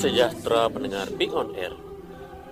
Sejahtera 0.00 0.64
pendengar 0.72 1.12
Big 1.12 1.28
On 1.36 1.52
Air. 1.52 1.76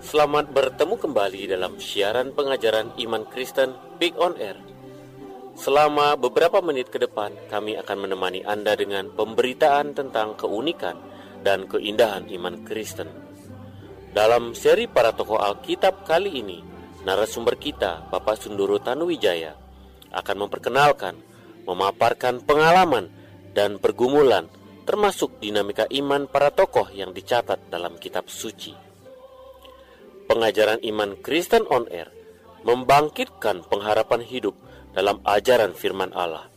Selamat 0.05 0.53
bertemu 0.53 1.01
kembali 1.01 1.49
dalam 1.49 1.81
siaran 1.81 2.29
pengajaran 2.29 2.93
iman 3.01 3.25
Kristen 3.25 3.73
Big 3.97 4.13
On 4.21 4.37
Air. 4.37 4.53
Selama 5.57 6.13
beberapa 6.13 6.61
menit 6.61 6.93
ke 6.93 7.01
depan, 7.01 7.33
kami 7.49 7.73
akan 7.73 8.05
menemani 8.05 8.45
Anda 8.45 8.77
dengan 8.77 9.09
pemberitaan 9.17 9.97
tentang 9.97 10.37
keunikan 10.37 11.01
dan 11.41 11.65
keindahan 11.65 12.29
iman 12.29 12.61
Kristen. 12.69 13.09
Dalam 14.13 14.53
seri 14.53 14.85
para 14.85 15.09
tokoh 15.17 15.41
Alkitab 15.41 16.05
kali 16.05 16.45
ini, 16.45 16.61
narasumber 17.01 17.57
kita, 17.57 18.13
Bapak 18.13 18.45
Sundoro 18.45 18.77
Tanuwijaya, 18.77 19.57
akan 20.13 20.45
memperkenalkan, 20.45 21.17
memaparkan 21.65 22.45
pengalaman 22.45 23.09
dan 23.57 23.81
pergumulan 23.81 24.45
termasuk 24.89 25.37
dinamika 25.37 25.85
iman 25.85 26.25
para 26.25 26.49
tokoh 26.49 26.89
yang 26.89 27.13
dicatat 27.13 27.69
dalam 27.69 28.01
kitab 28.01 28.25
suci. 28.25 28.73
Pengajaran 30.25 30.81
iman 30.81 31.13
Kristen 31.21 31.61
on 31.69 31.85
Air 31.93 32.09
membangkitkan 32.65 33.69
pengharapan 33.69 34.25
hidup 34.25 34.57
dalam 34.97 35.21
ajaran 35.29 35.77
firman 35.77 36.09
Allah. 36.17 36.49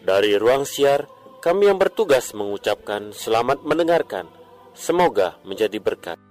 Dari 0.00 0.40
ruang 0.40 0.64
siar, 0.64 1.04
kami 1.44 1.68
yang 1.68 1.76
bertugas 1.76 2.32
mengucapkan 2.32 3.12
selamat 3.12 3.60
mendengarkan. 3.68 4.24
Semoga 4.72 5.36
menjadi 5.44 5.76
berkat. 5.76 6.29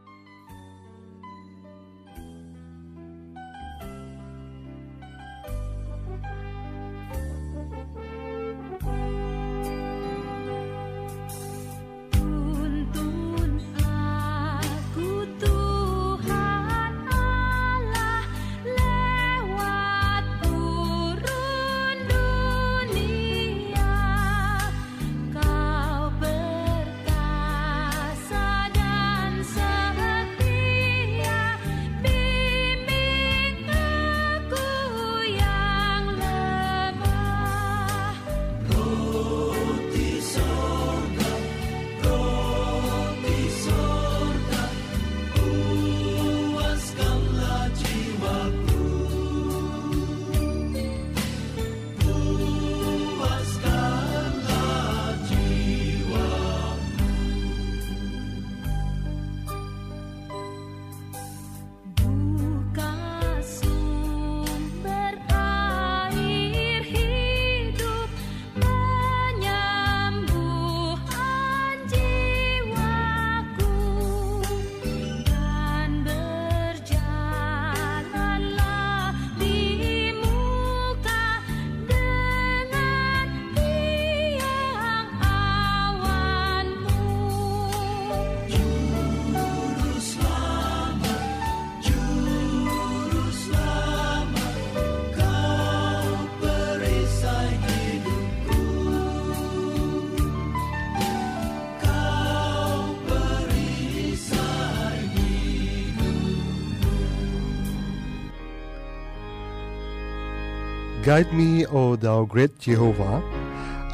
Guide 111.10 111.34
me, 111.34 111.66
O 111.74 111.98
Thou 111.98 112.22
Great 112.22 112.62
Jehovah, 112.62 113.26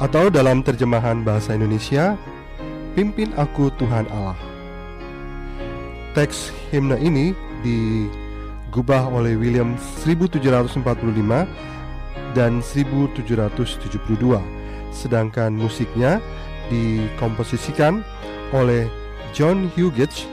atau 0.04 0.28
dalam 0.28 0.60
terjemahan 0.60 1.24
bahasa 1.24 1.56
Indonesia, 1.56 2.12
Pimpin 2.92 3.32
aku 3.40 3.72
Tuhan 3.80 4.04
Allah. 4.12 4.36
Teks 6.12 6.52
himne 6.68 7.00
ini 7.00 7.32
digubah 7.64 9.08
oleh 9.08 9.32
William 9.32 9.80
1745 10.04 10.84
dan 12.36 12.60
1772, 12.60 14.36
sedangkan 14.92 15.56
musiknya 15.56 16.20
dikomposisikan 16.68 18.04
oleh 18.52 18.92
John 19.32 19.72
Hughes 19.72 20.28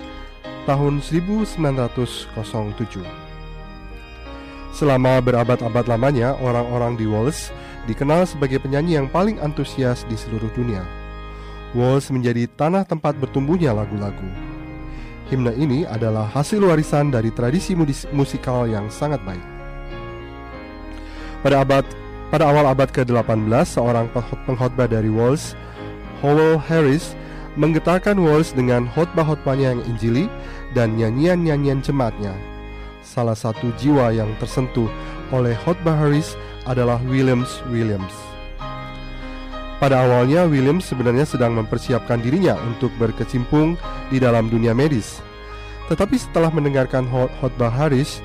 tahun 0.67 0.99
1907. 0.99 3.22
Selama 4.73 5.21
berabad-abad 5.21 5.85
lamanya, 5.85 6.33
orang-orang 6.41 6.97
di 6.97 7.05
Wales 7.05 7.53
dikenal 7.85 8.25
sebagai 8.25 8.57
penyanyi 8.57 8.97
yang 8.97 9.05
paling 9.05 9.37
antusias 9.37 10.01
di 10.09 10.17
seluruh 10.17 10.49
dunia. 10.57 10.81
Wales 11.77 12.09
menjadi 12.09 12.49
tanah 12.57 12.81
tempat 12.81 13.13
bertumbuhnya 13.21 13.69
lagu-lagu. 13.69 14.25
Himne 15.29 15.53
ini 15.61 15.85
adalah 15.85 16.25
hasil 16.25 16.57
warisan 16.57 17.13
dari 17.13 17.29
tradisi 17.29 17.77
musikal 18.09 18.65
yang 18.65 18.89
sangat 18.89 19.21
baik. 19.21 19.45
Pada 21.45 21.61
abad 21.61 21.85
pada 22.33 22.49
awal 22.49 22.65
abad 22.65 22.89
ke-18, 22.89 23.77
seorang 23.77 24.09
pengkhotbah 24.49 24.89
dari 24.89 25.13
Wales, 25.13 25.53
Howell 26.25 26.57
Harris, 26.57 27.13
menggetarkan 27.61 28.17
Wales 28.17 28.49
dengan 28.57 28.89
khotbah-khotbahnya 28.89 29.77
yang 29.77 29.81
injili 29.85 30.25
dan 30.73 30.97
nyanyian-nyanyian 30.97 31.85
cematnya 31.85 32.33
salah 33.13 33.37
satu 33.37 33.69
jiwa 33.77 34.09
yang 34.09 34.33
tersentuh 34.41 34.89
oleh 35.29 35.53
khotbah 35.61 35.93
Harris 35.93 36.33
adalah 36.65 36.97
Williams 37.05 37.61
Williams. 37.69 38.33
Pada 39.77 40.01
awalnya 40.01 40.49
Williams 40.49 40.89
sebenarnya 40.89 41.29
sedang 41.29 41.53
mempersiapkan 41.53 42.17
dirinya 42.17 42.57
untuk 42.65 42.89
berkecimpung 42.97 43.77
di 44.09 44.17
dalam 44.17 44.49
dunia 44.49 44.73
medis. 44.73 45.21
Tetapi 45.91 46.15
setelah 46.17 46.49
mendengarkan 46.49 47.05
khotbah 47.37 47.69
Harris, 47.69 48.23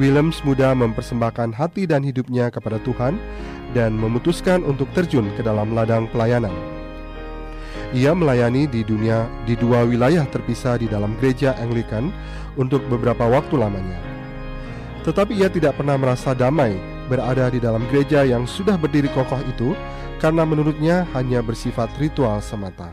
Williams 0.00 0.40
mudah 0.42 0.74
mempersembahkan 0.74 1.54
hati 1.54 1.86
dan 1.86 2.02
hidupnya 2.02 2.50
kepada 2.50 2.80
Tuhan 2.82 3.20
dan 3.76 3.94
memutuskan 3.94 4.64
untuk 4.64 4.88
terjun 4.96 5.28
ke 5.38 5.44
dalam 5.44 5.76
ladang 5.76 6.10
pelayanan. 6.10 6.50
Ia 7.94 8.10
melayani 8.10 8.66
di 8.66 8.82
dunia 8.82 9.28
di 9.46 9.54
dua 9.54 9.86
wilayah 9.86 10.26
terpisah 10.26 10.82
di 10.82 10.90
dalam 10.90 11.14
gereja 11.22 11.54
Anglikan 11.62 12.10
untuk 12.58 12.82
beberapa 12.90 13.28
waktu 13.28 13.54
lamanya. 13.54 14.13
Tetapi 15.04 15.36
ia 15.36 15.52
tidak 15.52 15.76
pernah 15.76 16.00
merasa 16.00 16.32
damai 16.32 16.80
berada 17.06 17.52
di 17.52 17.60
dalam 17.60 17.84
gereja 17.92 18.24
yang 18.24 18.48
sudah 18.48 18.80
berdiri 18.80 19.12
kokoh 19.12 19.40
itu 19.44 19.76
karena 20.16 20.48
menurutnya 20.48 21.04
hanya 21.12 21.44
bersifat 21.44 21.92
ritual 22.00 22.40
semata. 22.40 22.88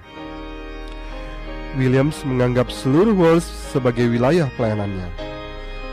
Williams 1.79 2.19
menganggap 2.27 2.67
seluruh 2.67 3.15
Wales 3.15 3.47
sebagai 3.71 4.11
wilayah 4.11 4.51
pelayanannya. 4.59 5.07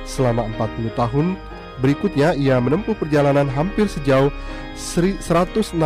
Selama 0.03 0.51
40 0.59 0.91
tahun 0.99 1.27
berikutnya 1.79 2.35
ia 2.35 2.59
menempuh 2.59 2.99
perjalanan 2.99 3.47
hampir 3.47 3.87
sejauh 3.87 4.35
160 4.75 5.79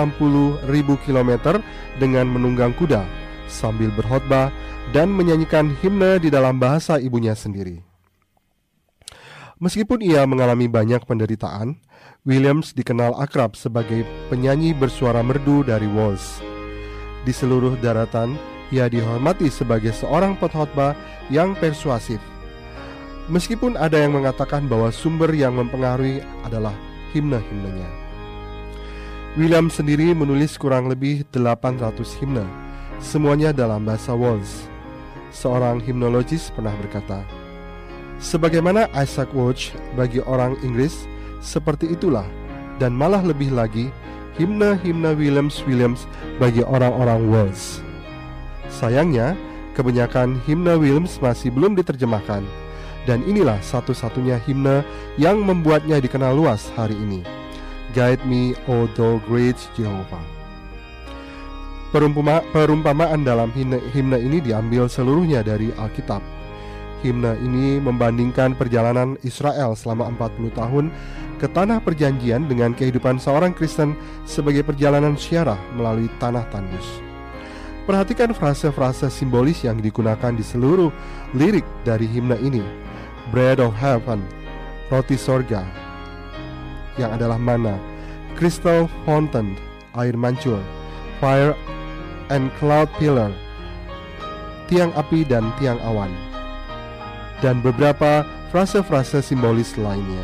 ribu 0.72 0.94
kilometer 1.04 1.60
dengan 2.00 2.24
menunggang 2.24 2.72
kuda 2.72 3.04
sambil 3.52 3.92
berkhotbah 3.92 4.48
dan 4.96 5.12
menyanyikan 5.12 5.76
himne 5.84 6.16
di 6.16 6.32
dalam 6.32 6.56
bahasa 6.56 6.96
ibunya 6.96 7.36
sendiri. 7.36 7.91
Meskipun 9.62 10.02
ia 10.02 10.26
mengalami 10.26 10.66
banyak 10.66 11.06
penderitaan, 11.06 11.78
Williams 12.26 12.74
dikenal 12.74 13.14
akrab 13.14 13.54
sebagai 13.54 14.02
penyanyi 14.26 14.74
bersuara 14.74 15.22
merdu 15.22 15.62
dari 15.62 15.86
Wales. 15.86 16.42
Di 17.22 17.30
seluruh 17.30 17.78
daratan, 17.78 18.34
ia 18.74 18.90
dihormati 18.90 19.46
sebagai 19.54 19.94
seorang 19.94 20.34
pengkhotbah 20.34 20.98
yang 21.30 21.54
persuasif. 21.54 22.18
Meskipun 23.30 23.78
ada 23.78 24.02
yang 24.02 24.18
mengatakan 24.18 24.66
bahwa 24.66 24.90
sumber 24.90 25.30
yang 25.30 25.54
mempengaruhi 25.54 26.26
adalah 26.42 26.74
himne-himnenya. 27.14 27.86
William 29.38 29.70
sendiri 29.70 30.10
menulis 30.10 30.58
kurang 30.58 30.90
lebih 30.90 31.22
800 31.30 32.02
himne, 32.18 32.42
semuanya 32.98 33.54
dalam 33.54 33.86
bahasa 33.86 34.10
Wales. 34.10 34.66
seorang 35.32 35.80
himnologis 35.80 36.52
pernah 36.52 36.76
berkata, 36.76 37.24
Sebagaimana 38.22 38.86
Isaac 38.94 39.34
Watch 39.34 39.74
bagi 39.98 40.22
orang 40.22 40.54
Inggris, 40.62 41.10
seperti 41.42 41.90
itulah, 41.90 42.24
dan 42.78 42.94
malah 42.94 43.18
lebih 43.18 43.50
lagi, 43.50 43.90
himne-himne 44.38 45.18
Williams-Williams 45.18 46.06
bagi 46.38 46.62
orang-orang 46.62 47.26
Wales. 47.26 47.82
Sayangnya, 48.70 49.34
kebanyakan 49.74 50.38
himne 50.46 50.78
Williams 50.78 51.18
masih 51.18 51.50
belum 51.50 51.74
diterjemahkan, 51.74 52.46
dan 53.10 53.26
inilah 53.26 53.58
satu-satunya 53.58 54.38
himne 54.46 54.86
yang 55.18 55.42
membuatnya 55.42 55.98
dikenal 55.98 56.38
luas 56.38 56.70
hari 56.78 56.94
ini. 56.94 57.26
Guide 57.90 58.22
me, 58.22 58.54
O 58.70 58.86
thou 58.94 59.18
great 59.26 59.58
Jehovah. 59.74 60.22
Perumpama, 61.90 62.40
perumpamaan 62.54 63.26
dalam 63.26 63.50
himne, 63.52 63.82
himne 63.92 64.16
ini 64.16 64.38
diambil 64.38 64.86
seluruhnya 64.88 65.42
dari 65.44 65.74
Alkitab. 65.76 66.41
Himne 67.02 67.34
ini 67.42 67.82
membandingkan 67.82 68.54
perjalanan 68.54 69.18
Israel 69.26 69.74
selama 69.74 70.06
40 70.14 70.54
tahun 70.54 70.86
ke 71.42 71.50
tanah 71.50 71.82
perjanjian 71.82 72.46
dengan 72.46 72.70
kehidupan 72.70 73.18
seorang 73.18 73.50
Kristen 73.50 73.98
sebagai 74.22 74.62
perjalanan 74.62 75.18
syarah 75.18 75.58
melalui 75.74 76.06
tanah 76.22 76.46
tandus. 76.54 76.86
Perhatikan 77.82 78.30
frase-frase 78.30 79.10
simbolis 79.10 79.66
yang 79.66 79.82
digunakan 79.82 80.30
di 80.30 80.46
seluruh 80.46 80.94
lirik 81.34 81.66
dari 81.82 82.06
himne 82.06 82.38
ini. 82.38 82.62
Bread 83.34 83.58
of 83.58 83.74
Heaven, 83.74 84.22
roti 84.86 85.18
sorga, 85.18 85.66
yang 86.94 87.18
adalah 87.18 87.42
mana, 87.42 87.74
crystal 88.38 88.86
fountain, 89.02 89.58
air 89.98 90.14
mancur, 90.14 90.62
fire 91.18 91.58
and 92.30 92.54
cloud 92.62 92.86
pillar, 93.02 93.34
tiang 94.70 94.94
api 94.94 95.26
dan 95.26 95.50
tiang 95.58 95.80
awan, 95.82 96.12
dan 97.42 97.58
beberapa 97.60 98.22
frase-frase 98.54 99.20
simbolis 99.20 99.74
lainnya. 99.74 100.22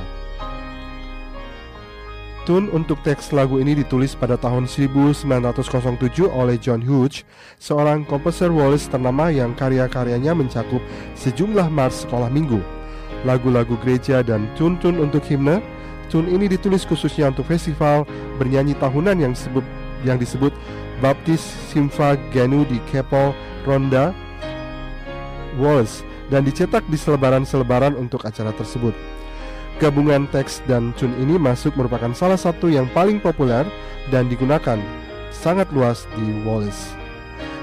Tune 2.48 2.72
untuk 2.72 3.04
teks 3.04 3.28
lagu 3.36 3.60
ini 3.60 3.76
ditulis 3.76 4.16
pada 4.16 4.40
tahun 4.40 4.64
1907 4.64 5.52
oleh 6.32 6.56
John 6.56 6.80
Hughes, 6.80 7.20
seorang 7.60 8.08
komposer 8.08 8.48
Wallace 8.48 8.88
ternama 8.88 9.28
yang 9.28 9.52
karya-karyanya 9.52 10.32
mencakup 10.32 10.80
sejumlah 11.12 11.68
mars 11.68 12.08
sekolah 12.08 12.32
minggu, 12.32 12.56
lagu-lagu 13.28 13.76
gereja 13.84 14.24
dan 14.24 14.48
tune-tune 14.56 14.96
untuk 14.96 15.20
himne. 15.28 15.60
Tune 16.08 16.24
ini 16.32 16.48
ditulis 16.48 16.88
khususnya 16.88 17.28
untuk 17.28 17.52
festival 17.52 18.08
bernyanyi 18.40 18.72
tahunan 18.80 19.20
yang 19.20 19.36
disebut, 19.36 19.64
yang 20.08 20.16
disebut 20.16 20.56
Baptis 21.04 21.44
Simfa 21.68 22.16
Genu 22.32 22.64
di 22.64 22.80
Kepo 22.88 23.36
Ronda 23.68 24.16
Wallace 25.60 26.07
dan 26.28 26.44
dicetak 26.44 26.84
di 26.88 26.96
selebaran-selebaran 26.96 27.96
untuk 27.96 28.25
acara 28.25 28.52
tersebut. 28.56 28.92
Gabungan 29.78 30.26
teks 30.34 30.58
dan 30.66 30.90
tune 30.98 31.14
ini 31.22 31.38
masuk 31.38 31.76
merupakan 31.78 32.10
salah 32.10 32.38
satu 32.38 32.66
yang 32.66 32.90
paling 32.90 33.22
populer 33.22 33.62
dan 34.10 34.26
digunakan 34.26 34.80
sangat 35.30 35.70
luas 35.70 36.04
di 36.19 36.42
Wallace. 36.42 36.98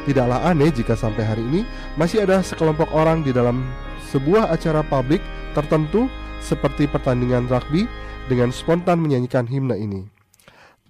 Tidaklah 0.08 0.48
aneh 0.48 0.72
jika 0.72 0.94
sampai 0.96 1.26
hari 1.26 1.44
ini 1.44 1.62
masih 2.00 2.24
ada 2.24 2.40
sekelompok 2.40 2.88
orang 2.94 3.26
di 3.26 3.34
dalam 3.34 3.66
sebuah 4.14 4.54
acara 4.54 4.86
publik 4.86 5.20
tertentu 5.58 6.08
seperti 6.40 6.86
pertandingan 6.86 7.50
rugby 7.50 7.90
dengan 8.32 8.54
spontan 8.54 9.02
menyanyikan 9.02 9.50
himne 9.50 9.76
ini. 9.76 10.08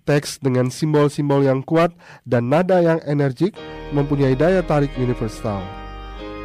Teks 0.05 0.37
dengan 0.37 0.69
simbol-simbol 0.69 1.41
yang 1.41 1.65
kuat 1.65 1.89
dan 2.29 2.53
nada 2.53 2.77
yang 2.83 3.01
energik 3.09 3.57
mempunyai 3.89 4.37
daya 4.37 4.61
tarik 4.61 4.93
universal. 5.01 5.84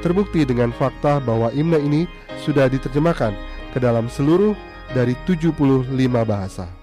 Terbukti 0.00 0.48
dengan 0.48 0.72
fakta 0.72 1.20
bahwa 1.20 1.52
himne 1.52 1.76
ini 1.76 2.02
sudah 2.40 2.72
diterjemahkan 2.72 3.36
ke 3.70 3.78
dalam 3.78 4.08
seluruh 4.08 4.56
dari 4.96 5.12
75 5.28 5.92
bahasa. 6.24 6.79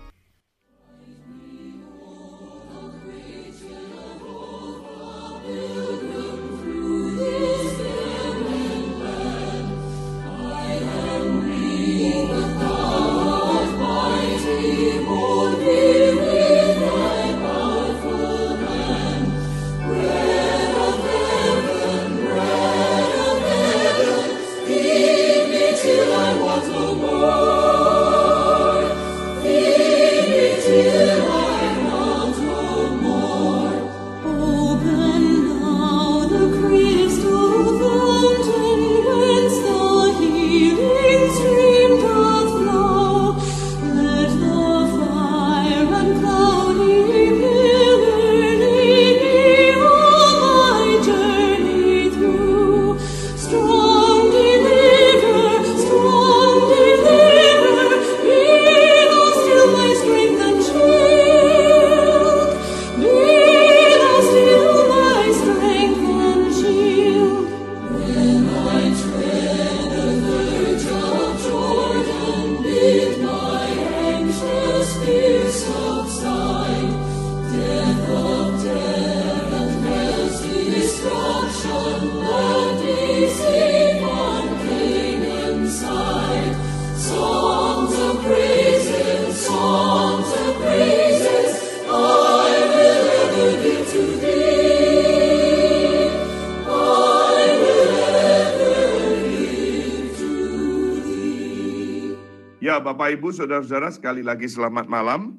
Ibu, 103.27 103.35
Saudara-saudara, 103.43 103.91
sekali 103.91 104.23
lagi 104.23 104.47
selamat 104.47 104.87
malam. 104.87 105.35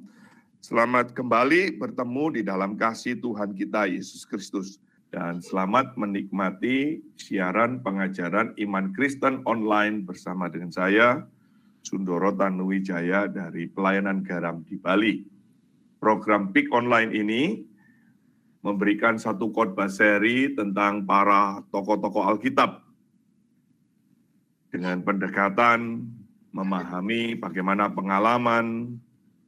Selamat 0.61 1.16
kembali 1.16 1.80
bertemu 1.80 2.37
di 2.37 2.42
dalam 2.45 2.76
kasih 2.76 3.16
Tuhan 3.16 3.57
kita 3.57 3.88
Yesus 3.88 4.28
Kristus 4.28 4.76
dan 5.09 5.40
selamat 5.40 5.97
menikmati 5.97 7.00
siaran 7.16 7.80
pengajaran 7.80 8.52
iman 8.61 8.92
Kristen 8.92 9.40
online 9.49 10.04
bersama 10.04 10.52
dengan 10.52 10.68
saya 10.68 11.25
Sundoro 11.80 12.28
Tanuwijaya 12.37 13.25
dari 13.25 13.73
Pelayanan 13.73 14.21
Garam 14.21 14.61
di 14.68 14.76
Bali. 14.76 15.25
Program 15.97 16.52
PIK 16.52 16.68
online 16.68 17.16
ini 17.16 17.64
memberikan 18.68 19.16
satu 19.16 19.49
khotbah 19.49 19.88
seri 19.88 20.52
tentang 20.52 21.09
para 21.09 21.64
tokoh-tokoh 21.73 22.37
Alkitab 22.37 22.85
dengan 24.76 25.00
pendekatan 25.00 26.04
memahami 26.52 27.37
bagaimana 27.37 27.93
pengalaman, 27.93 28.97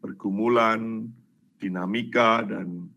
pergumulan, 0.00 1.09
dinamika, 1.61 2.45
dan 2.45 2.88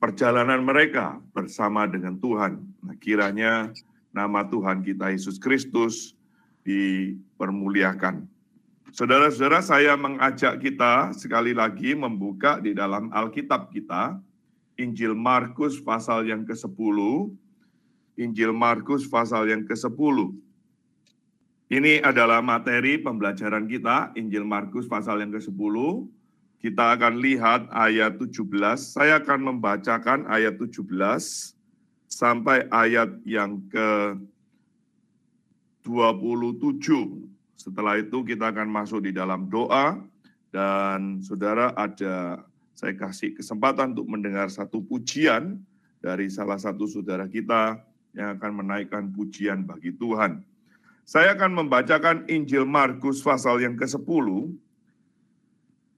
perjalanan 0.00 0.60
mereka 0.60 1.16
bersama 1.32 1.88
dengan 1.88 2.20
Tuhan. 2.20 2.60
Nah, 2.84 2.96
kiranya 3.00 3.72
nama 4.12 4.44
Tuhan 4.44 4.84
kita 4.84 5.10
Yesus 5.12 5.40
Kristus 5.40 6.12
dipermuliakan. 6.64 8.28
Saudara-saudara, 8.94 9.58
saya 9.58 9.98
mengajak 9.98 10.62
kita 10.62 11.10
sekali 11.18 11.50
lagi 11.50 11.98
membuka 11.98 12.62
di 12.62 12.76
dalam 12.76 13.10
Alkitab 13.10 13.74
kita, 13.74 14.22
Injil 14.78 15.18
Markus 15.18 15.82
pasal 15.82 16.30
yang 16.30 16.46
ke-10, 16.46 16.98
Injil 18.22 18.54
Markus 18.54 19.10
pasal 19.10 19.50
yang 19.50 19.66
ke-10. 19.66 20.43
Ini 21.72 22.04
adalah 22.04 22.44
materi 22.44 23.00
pembelajaran 23.00 23.64
kita, 23.64 24.12
Injil 24.20 24.44
Markus 24.44 24.84
pasal 24.84 25.24
yang 25.24 25.32
ke-10. 25.32 25.76
Kita 26.60 26.92
akan 26.92 27.20
lihat 27.24 27.72
ayat 27.72 28.20
17. 28.20 28.44
Saya 28.76 29.20
akan 29.20 29.56
membacakan 29.56 30.28
ayat 30.28 30.60
17 30.60 30.84
sampai 32.04 32.68
ayat 32.68 33.16
yang 33.24 33.64
ke 33.72 34.20
27. 35.88 37.32
Setelah 37.56 37.96
itu 38.00 38.20
kita 38.24 38.52
akan 38.52 38.68
masuk 38.68 39.08
di 39.08 39.16
dalam 39.16 39.48
doa 39.48 39.96
dan 40.52 41.24
saudara 41.24 41.72
ada 41.72 42.44
saya 42.76 42.92
kasih 42.92 43.32
kesempatan 43.40 43.96
untuk 43.96 44.08
mendengar 44.08 44.52
satu 44.52 44.84
pujian 44.84 45.64
dari 46.04 46.28
salah 46.28 46.60
satu 46.60 46.84
saudara 46.84 47.24
kita 47.24 47.80
yang 48.12 48.36
akan 48.36 48.52
menaikkan 48.60 49.08
pujian 49.08 49.64
bagi 49.64 49.96
Tuhan. 49.96 50.44
Saya 51.04 51.36
akan 51.36 51.52
membacakan 51.64 52.24
Injil 52.32 52.64
Markus 52.64 53.20
pasal 53.20 53.60
yang 53.60 53.76
ke-10 53.76 54.56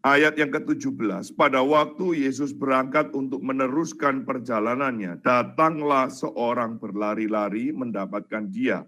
ayat 0.02 0.34
yang 0.34 0.50
ke-17. 0.50 1.30
Pada 1.38 1.62
waktu 1.62 2.26
Yesus 2.26 2.50
berangkat 2.50 3.14
untuk 3.14 3.38
meneruskan 3.38 4.26
perjalanannya, 4.26 5.22
datanglah 5.22 6.10
seorang 6.10 6.82
berlari-lari 6.82 7.70
mendapatkan 7.70 8.50
dia 8.50 8.82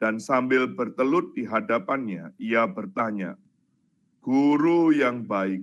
dan 0.00 0.16
sambil 0.16 0.68
bertelut 0.72 1.36
di 1.36 1.44
hadapannya, 1.44 2.32
ia 2.40 2.64
bertanya, 2.64 3.36
Guru 4.24 4.90
yang 4.90 5.22
baik, 5.22 5.62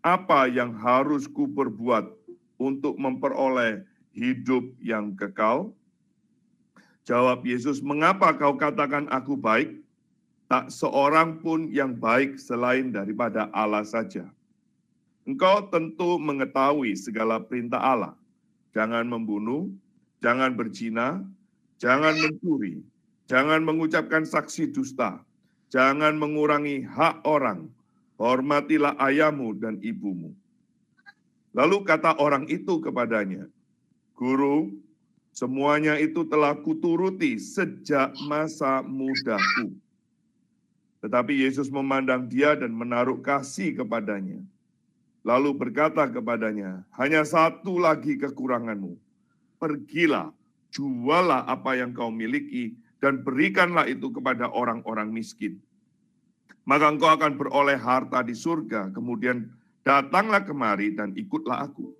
apa 0.00 0.46
yang 0.46 0.72
harus 0.72 1.26
ku 1.26 1.50
perbuat 1.50 2.08
untuk 2.56 2.96
memperoleh 2.96 3.84
hidup 4.16 4.64
yang 4.80 5.12
kekal? 5.18 5.74
Jawab 7.08 7.44
Yesus, 7.44 7.80
mengapa 7.80 8.32
kau 8.36 8.54
katakan 8.54 9.08
aku 9.08 9.34
baik? 9.34 9.80
Tak 10.50 10.68
seorang 10.68 11.38
pun 11.38 11.70
yang 11.70 11.94
baik 11.94 12.36
selain 12.36 12.90
daripada 12.90 13.46
Allah 13.54 13.86
saja. 13.86 14.26
Engkau 15.22 15.70
tentu 15.70 16.18
mengetahui 16.18 16.98
segala 16.98 17.38
perintah 17.38 17.78
Allah. 17.78 18.14
Jangan 18.74 19.06
membunuh, 19.06 19.70
jangan 20.18 20.54
berzina, 20.58 21.22
jangan 21.78 22.18
mencuri, 22.18 22.82
Jangan 23.30 23.62
mengucapkan 23.62 24.26
saksi 24.26 24.74
dusta. 24.74 25.22
Jangan 25.70 26.18
mengurangi 26.18 26.82
hak 26.82 27.22
orang. 27.22 27.70
Hormatilah 28.18 28.98
ayahmu 28.98 29.54
dan 29.54 29.78
ibumu. 29.86 30.34
Lalu 31.54 31.86
kata 31.86 32.18
orang 32.18 32.50
itu 32.50 32.82
kepadanya, 32.82 33.46
Guru, 34.18 34.74
semuanya 35.34 35.96
itu 35.96 36.26
telah 36.26 36.54
kuturuti 36.58 37.38
sejak 37.40 38.14
masa 38.26 38.82
mudaku. 38.82 39.74
Tetapi 41.00 41.32
Yesus 41.32 41.72
memandang 41.72 42.28
dia 42.28 42.52
dan 42.52 42.76
menaruh 42.76 43.18
kasih 43.24 43.72
kepadanya. 43.72 44.44
Lalu 45.24 45.52
berkata 45.52 46.08
kepadanya, 46.08 46.84
hanya 46.96 47.24
satu 47.24 47.76
lagi 47.76 48.16
kekuranganmu. 48.16 48.96
Pergilah, 49.60 50.32
jualah 50.72 51.44
apa 51.44 51.76
yang 51.76 51.92
kau 51.92 52.08
miliki, 52.08 52.76
dan 53.00 53.20
berikanlah 53.20 53.88
itu 53.88 54.12
kepada 54.12 54.48
orang-orang 54.48 55.12
miskin. 55.12 55.60
Maka 56.64 56.92
engkau 56.92 57.08
akan 57.12 57.36
beroleh 57.36 57.76
harta 57.76 58.20
di 58.24 58.36
surga, 58.36 58.92
kemudian 58.92 59.48
datanglah 59.84 60.44
kemari 60.44 60.92
dan 60.92 61.12
ikutlah 61.16 61.68
aku. 61.68 61.99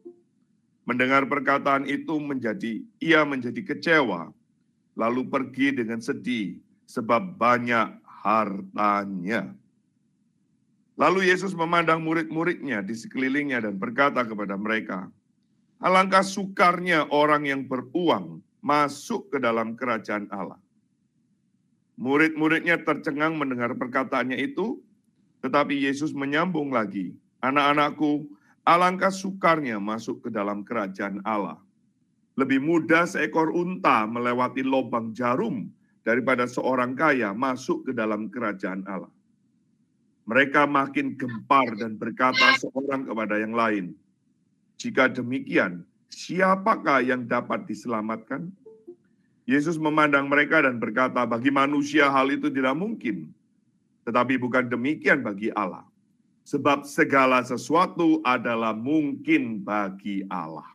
Mendengar 0.91 1.23
perkataan 1.23 1.87
itu 1.87 2.19
menjadi 2.19 2.83
ia 2.99 3.23
menjadi 3.23 3.63
kecewa, 3.63 4.35
lalu 4.99 5.23
pergi 5.23 5.71
dengan 5.71 6.03
sedih 6.03 6.59
sebab 6.91 7.39
banyak 7.39 7.95
hartanya. 8.03 9.55
Lalu 10.99 11.31
Yesus 11.31 11.55
memandang 11.55 12.03
murid-muridnya 12.03 12.83
di 12.83 12.99
sekelilingnya 12.99 13.71
dan 13.71 13.79
berkata 13.79 14.27
kepada 14.27 14.59
mereka, 14.59 15.07
Alangkah 15.79 16.27
sukarnya 16.27 17.07
orang 17.15 17.47
yang 17.47 17.63
beruang 17.71 18.43
masuk 18.59 19.31
ke 19.31 19.39
dalam 19.39 19.79
kerajaan 19.79 20.27
Allah. 20.35 20.59
Murid-muridnya 22.03 22.83
tercengang 22.83 23.39
mendengar 23.39 23.79
perkataannya 23.79 24.43
itu, 24.43 24.83
tetapi 25.39 25.87
Yesus 25.87 26.11
menyambung 26.11 26.75
lagi, 26.75 27.15
Anak-anakku, 27.39 28.40
alangkah 28.71 29.11
sukarnya 29.11 29.83
masuk 29.83 30.23
ke 30.23 30.29
dalam 30.31 30.63
kerajaan 30.63 31.19
Allah. 31.27 31.59
Lebih 32.39 32.63
mudah 32.63 33.11
seekor 33.11 33.51
unta 33.51 34.07
melewati 34.07 34.63
lubang 34.63 35.11
jarum 35.11 35.67
daripada 36.07 36.47
seorang 36.47 36.95
kaya 36.95 37.35
masuk 37.35 37.91
ke 37.91 37.93
dalam 37.93 38.31
kerajaan 38.31 38.87
Allah. 38.87 39.11
Mereka 40.31 40.71
makin 40.71 41.19
gempar 41.19 41.75
dan 41.75 41.99
berkata 41.99 42.55
seorang 42.63 43.11
kepada 43.11 43.43
yang 43.43 43.51
lain, 43.51 43.99
"Jika 44.79 45.11
demikian, 45.11 45.83
siapakah 46.07 47.03
yang 47.03 47.27
dapat 47.27 47.67
diselamatkan?" 47.67 48.55
Yesus 49.51 49.83
memandang 49.83 50.31
mereka 50.31 50.63
dan 50.63 50.79
berkata, 50.79 51.27
bagi 51.27 51.51
manusia 51.51 52.07
hal 52.07 52.31
itu 52.31 52.47
tidak 52.55 52.79
mungkin. 52.79 53.35
Tetapi 54.07 54.39
bukan 54.39 54.71
demikian 54.71 55.27
bagi 55.27 55.51
Allah. 55.59 55.90
Sebab 56.51 56.83
segala 56.83 57.47
sesuatu 57.47 58.19
adalah 58.27 58.75
mungkin 58.75 59.63
bagi 59.63 60.27
Allah. 60.27 60.67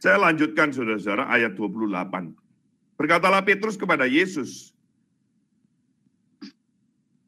Saya 0.00 0.16
lanjutkan 0.16 0.72
saudara-saudara 0.72 1.28
ayat 1.28 1.52
28. 1.52 2.32
Berkatalah 2.96 3.44
Petrus 3.44 3.76
kepada 3.76 4.08
Yesus, 4.08 4.72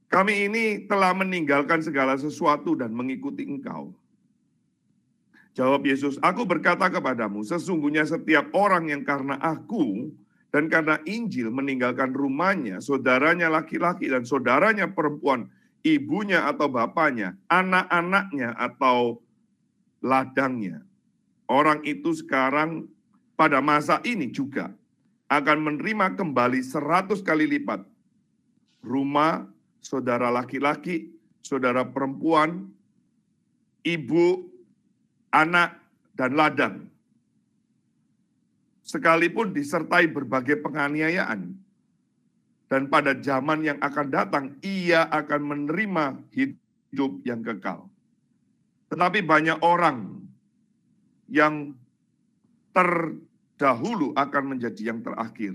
kami 0.09 0.49
ini 0.49 0.89
telah 0.89 1.13
meninggalkan 1.13 1.85
segala 1.85 2.17
sesuatu 2.17 2.73
dan 2.73 2.97
mengikuti 2.97 3.45
engkau. 3.45 3.93
Jawab 5.53 5.85
Yesus, 5.85 6.17
aku 6.25 6.49
berkata 6.49 6.89
kepadamu, 6.89 7.45
sesungguhnya 7.45 8.09
setiap 8.09 8.49
orang 8.57 8.89
yang 8.89 9.05
karena 9.05 9.37
aku 9.45 10.17
dan 10.49 10.73
karena 10.73 10.97
Injil 11.05 11.53
meninggalkan 11.53 12.17
rumahnya, 12.17 12.81
saudaranya 12.81 13.53
laki-laki 13.53 14.09
dan 14.09 14.25
saudaranya 14.25 14.89
perempuan, 14.89 15.53
ibunya 15.87 16.43
atau 16.51 16.67
bapaknya, 16.67 17.39
anak-anaknya 17.47 18.59
atau 18.59 19.23
ladangnya. 20.03 20.83
Orang 21.47 21.87
itu 21.87 22.11
sekarang 22.11 22.91
pada 23.39 23.63
masa 23.63 24.03
ini 24.03 24.27
juga 24.35 24.75
akan 25.31 25.59
menerima 25.63 26.19
kembali 26.19 26.59
seratus 26.67 27.23
kali 27.23 27.47
lipat 27.47 27.87
rumah, 28.83 29.47
saudara 29.83 30.31
laki-laki, 30.31 31.11
saudara 31.43 31.83
perempuan, 31.83 32.71
ibu, 33.83 34.47
anak, 35.35 35.79
dan 36.15 36.35
ladang. 36.39 36.77
Sekalipun 38.87 39.51
disertai 39.51 40.07
berbagai 40.07 40.63
penganiayaan, 40.63 41.59
dan 42.67 42.91
pada 42.91 43.15
zaman 43.19 43.63
yang 43.63 43.79
akan 43.79 44.07
datang, 44.11 44.45
ia 44.63 45.07
akan 45.11 45.41
menerima 45.43 46.19
hidup 46.35 47.23
yang 47.23 47.41
kekal. 47.47 47.87
Tetapi 48.91 49.23
banyak 49.23 49.59
orang 49.63 50.27
yang 51.31 51.75
terdahulu 52.75 54.15
akan 54.15 54.45
menjadi 54.57 54.95
yang 54.95 55.01
terakhir, 55.03 55.55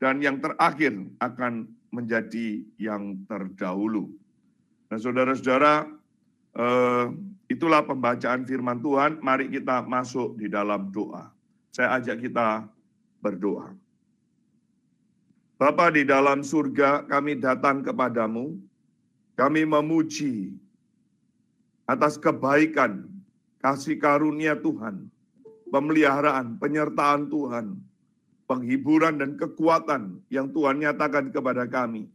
dan 0.00 0.20
yang 0.20 0.36
terakhir 0.40 0.92
akan 1.20 1.68
menjadi 1.92 2.60
yang 2.76 3.20
terdahulu. 3.28 4.12
Nah, 4.92 4.98
saudara-saudara, 5.00 5.88
eh, 6.56 7.06
Itulah 7.44 7.84
pembacaan 7.84 8.48
firman 8.48 8.80
Tuhan. 8.80 9.20
Mari 9.20 9.52
kita 9.52 9.84
masuk 9.84 10.40
di 10.40 10.48
dalam 10.48 10.88
doa. 10.88 11.28
Saya 11.68 12.00
ajak 12.00 12.24
kita 12.24 12.64
berdoa. 13.20 13.76
Bapa 15.54 15.94
di 15.94 16.02
dalam 16.02 16.42
surga, 16.42 17.06
kami 17.06 17.38
datang 17.38 17.86
kepadamu. 17.86 18.58
Kami 19.34 19.66
memuji 19.66 20.54
atas 21.90 22.14
kebaikan, 22.18 23.06
kasih 23.58 23.98
karunia 23.98 24.54
Tuhan, 24.54 25.10
pemeliharaan, 25.74 26.54
penyertaan 26.62 27.26
Tuhan, 27.26 27.74
penghiburan 28.46 29.18
dan 29.18 29.34
kekuatan 29.34 30.22
yang 30.30 30.54
Tuhan 30.54 30.82
nyatakan 30.82 31.34
kepada 31.34 31.66
kami. 31.66 32.06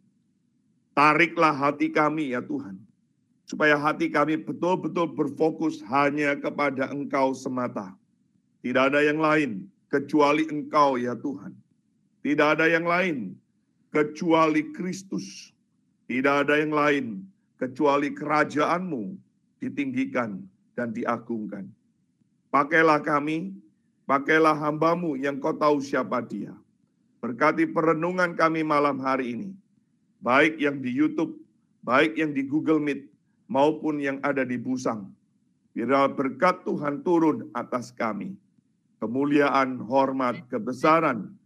Tariklah 0.95 1.55
hati 1.55 1.91
kami 1.91 2.31
ya 2.35 2.43
Tuhan 2.43 2.79
supaya 3.49 3.73
hati 3.81 4.13
kami 4.13 4.37
betul-betul 4.37 5.09
berfokus 5.17 5.81
hanya 5.89 6.37
kepada 6.37 6.93
Engkau 6.93 7.33
semata. 7.33 7.97
Tidak 8.61 8.93
ada 8.93 9.01
yang 9.01 9.17
lain 9.17 9.65
kecuali 9.89 10.45
Engkau 10.53 11.01
ya 11.01 11.17
Tuhan. 11.17 11.57
Tidak 12.19 12.47
ada 12.59 12.67
yang 12.67 12.83
lain 12.83 13.39
kecuali 13.95 14.75
Kristus. 14.75 15.55
Tidak 16.09 16.45
ada 16.45 16.59
yang 16.59 16.73
lain 16.73 17.05
kecuali 17.55 18.11
kerajaanmu 18.11 19.15
ditinggikan 19.61 20.41
dan 20.73 20.91
diagungkan. 20.91 21.69
Pakailah 22.49 22.99
kami, 23.05 23.53
pakailah 24.09 24.57
hambamu 24.57 25.15
yang 25.15 25.37
kau 25.37 25.53
tahu 25.53 25.79
siapa 25.79 26.25
dia. 26.25 26.55
Berkati 27.19 27.69
perenungan 27.69 28.33
kami 28.33 28.65
malam 28.65 28.97
hari 28.97 29.37
ini. 29.37 29.49
Baik 30.19 30.57
yang 30.59 30.81
di 30.81 30.91
Youtube, 30.91 31.35
baik 31.83 32.17
yang 32.17 32.33
di 32.35 32.43
Google 32.43 32.81
Meet, 32.81 33.07
maupun 33.47 34.01
yang 34.01 34.17
ada 34.25 34.43
di 34.43 34.59
busang. 34.59 35.07
Biarlah 35.71 36.11
berkat 36.11 36.67
Tuhan 36.67 37.05
turun 37.05 37.47
atas 37.55 37.95
kami. 37.95 38.35
Kemuliaan, 38.99 39.79
hormat, 39.79 40.43
kebesaran 40.51 41.38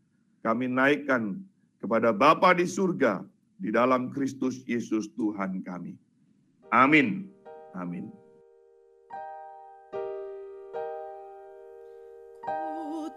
kami 0.44 0.68
naikkan 0.68 1.40
kepada 1.80 2.12
Bapa 2.12 2.52
di 2.52 2.68
surga 2.68 3.24
di 3.58 3.72
dalam 3.72 4.12
Kristus 4.12 4.62
Yesus 4.68 5.08
Tuhan 5.16 5.64
kami. 5.64 5.96
Amin. 6.76 7.32
Amin. 7.74 8.12
Ku 12.44 13.10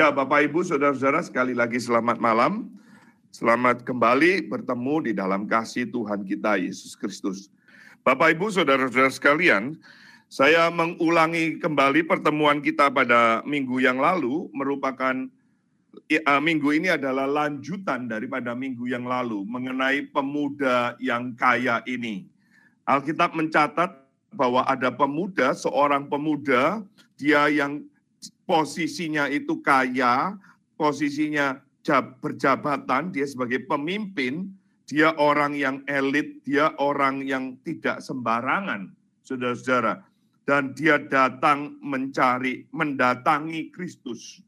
Ya, 0.00 0.08
Bapak 0.08 0.48
Ibu, 0.48 0.64
Saudara-saudara, 0.64 1.20
sekali 1.20 1.52
lagi 1.52 1.76
selamat 1.76 2.16
malam. 2.24 2.72
Selamat 3.36 3.84
kembali 3.84 4.48
bertemu 4.48 4.94
di 5.04 5.12
dalam 5.12 5.44
kasih 5.44 5.92
Tuhan 5.92 6.24
kita 6.24 6.56
Yesus 6.56 6.96
Kristus. 6.96 7.52
Bapak 8.00 8.32
Ibu, 8.32 8.48
Saudara-saudara 8.48 9.12
sekalian, 9.12 9.76
saya 10.24 10.72
mengulangi 10.72 11.60
kembali 11.60 12.08
pertemuan 12.08 12.64
kita 12.64 12.88
pada 12.88 13.44
minggu 13.44 13.76
yang 13.84 14.00
lalu 14.00 14.48
merupakan 14.56 15.28
eh, 16.08 16.24
minggu 16.24 16.80
ini 16.80 16.96
adalah 16.96 17.28
lanjutan 17.28 18.08
daripada 18.08 18.56
minggu 18.56 18.88
yang 18.88 19.04
lalu 19.04 19.44
mengenai 19.44 20.08
pemuda 20.08 20.96
yang 20.96 21.36
kaya 21.36 21.84
ini. 21.84 22.24
Alkitab 22.88 23.36
mencatat 23.36 24.00
bahwa 24.32 24.64
ada 24.64 24.88
pemuda, 24.88 25.52
seorang 25.52 26.08
pemuda, 26.08 26.80
dia 27.20 27.52
yang 27.52 27.84
posisinya 28.50 29.30
itu 29.30 29.62
kaya, 29.62 30.34
posisinya 30.74 31.62
jab- 31.86 32.18
berjabatan, 32.18 33.14
dia 33.14 33.22
sebagai 33.22 33.62
pemimpin, 33.70 34.50
dia 34.90 35.14
orang 35.22 35.54
yang 35.54 35.86
elit, 35.86 36.42
dia 36.42 36.74
orang 36.82 37.22
yang 37.22 37.54
tidak 37.62 38.02
sembarangan, 38.02 38.90
saudara-saudara. 39.22 40.02
Dan 40.42 40.74
dia 40.74 40.98
datang 40.98 41.78
mencari, 41.78 42.66
mendatangi 42.74 43.70
Kristus. 43.70 44.42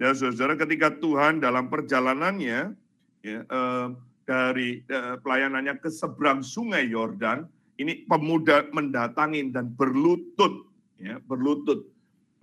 Ya, 0.00 0.16
saudara, 0.16 0.56
ketika 0.56 0.96
Tuhan 0.96 1.44
dalam 1.44 1.68
perjalanannya 1.68 2.72
ya, 3.20 3.38
eh, 3.44 3.86
dari 4.24 4.80
eh, 4.80 5.14
pelayanannya 5.20 5.76
ke 5.76 5.92
seberang 5.92 6.40
Sungai 6.40 6.88
Yordan, 6.88 7.44
ini 7.76 8.08
pemuda 8.08 8.64
mendatangi 8.72 9.52
dan 9.52 9.76
berlutut, 9.76 10.72
ya, 10.96 11.20
berlutut. 11.28 11.95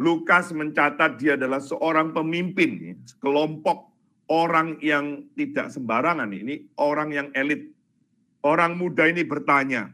Lukas 0.03 0.51
mencatat 0.51 1.15
dia 1.15 1.39
adalah 1.39 1.63
seorang 1.63 2.11
pemimpin, 2.11 2.71
ya, 2.75 2.93
kelompok 3.23 3.87
orang 4.27 4.75
yang 4.83 5.31
tidak 5.39 5.71
sembarangan. 5.71 6.27
Ini 6.27 6.75
orang 6.75 7.09
yang 7.15 7.27
elit. 7.31 7.71
Orang 8.43 8.75
muda 8.75 9.07
ini 9.07 9.23
bertanya. 9.23 9.87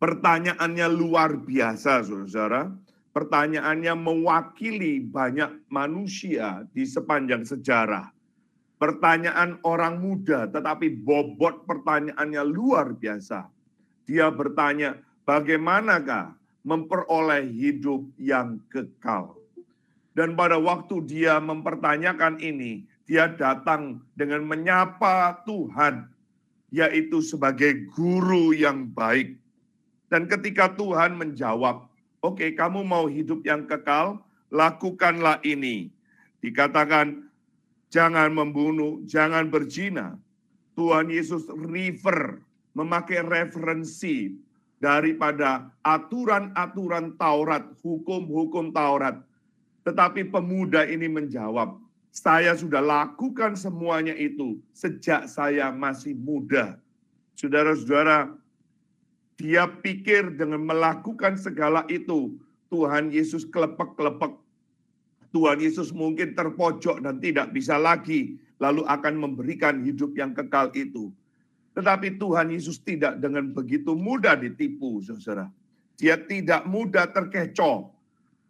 Pertanyaannya 0.00 0.88
luar 0.88 1.36
biasa, 1.36 2.00
saudara. 2.08 2.72
Pertanyaannya 3.12 3.92
mewakili 3.92 5.04
banyak 5.04 5.68
manusia 5.68 6.64
di 6.72 6.88
sepanjang 6.88 7.44
sejarah. 7.44 8.08
Pertanyaan 8.78 9.58
orang 9.66 10.00
muda, 10.00 10.48
tetapi 10.48 11.02
bobot 11.02 11.66
pertanyaannya 11.68 12.42
luar 12.46 12.94
biasa. 12.94 13.50
Dia 14.06 14.30
bertanya, 14.32 14.96
bagaimanakah 15.26 16.37
memperoleh 16.68 17.48
hidup 17.48 18.04
yang 18.20 18.60
kekal? 18.68 19.40
Dan 20.12 20.36
pada 20.36 20.60
waktu 20.60 21.00
dia 21.08 21.40
mempertanyakan 21.40 22.36
ini, 22.44 22.84
dia 23.08 23.32
datang 23.32 24.04
dengan 24.12 24.44
menyapa 24.44 25.40
Tuhan, 25.48 26.12
yaitu 26.68 27.24
sebagai 27.24 27.88
guru 27.96 28.52
yang 28.52 28.92
baik. 28.92 29.40
Dan 30.12 30.28
ketika 30.28 30.76
Tuhan 30.76 31.16
menjawab, 31.16 31.88
"Oke, 32.20 32.52
kamu 32.52 32.84
mau 32.84 33.08
hidup 33.08 33.40
yang 33.48 33.64
kekal, 33.64 34.20
lakukanlah 34.52 35.40
ini." 35.40 35.88
Dikatakan, 36.44 37.24
"Jangan 37.88 38.28
membunuh, 38.36 39.00
jangan 39.08 39.48
berzina." 39.48 40.20
Tuhan 40.76 41.08
Yesus 41.08 41.48
refer, 41.48 42.44
memakai 42.76 43.24
referensi 43.24 44.36
daripada 44.78 45.70
aturan-aturan 45.82 47.18
Taurat, 47.18 47.66
hukum-hukum 47.82 48.70
Taurat 48.70 49.18
Tetapi 49.82 50.28
pemuda 50.28 50.84
ini 50.84 51.08
menjawab, 51.08 51.80
saya 52.12 52.52
sudah 52.52 52.82
lakukan 52.82 53.56
semuanya 53.56 54.12
itu 54.12 54.60
sejak 54.74 55.30
saya 55.30 55.70
masih 55.72 56.12
muda. 56.12 56.76
Saudara-saudara, 57.38 58.34
dia 59.38 59.70
pikir 59.70 60.34
dengan 60.34 60.60
melakukan 60.66 61.38
segala 61.38 61.86
itu, 61.86 62.36
Tuhan 62.68 63.14
Yesus 63.14 63.46
kelepek-kelepek. 63.48 64.34
Tuhan 65.30 65.62
Yesus 65.62 65.94
mungkin 65.94 66.34
terpojok 66.34 67.00
dan 67.04 67.22
tidak 67.22 67.54
bisa 67.54 67.78
lagi, 67.78 68.36
lalu 68.58 68.82
akan 68.84 69.14
memberikan 69.14 69.80
hidup 69.86 70.12
yang 70.18 70.34
kekal 70.34 70.68
itu. 70.74 71.14
Tetapi 71.78 72.18
Tuhan 72.18 72.50
Yesus 72.50 72.82
tidak 72.82 73.22
dengan 73.22 73.54
begitu 73.54 73.94
mudah 73.94 74.34
ditipu, 74.34 74.98
saudara. 74.98 75.46
Dia 75.94 76.18
tidak 76.18 76.66
mudah 76.66 77.06
terkecoh. 77.06 77.94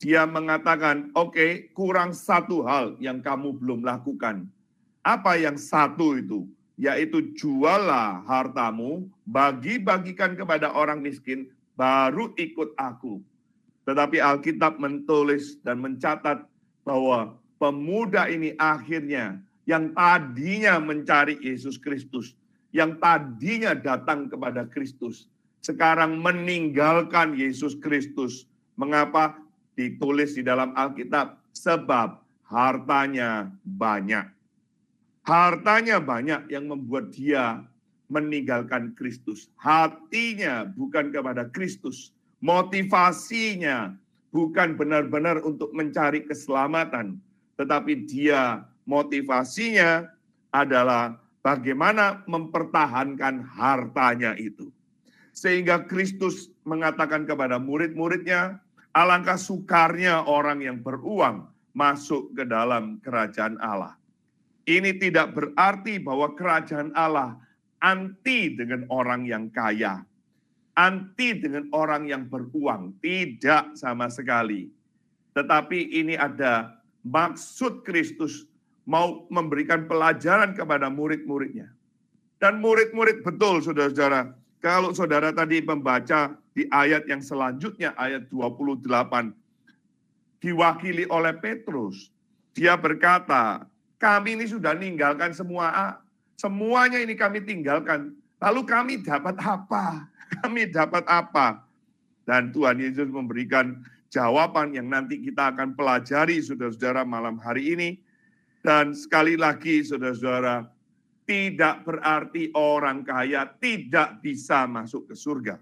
Dia 0.01 0.25
mengatakan, 0.25 1.12
oke, 1.12 1.37
okay, 1.37 1.51
kurang 1.77 2.17
satu 2.17 2.64
hal 2.64 2.97
yang 2.97 3.21
kamu 3.21 3.53
belum 3.61 3.85
lakukan. 3.85 4.49
Apa 5.05 5.37
yang 5.37 5.61
satu 5.61 6.17
itu? 6.17 6.49
Yaitu 6.81 7.37
jualah 7.37 8.25
hartamu, 8.25 9.05
bagi-bagikan 9.29 10.33
kepada 10.33 10.73
orang 10.73 11.05
miskin, 11.05 11.53
baru 11.77 12.33
ikut 12.41 12.73
aku. 12.81 13.21
Tetapi 13.85 14.25
Alkitab 14.25 14.81
menulis 14.81 15.61
dan 15.61 15.85
mencatat 15.85 16.49
bahwa 16.81 17.37
pemuda 17.61 18.25
ini 18.33 18.57
akhirnya 18.57 19.37
yang 19.69 19.93
tadinya 19.93 20.81
mencari 20.81 21.37
Yesus 21.45 21.77
Kristus, 21.77 22.38
yang 22.74 23.00
tadinya 23.00 23.72
datang 23.72 24.28
kepada 24.28 24.68
Kristus, 24.68 25.28
sekarang 25.64 26.20
meninggalkan 26.20 27.35
Yesus 27.35 27.76
Kristus. 27.81 28.48
Mengapa? 28.78 29.37
Ditulis 29.78 30.35
di 30.35 30.42
dalam 30.42 30.74
Alkitab, 30.74 31.38
sebab 31.54 32.18
hartanya 32.50 33.46
banyak. 33.62 34.26
Hartanya 35.22 36.02
banyak 36.02 36.50
yang 36.50 36.66
membuat 36.66 37.14
dia 37.14 37.62
meninggalkan 38.09 38.96
Kristus. 38.96 39.52
Hatinya 39.61 40.66
bukan 40.66 41.12
kepada 41.12 41.46
Kristus. 41.52 42.11
Motivasinya 42.40 43.94
bukan 44.33 44.74
benar-benar 44.74 45.44
untuk 45.44 45.70
mencari 45.76 46.24
keselamatan, 46.24 47.20
tetapi 47.61 48.09
dia 48.09 48.64
motivasinya 48.88 50.09
adalah 50.54 51.20
bagaimana 51.42 52.24
mempertahankan 52.27 53.44
hartanya 53.46 54.35
itu. 54.38 54.70
Sehingga 55.33 55.87
Kristus 55.87 56.51
mengatakan 56.66 57.22
kepada 57.22 57.62
murid-muridnya, 57.62 58.59
alangkah 58.90 59.38
sukarnya 59.38 60.27
orang 60.27 60.66
yang 60.66 60.83
beruang 60.83 61.46
masuk 61.79 62.35
ke 62.35 62.42
dalam 62.42 62.98
kerajaan 62.98 63.55
Allah. 63.62 63.94
Ini 64.66 64.98
tidak 64.98 65.38
berarti 65.38 66.03
bahwa 66.03 66.35
kerajaan 66.35 66.90
Allah 66.98 67.38
anti 67.79 68.53
dengan 68.59 68.85
orang 68.90 69.24
yang 69.24 69.48
kaya, 69.55 70.03
anti 70.74 71.38
dengan 71.38 71.70
orang 71.70 72.11
yang 72.11 72.27
beruang, 72.27 72.98
tidak 72.98 73.79
sama 73.79 74.11
sekali. 74.11 74.68
Tetapi 75.38 75.94
ini 75.94 76.18
ada 76.18 76.83
maksud 77.07 77.87
Kristus 77.87 78.48
mau 78.88 79.29
memberikan 79.29 79.85
pelajaran 79.85 80.57
kepada 80.57 80.88
murid-muridnya. 80.88 81.68
Dan 82.40 82.64
murid-murid 82.64 83.20
betul 83.20 83.61
saudara-saudara, 83.61 84.33
kalau 84.64 84.96
saudara 84.96 85.29
tadi 85.29 85.61
membaca 85.61 86.33
di 86.57 86.64
ayat 86.72 87.05
yang 87.05 87.20
selanjutnya, 87.20 87.92
ayat 88.01 88.33
28, 88.33 88.81
diwakili 90.40 91.05
oleh 91.12 91.37
Petrus. 91.37 92.09
Dia 92.57 92.81
berkata, 92.81 93.68
kami 94.01 94.40
ini 94.40 94.48
sudah 94.48 94.72
meninggalkan 94.72 95.37
semua, 95.37 96.01
semuanya 96.40 96.96
ini 96.96 97.12
kami 97.12 97.44
tinggalkan. 97.44 98.16
Lalu 98.40 98.62
kami 98.64 98.94
dapat 99.05 99.37
apa? 99.44 100.09
Kami 100.38 100.68
dapat 100.68 101.09
apa? 101.09 101.64
Dan 102.29 102.53
Tuhan 102.53 102.77
Yesus 102.77 103.09
memberikan 103.09 103.81
jawaban 104.12 104.77
yang 104.77 104.92
nanti 104.92 105.16
kita 105.24 105.57
akan 105.57 105.72
pelajari 105.72 106.37
saudara-saudara 106.44 107.01
malam 107.09 107.40
hari 107.40 107.72
ini 107.72 107.88
dan 108.68 108.92
sekali 108.92 109.33
lagi 109.40 109.81
saudara-saudara, 109.81 110.68
tidak 111.24 111.88
berarti 111.88 112.52
orang 112.52 113.00
kaya 113.00 113.48
tidak 113.57 114.20
bisa 114.20 114.68
masuk 114.68 115.09
ke 115.09 115.16
surga. 115.16 115.57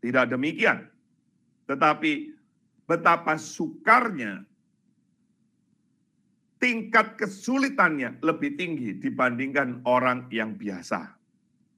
Tidak 0.00 0.32
demikian. 0.32 0.88
Tetapi 1.68 2.32
betapa 2.88 3.36
sukarnya 3.36 4.48
tingkat 6.56 7.20
kesulitannya 7.20 8.16
lebih 8.24 8.56
tinggi 8.56 8.96
dibandingkan 8.96 9.84
orang 9.84 10.32
yang 10.32 10.56
biasa. 10.56 11.04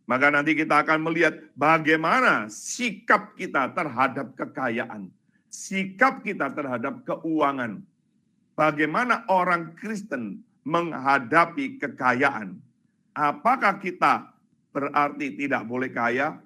Maka 0.07 0.31
nanti 0.31 0.55
kita 0.55 0.87
akan 0.87 1.03
melihat 1.03 1.51
bagaimana 1.59 2.47
sikap 2.47 3.35
kita 3.35 3.75
terhadap 3.75 4.39
kekayaan, 4.39 5.11
sikap 5.51 6.23
kita 6.23 6.55
terhadap 6.55 7.03
keuangan, 7.03 7.83
bagaimana 8.59 9.27
orang 9.31 9.75
Kristen 9.79 10.43
menghadapi 10.65 11.79
kekayaan. 11.79 12.59
Apakah 13.15 13.79
kita 13.79 14.35
berarti 14.75 15.39
tidak 15.39 15.63
boleh 15.69 15.93
kaya? 15.93 16.41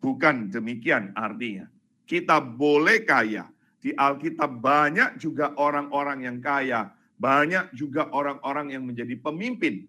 Bukan 0.00 0.48
demikian 0.48 1.12
artinya. 1.12 1.66
Kita 2.06 2.38
boleh 2.40 3.02
kaya. 3.02 3.50
Di 3.82 3.92
Alkitab 3.92 4.62
banyak 4.62 5.20
juga 5.20 5.52
orang-orang 5.58 6.26
yang 6.26 6.38
kaya, 6.42 6.90
banyak 7.18 7.70
juga 7.76 8.08
orang-orang 8.10 8.72
yang 8.74 8.82
menjadi 8.86 9.14
pemimpin. 9.20 9.84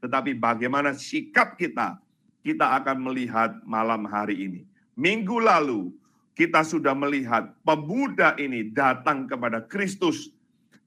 Tetapi 0.00 0.38
bagaimana 0.38 0.94
sikap 0.94 1.58
kita? 1.58 1.98
Kita 2.46 2.78
akan 2.78 3.10
melihat 3.10 3.58
malam 3.66 4.06
hari 4.06 4.46
ini. 4.46 4.60
Minggu 4.94 5.42
lalu 5.42 5.90
kita 6.38 6.62
sudah 6.62 6.94
melihat 6.94 7.50
pemuda 7.66 8.38
ini 8.38 8.70
datang 8.70 9.26
kepada 9.26 9.66
Kristus 9.66 10.35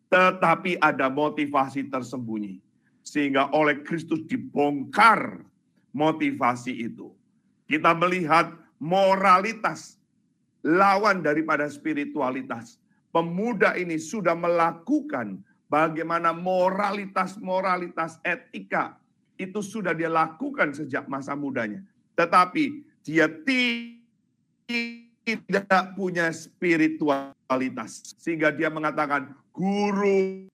tetapi 0.09 0.81
ada 0.81 1.07
motivasi 1.07 1.87
tersembunyi. 1.87 2.57
Sehingga 3.05 3.49
oleh 3.55 3.81
Kristus 3.85 4.25
dibongkar 4.29 5.41
motivasi 5.95 6.73
itu. 6.89 7.09
Kita 7.69 7.93
melihat 7.97 8.53
moralitas 8.81 9.97
lawan 10.65 11.21
daripada 11.21 11.69
spiritualitas. 11.69 12.77
Pemuda 13.09 13.73
ini 13.73 13.97
sudah 13.97 14.37
melakukan 14.37 15.41
bagaimana 15.69 16.29
moralitas-moralitas 16.33 18.21
etika 18.21 18.97
itu 19.39 19.63
sudah 19.63 19.97
dia 19.97 20.11
lakukan 20.11 20.75
sejak 20.75 21.09
masa 21.09 21.33
mudanya. 21.33 21.81
Tetapi 22.13 22.85
dia 23.01 23.25
tidak 23.31 25.08
punya 25.93 26.31
spiritualitas. 26.31 28.15
Sehingga 28.17 28.49
dia 28.55 28.71
mengatakan, 28.71 29.35
Guru, 29.51 30.47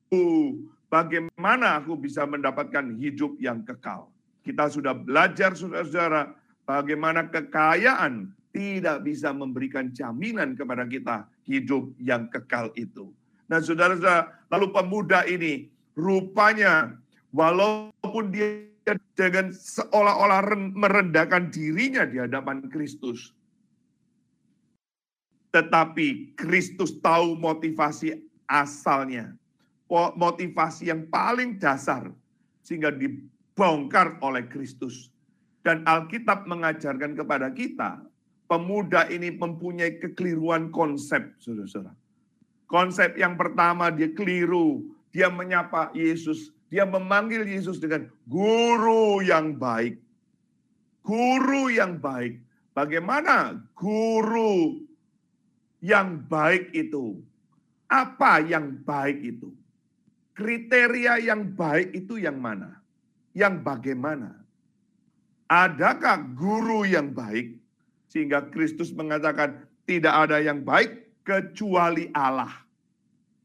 bagaimana 0.90 1.80
aku 1.80 1.96
bisa 1.96 2.26
mendapatkan 2.26 2.98
hidup 2.98 3.38
yang 3.38 3.62
kekal? 3.64 4.10
Kita 4.42 4.68
sudah 4.68 4.98
belajar, 4.98 5.54
saudara-saudara, 5.54 6.34
bagaimana 6.66 7.30
kekayaan 7.30 8.34
tidak 8.56 9.04
bisa 9.04 9.36
memberikan 9.36 9.92
jaminan 9.92 10.56
kepada 10.56 10.88
kita 10.88 11.28
hidup 11.44 11.92
yang 12.00 12.32
kekal 12.32 12.72
itu. 12.80 13.12
Nah, 13.52 13.60
saudara-saudara, 13.62 14.32
lalu 14.50 14.72
pemuda 14.74 15.28
ini 15.28 15.70
rupanya 15.94 16.96
walaupun 17.36 18.32
dia 18.32 18.66
dengan 19.18 19.50
seolah-olah 19.50 20.46
merendahkan 20.78 21.50
dirinya 21.50 22.06
di 22.06 22.22
hadapan 22.22 22.70
Kristus, 22.70 23.34
tetapi 25.56 26.36
Kristus 26.36 27.00
tahu 27.00 27.40
motivasi 27.40 28.20
asalnya. 28.44 29.32
Motivasi 30.20 30.92
yang 30.92 31.08
paling 31.08 31.56
dasar 31.56 32.12
sehingga 32.60 32.92
dibongkar 32.92 34.20
oleh 34.20 34.44
Kristus. 34.52 35.08
Dan 35.64 35.88
Alkitab 35.88 36.44
mengajarkan 36.44 37.16
kepada 37.16 37.48
kita, 37.56 38.04
pemuda 38.52 39.08
ini 39.08 39.32
mempunyai 39.32 39.98
kekeliruan 40.04 40.70
konsep, 40.76 41.34
saudara-saudara. 41.40 41.96
Konsep 42.68 43.16
yang 43.16 43.40
pertama 43.40 43.88
dia 43.94 44.12
keliru, 44.12 44.84
dia 45.10 45.32
menyapa 45.32 45.90
Yesus, 45.96 46.52
dia 46.68 46.84
memanggil 46.84 47.48
Yesus 47.48 47.80
dengan 47.80 48.12
guru 48.28 49.24
yang 49.24 49.56
baik. 49.56 50.02
Guru 51.06 51.72
yang 51.72 52.02
baik. 52.02 52.42
Bagaimana 52.76 53.64
guru 53.78 54.85
yang 55.86 56.26
baik 56.26 56.74
itu? 56.74 57.22
Apa 57.86 58.42
yang 58.42 58.82
baik 58.82 59.22
itu? 59.22 59.54
Kriteria 60.34 61.22
yang 61.22 61.54
baik 61.54 61.94
itu 61.94 62.18
yang 62.18 62.42
mana? 62.42 62.82
Yang 63.38 63.62
bagaimana? 63.62 64.34
Adakah 65.46 66.26
guru 66.34 66.90
yang 66.90 67.14
baik? 67.14 67.62
Sehingga 68.10 68.50
Kristus 68.50 68.90
mengatakan 68.98 69.62
tidak 69.86 70.26
ada 70.26 70.42
yang 70.42 70.66
baik 70.66 71.22
kecuali 71.22 72.10
Allah. 72.18 72.66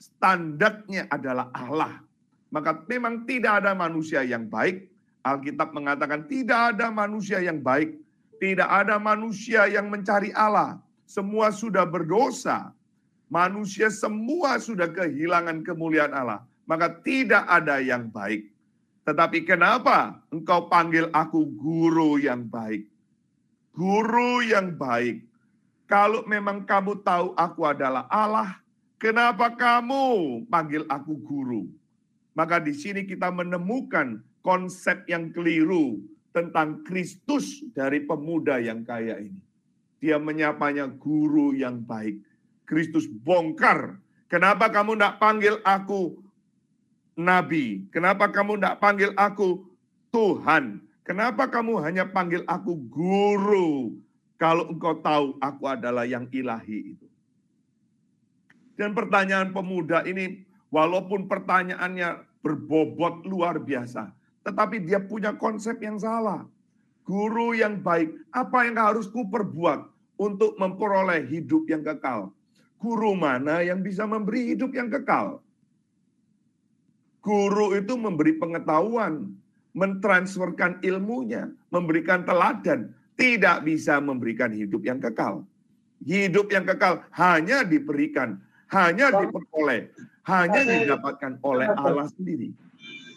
standarnya 0.00 1.12
adalah 1.12 1.52
Allah. 1.52 2.00
Maka 2.48 2.72
memang 2.88 3.28
tidak 3.28 3.60
ada 3.60 3.76
manusia 3.76 4.24
yang 4.24 4.48
baik. 4.48 4.88
Alkitab 5.20 5.76
mengatakan 5.76 6.24
tidak 6.24 6.72
ada 6.72 6.88
manusia 6.88 7.36
yang 7.44 7.60
baik. 7.60 8.00
Tidak 8.40 8.64
ada 8.64 8.96
manusia 8.96 9.68
yang 9.68 9.92
mencari 9.92 10.32
Allah. 10.32 10.80
Semua 11.10 11.50
sudah 11.50 11.82
berdosa. 11.82 12.70
Manusia 13.26 13.90
semua 13.90 14.62
sudah 14.62 14.86
kehilangan 14.86 15.66
kemuliaan 15.66 16.14
Allah. 16.14 16.46
Maka 16.70 17.02
tidak 17.02 17.50
ada 17.50 17.82
yang 17.82 18.06
baik. 18.06 18.46
Tetapi 19.02 19.42
kenapa 19.42 20.22
engkau 20.30 20.70
panggil 20.70 21.10
aku 21.10 21.50
guru 21.58 22.14
yang 22.22 22.46
baik? 22.46 22.86
Guru 23.74 24.46
yang 24.46 24.78
baik. 24.78 25.26
Kalau 25.90 26.22
memang 26.30 26.62
kamu 26.62 27.02
tahu 27.02 27.34
aku 27.34 27.66
adalah 27.66 28.06
Allah, 28.06 28.62
kenapa 28.94 29.50
kamu 29.50 30.46
panggil 30.46 30.86
aku 30.86 31.18
guru? 31.18 31.66
Maka 32.38 32.62
di 32.62 32.70
sini 32.70 33.02
kita 33.02 33.34
menemukan 33.34 34.22
konsep 34.46 35.02
yang 35.10 35.34
keliru 35.34 35.98
tentang 36.30 36.86
Kristus 36.86 37.66
dari 37.74 38.06
pemuda 38.06 38.62
yang 38.62 38.86
kaya 38.86 39.18
ini. 39.18 39.49
Dia 40.00 40.16
menyapanya 40.16 40.88
guru 40.88 41.52
yang 41.52 41.84
baik. 41.84 42.20
Kristus 42.64 43.04
bongkar. 43.06 44.00
Kenapa 44.32 44.72
kamu 44.72 44.96
tidak 44.96 45.20
panggil 45.20 45.60
aku 45.62 46.22
nabi? 47.18 47.84
Kenapa 47.92 48.32
kamu 48.32 48.56
tidak 48.56 48.78
panggil 48.80 49.10
aku 49.14 49.68
Tuhan? 50.08 50.80
Kenapa 51.04 51.50
kamu 51.50 51.82
hanya 51.84 52.06
panggil 52.08 52.46
aku 52.46 52.78
guru? 52.88 53.98
Kalau 54.40 54.72
engkau 54.72 54.96
tahu 55.04 55.36
aku 55.42 55.64
adalah 55.68 56.08
yang 56.08 56.24
ilahi 56.32 56.96
itu. 56.96 57.06
Dan 58.80 58.96
pertanyaan 58.96 59.52
pemuda 59.52 60.00
ini, 60.08 60.48
walaupun 60.72 61.28
pertanyaannya 61.28 62.24
berbobot 62.40 63.28
luar 63.28 63.60
biasa, 63.60 64.08
tetapi 64.40 64.80
dia 64.80 64.96
punya 64.96 65.36
konsep 65.36 65.76
yang 65.84 66.00
salah. 66.00 66.48
Guru 67.04 67.56
yang 67.56 67.80
baik, 67.80 68.12
apa 68.30 68.68
yang 68.68 68.76
harus 68.78 69.10
ku 69.10 69.26
perbuat 69.26 69.88
untuk 70.20 70.54
memperoleh 70.60 71.26
hidup 71.26 71.66
yang 71.66 71.82
kekal? 71.82 72.30
Guru 72.80 73.12
mana 73.16 73.60
yang 73.60 73.84
bisa 73.84 74.04
memberi 74.08 74.54
hidup 74.54 74.72
yang 74.72 74.88
kekal? 74.88 75.40
Guru 77.20 77.76
itu 77.76 78.00
memberi 78.00 78.40
pengetahuan, 78.40 79.36
mentransferkan 79.76 80.80
ilmunya, 80.80 81.52
memberikan 81.68 82.24
teladan, 82.24 82.96
tidak 83.20 83.68
bisa 83.68 84.00
memberikan 84.00 84.48
hidup 84.48 84.80
yang 84.80 84.96
kekal. 84.96 85.44
Hidup 86.00 86.48
yang 86.48 86.64
kekal 86.64 87.04
hanya 87.12 87.60
diberikan, 87.60 88.40
hanya 88.72 89.12
diperoleh, 89.12 89.92
hanya 90.24 90.60
didapatkan 90.64 91.36
oleh 91.44 91.68
Allah 91.68 92.08
sendiri. 92.08 92.56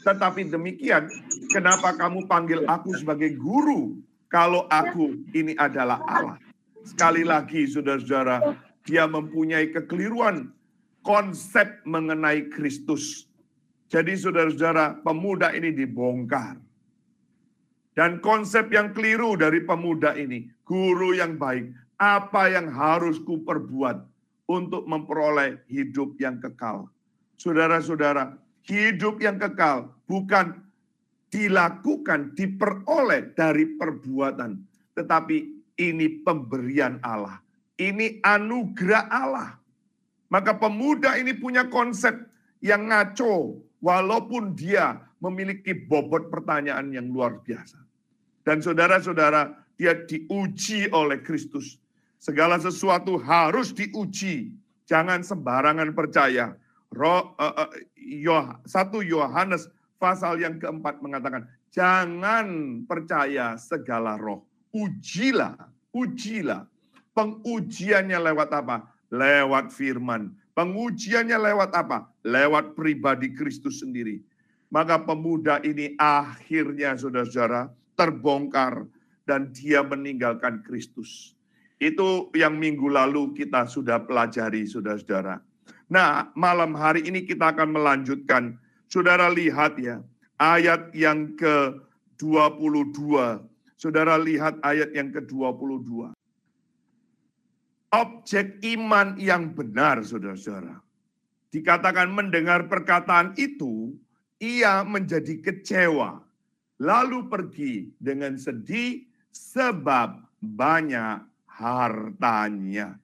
Tetapi 0.03 0.51
demikian, 0.51 1.07
kenapa 1.47 1.95
kamu 1.95 2.27
panggil 2.27 2.67
aku 2.67 2.91
sebagai 2.99 3.39
guru 3.39 4.03
kalau 4.27 4.67
aku 4.67 5.15
ini 5.31 5.55
adalah 5.55 6.03
Allah? 6.03 6.37
Sekali 6.83 7.23
lagi, 7.23 7.63
saudara-saudara, 7.63 8.59
dia 8.83 9.07
mempunyai 9.07 9.71
kekeliruan 9.71 10.51
konsep 10.99 11.79
mengenai 11.87 12.51
Kristus. 12.51 13.31
Jadi 13.87 14.19
saudara-saudara, 14.19 14.99
pemuda 14.99 15.55
ini 15.55 15.71
dibongkar. 15.71 16.59
Dan 17.95 18.19
konsep 18.19 18.67
yang 18.73 18.91
keliru 18.91 19.39
dari 19.39 19.63
pemuda 19.63 20.17
ini, 20.19 20.51
guru 20.67 21.15
yang 21.15 21.39
baik, 21.39 21.71
apa 21.95 22.51
yang 22.51 22.67
harus 22.67 23.21
ku 23.23 23.45
perbuat 23.45 24.03
untuk 24.51 24.83
memperoleh 24.83 25.63
hidup 25.71 26.19
yang 26.19 26.41
kekal. 26.43 26.91
Saudara-saudara, 27.39 28.42
hidup 28.67 29.19
yang 29.19 29.39
kekal 29.39 29.91
bukan 30.07 30.63
dilakukan, 31.33 32.37
diperoleh 32.37 33.33
dari 33.33 33.73
perbuatan. 33.75 34.61
Tetapi 34.93 35.37
ini 35.81 36.21
pemberian 36.21 37.01
Allah. 37.01 37.41
Ini 37.79 38.21
anugerah 38.21 39.09
Allah. 39.09 39.57
Maka 40.29 40.53
pemuda 40.57 41.17
ini 41.17 41.33
punya 41.33 41.69
konsep 41.69 42.13
yang 42.61 42.89
ngaco, 42.89 43.59
walaupun 43.83 44.55
dia 44.55 44.97
memiliki 45.19 45.75
bobot 45.75 46.31
pertanyaan 46.31 46.89
yang 46.93 47.11
luar 47.11 47.41
biasa. 47.43 47.77
Dan 48.43 48.63
saudara-saudara, 48.63 49.53
dia 49.75 49.93
diuji 50.05 50.89
oleh 50.93 51.19
Kristus. 51.19 51.81
Segala 52.21 52.55
sesuatu 52.61 53.19
harus 53.19 53.75
diuji. 53.75 54.55
Jangan 54.87 55.25
sembarangan 55.25 55.91
percaya. 55.91 56.55
Roh, 56.93 57.35
uh, 57.35 57.67
uh, 57.67 57.69
Yoh, 57.75 57.92
1 58.03 58.67
Yohanes 59.07 59.71
pasal 59.97 60.43
yang 60.43 60.59
keempat 60.59 60.99
mengatakan, 60.99 61.47
jangan 61.71 62.47
percaya 62.83 63.55
segala 63.55 64.19
roh. 64.19 64.43
Ujilah, 64.75 65.55
ujilah. 65.95 66.67
Pengujiannya 67.13 68.19
lewat 68.19 68.49
apa? 68.51 68.89
Lewat 69.13 69.69
firman. 69.69 70.33
Pengujiannya 70.57 71.37
lewat 71.37 71.71
apa? 71.73 72.09
Lewat 72.25 72.73
pribadi 72.73 73.31
Kristus 73.33 73.81
sendiri. 73.85 74.21
Maka 74.73 74.97
pemuda 74.97 75.61
ini 75.61 75.93
akhirnya 76.01 76.97
saudara-saudara 76.97 77.69
terbongkar 77.93 78.89
dan 79.29 79.53
dia 79.53 79.85
meninggalkan 79.85 80.65
Kristus. 80.65 81.37
Itu 81.77 82.33
yang 82.33 82.57
minggu 82.57 82.89
lalu 82.89 83.37
kita 83.37 83.69
sudah 83.69 84.01
pelajari 84.01 84.65
saudara-saudara. 84.65 85.41
Nah, 85.91 86.31
malam 86.35 86.75
hari 86.75 87.03
ini 87.07 87.25
kita 87.27 87.55
akan 87.55 87.75
melanjutkan. 87.75 88.59
Saudara 88.87 89.31
lihat 89.31 89.79
ya, 89.79 90.03
ayat 90.37 90.93
yang 90.95 91.33
ke-22. 91.39 93.07
Saudara 93.75 94.15
lihat 94.21 94.61
ayat 94.63 94.95
yang 94.95 95.11
ke-22 95.11 96.13
objek 97.93 98.57
iman 98.73 99.13
yang 99.21 99.53
benar, 99.53 100.01
saudara-saudara. 100.01 100.81
Dikatakan 101.53 102.09
mendengar 102.09 102.65
perkataan 102.65 103.37
itu, 103.37 103.93
ia 104.41 104.81
menjadi 104.81 105.37
kecewa, 105.37 106.25
lalu 106.81 107.29
pergi 107.29 107.93
dengan 108.01 108.33
sedih 108.33 109.05
sebab 109.29 110.17
banyak 110.41 111.21
hartanya. 111.45 112.97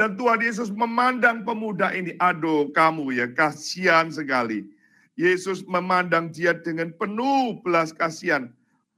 Dan 0.00 0.16
Tuhan 0.16 0.40
Yesus 0.40 0.72
memandang 0.72 1.44
pemuda 1.44 1.92
ini, 1.92 2.16
aduh 2.16 2.72
kamu 2.72 3.20
ya 3.20 3.28
kasihan 3.28 4.08
sekali. 4.08 4.64
Yesus 5.12 5.60
memandang 5.68 6.32
dia 6.32 6.56
dengan 6.56 6.88
penuh 6.96 7.60
belas 7.60 7.92
kasihan. 7.92 8.48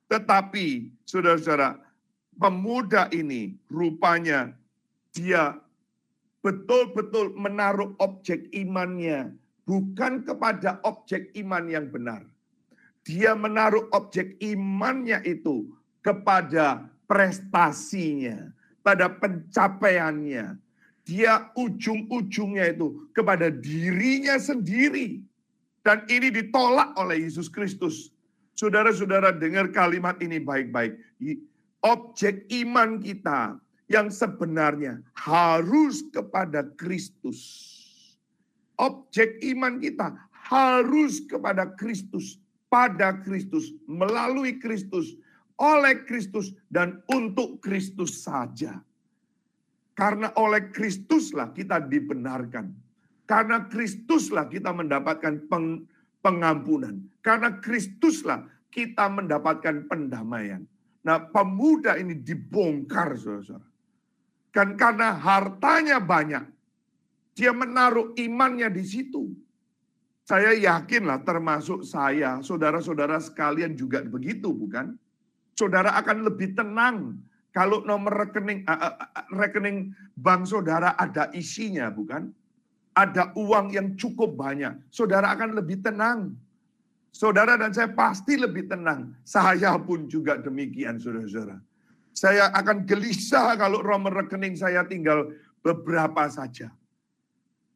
Tetapi 0.07 0.95
saudara-saudara, 1.03 1.83
pemuda 2.39 3.11
ini 3.11 3.59
rupanya 3.67 4.55
dia 5.11 5.59
betul-betul 6.39 7.35
menaruh 7.35 7.99
objek 7.99 8.47
imannya 8.55 9.35
bukan 9.67 10.23
kepada 10.23 10.79
objek 10.87 11.35
iman 11.35 11.67
yang 11.67 11.91
benar. 11.91 12.23
Dia 13.03 13.35
menaruh 13.35 13.91
objek 13.91 14.39
imannya 14.39 15.19
itu 15.27 15.67
kepada 15.99 16.87
prestasinya, 17.11 18.55
pada 18.87 19.11
pencapaiannya. 19.11 20.71
Dia 21.03 21.51
ujung-ujungnya 21.59 22.73
itu 22.79 23.11
kepada 23.11 23.51
dirinya 23.51 24.39
sendiri. 24.39 25.19
Dan 25.83 26.07
ini 26.07 26.31
ditolak 26.31 26.95
oleh 26.95 27.27
Yesus 27.27 27.51
Kristus. 27.51 28.15
Saudara-saudara 28.55 29.35
dengar 29.35 29.75
kalimat 29.75 30.15
ini 30.23 30.39
baik-baik. 30.39 30.95
Objek 31.83 32.47
iman 32.63 33.03
kita 33.03 33.59
yang 33.91 34.07
sebenarnya 34.15 35.03
harus 35.19 36.07
kepada 36.15 36.63
Kristus. 36.79 37.69
Objek 38.79 39.43
iman 39.43 39.83
kita 39.83 40.15
harus 40.31 41.23
kepada 41.27 41.75
Kristus, 41.75 42.39
pada 42.71 43.19
Kristus, 43.21 43.75
melalui 43.91 44.63
Kristus, 44.63 45.19
oleh 45.59 46.07
Kristus, 46.07 46.55
dan 46.71 47.03
untuk 47.11 47.59
Kristus 47.59 48.23
saja. 48.23 48.79
Karena 49.93 50.33
oleh 50.41 50.73
Kristuslah 50.73 51.53
kita 51.53 51.85
dibenarkan. 51.85 52.73
Karena 53.29 53.69
Kristuslah 53.69 54.49
kita 54.49 54.73
mendapatkan 54.73 55.49
peng, 55.49 55.85
pengampunan. 56.25 57.01
Karena 57.21 57.61
Kristuslah 57.61 58.49
kita 58.73 59.09
mendapatkan 59.13 59.85
pendamaian. 59.87 60.65
Nah, 61.05 61.29
pemuda 61.29 61.99
ini 62.01 62.17
dibongkar, 62.17 63.19
saudara. 63.21 63.69
Kan 64.53 64.77
karena 64.77 65.17
hartanya 65.17 65.99
banyak, 65.99 66.45
dia 67.33 67.53
menaruh 67.53 68.13
imannya 68.17 68.69
di 68.69 68.85
situ. 68.85 69.33
Saya 70.23 70.55
yakinlah 70.55 71.27
termasuk 71.27 71.83
saya, 71.83 72.39
saudara-saudara 72.41 73.19
sekalian 73.19 73.75
juga 73.75 74.05
begitu 74.07 74.55
bukan? 74.55 74.95
Saudara 75.59 75.99
akan 75.99 76.31
lebih 76.31 76.55
tenang 76.55 77.19
kalau 77.53 77.85
nomor 77.85 78.27
rekening 78.29 78.65
rekening 79.33 79.93
bank 80.17 80.49
saudara 80.49 80.97
ada 80.97 81.29
isinya 81.37 81.93
bukan? 81.93 82.33
ada 82.93 83.33
uang 83.37 83.73
yang 83.73 83.97
cukup 83.97 84.37
banyak, 84.37 84.77
saudara 84.93 85.33
akan 85.33 85.57
lebih 85.57 85.81
tenang. 85.81 86.37
Saudara 87.13 87.61
dan 87.61 87.77
saya 87.77 87.93
pasti 87.93 88.41
lebih 88.41 88.73
tenang. 88.73 89.13
Saya 89.21 89.77
pun 89.77 90.09
juga 90.09 90.41
demikian, 90.41 90.97
saudara-saudara. 90.97 91.61
Saya 92.13 92.49
akan 92.53 92.89
gelisah 92.89 93.57
kalau 93.57 93.85
nomor 93.85 94.25
rekening 94.25 94.57
saya 94.57 94.85
tinggal 94.89 95.29
beberapa 95.61 96.29
saja. 96.33 96.73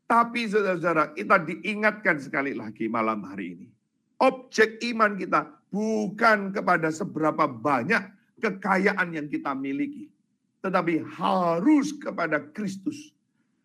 Tapi 0.08 0.48
saudara-saudara, 0.48 1.12
kita 1.12 1.36
diingatkan 1.44 2.16
sekali 2.16 2.56
lagi 2.56 2.88
malam 2.88 3.24
hari 3.28 3.60
ini. 3.60 3.68
Objek 4.24 4.80
iman 4.96 5.20
kita 5.20 5.44
bukan 5.68 6.56
kepada 6.56 6.88
seberapa 6.88 7.44
banyak 7.44 8.15
kekayaan 8.40 9.16
yang 9.16 9.26
kita 9.26 9.56
miliki. 9.56 10.08
Tetapi 10.60 11.04
harus 11.16 11.94
kepada 11.96 12.42
Kristus. 12.52 13.14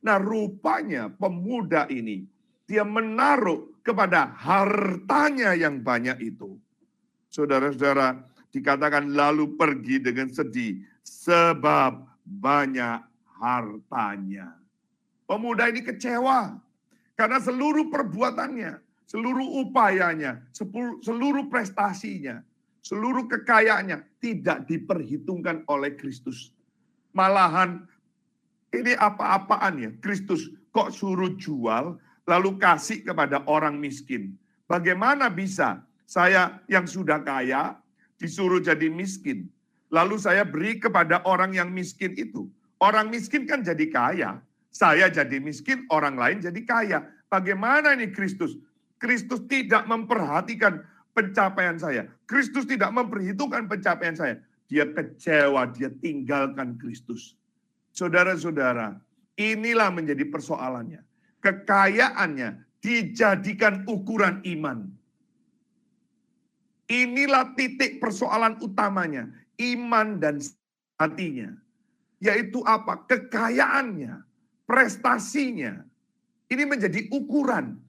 Nah 0.02 0.18
rupanya 0.18 1.10
pemuda 1.10 1.86
ini, 1.90 2.26
dia 2.66 2.82
menaruh 2.82 3.70
kepada 3.82 4.34
hartanya 4.38 5.54
yang 5.58 5.82
banyak 5.82 6.34
itu. 6.34 6.58
Saudara-saudara, 7.32 8.22
dikatakan 8.52 9.16
lalu 9.16 9.56
pergi 9.56 10.04
dengan 10.04 10.28
sedih 10.30 10.84
sebab 11.02 12.04
banyak 12.26 13.00
hartanya. 13.40 14.54
Pemuda 15.26 15.72
ini 15.72 15.82
kecewa 15.82 16.60
karena 17.16 17.40
seluruh 17.40 17.88
perbuatannya, 17.88 18.84
seluruh 19.08 19.64
upayanya, 19.64 20.44
seluruh 21.02 21.48
prestasinya, 21.48 22.44
seluruh 22.82 23.30
kekayaannya 23.30 24.20
tidak 24.22 24.66
diperhitungkan 24.66 25.66
oleh 25.70 25.94
Kristus. 25.98 26.54
Malahan 27.14 27.86
ini 28.74 28.98
apa-apaan 28.98 29.74
ya? 29.78 29.92
Kristus 30.02 30.50
kok 30.74 30.90
suruh 30.94 31.36
jual 31.38 31.98
lalu 32.26 32.58
kasih 32.58 33.06
kepada 33.06 33.46
orang 33.46 33.78
miskin. 33.78 34.36
Bagaimana 34.66 35.28
bisa 35.28 35.84
saya 36.08 36.64
yang 36.72 36.88
sudah 36.88 37.22
kaya 37.22 37.76
disuruh 38.16 38.64
jadi 38.64 38.88
miskin? 38.88 39.52
Lalu 39.92 40.16
saya 40.16 40.48
beri 40.48 40.80
kepada 40.80 41.20
orang 41.28 41.52
yang 41.52 41.68
miskin 41.68 42.16
itu. 42.16 42.48
Orang 42.80 43.12
miskin 43.12 43.44
kan 43.44 43.62
jadi 43.62 43.86
kaya. 43.92 44.40
Saya 44.72 45.12
jadi 45.12 45.44
miskin, 45.44 45.84
orang 45.92 46.16
lain 46.16 46.40
jadi 46.40 46.62
kaya. 46.64 47.04
Bagaimana 47.28 47.92
ini 47.92 48.08
Kristus? 48.08 48.56
Kristus 48.96 49.44
tidak 49.52 49.84
memperhatikan 49.84 50.80
pencapaian 51.12 51.78
saya. 51.78 52.08
Kristus 52.26 52.68
tidak 52.68 52.92
memperhitungkan 52.96 53.68
pencapaian 53.68 54.16
saya. 54.16 54.36
Dia 54.72 54.88
kecewa, 54.88 55.68
dia 55.72 55.92
tinggalkan 56.00 56.80
Kristus. 56.80 57.36
Saudara-saudara, 57.92 58.96
inilah 59.36 59.92
menjadi 59.92 60.24
persoalannya 60.32 61.04
kekayaannya 61.42 62.80
dijadikan 62.80 63.84
ukuran 63.90 64.40
iman. 64.46 64.88
Inilah 66.88 67.58
titik 67.58 67.98
persoalan 67.98 68.62
utamanya, 68.62 69.28
iman 69.58 70.22
dan 70.22 70.38
hatinya. 71.02 71.50
Yaitu 72.22 72.62
apa? 72.62 73.02
Kekayaannya, 73.10 74.22
prestasinya. 74.70 75.82
Ini 76.52 76.64
menjadi 76.68 77.10
ukuran. 77.10 77.80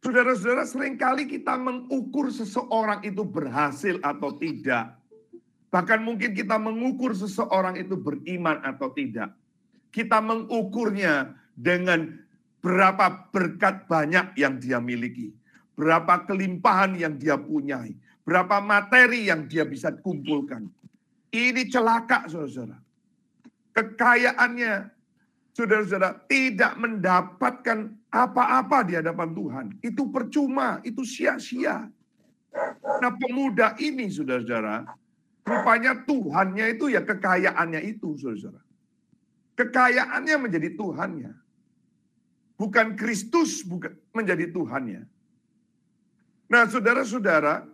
Saudara-saudara, 0.00 0.64
sering 0.64 0.96
kali 0.96 1.28
kita 1.28 1.60
mengukur 1.60 2.32
seseorang 2.32 3.04
itu 3.04 3.20
berhasil 3.20 4.00
atau 4.00 4.32
tidak. 4.40 4.96
Bahkan 5.68 6.00
mungkin 6.00 6.32
kita 6.32 6.56
mengukur 6.56 7.12
seseorang 7.12 7.76
itu 7.76 8.00
beriman 8.00 8.64
atau 8.64 8.88
tidak. 8.96 9.36
Kita 9.92 10.24
mengukurnya 10.24 11.36
dengan 11.52 12.16
berapa 12.64 13.28
berkat 13.28 13.84
banyak 13.84 14.40
yang 14.40 14.56
dia 14.56 14.80
miliki, 14.80 15.36
berapa 15.76 16.24
kelimpahan 16.24 16.96
yang 16.96 17.20
dia 17.20 17.36
punyai, 17.36 17.92
berapa 18.24 18.56
materi 18.64 19.28
yang 19.28 19.44
dia 19.44 19.68
bisa 19.68 19.92
kumpulkan. 20.00 20.64
Ini 21.28 21.68
celaka, 21.68 22.24
saudara-saudara. 22.24 22.80
Kekayaannya, 23.76 24.72
saudara-saudara, 25.52 26.24
tidak 26.24 26.72
mendapatkan 26.80 27.99
apa-apa 28.10 28.82
di 28.84 28.98
hadapan 28.98 29.30
Tuhan. 29.30 29.66
Itu 29.80 30.10
percuma, 30.10 30.82
itu 30.82 31.06
sia-sia. 31.06 31.86
Nah 33.00 33.12
pemuda 33.14 33.78
ini, 33.78 34.10
saudara-saudara, 34.10 34.82
rupanya 35.46 35.94
Tuhannya 36.02 36.74
itu 36.74 36.90
ya 36.90 37.06
kekayaannya 37.06 37.80
itu, 37.86 38.18
saudara-saudara. 38.18 38.66
Kekayaannya 39.54 40.36
menjadi 40.36 40.68
Tuhannya. 40.74 41.32
Bukan 42.58 42.98
Kristus 42.98 43.64
bukan 43.64 43.96
menjadi 44.12 44.50
Tuhannya. 44.52 45.06
Nah 46.50 46.66
saudara-saudara, 46.66 47.64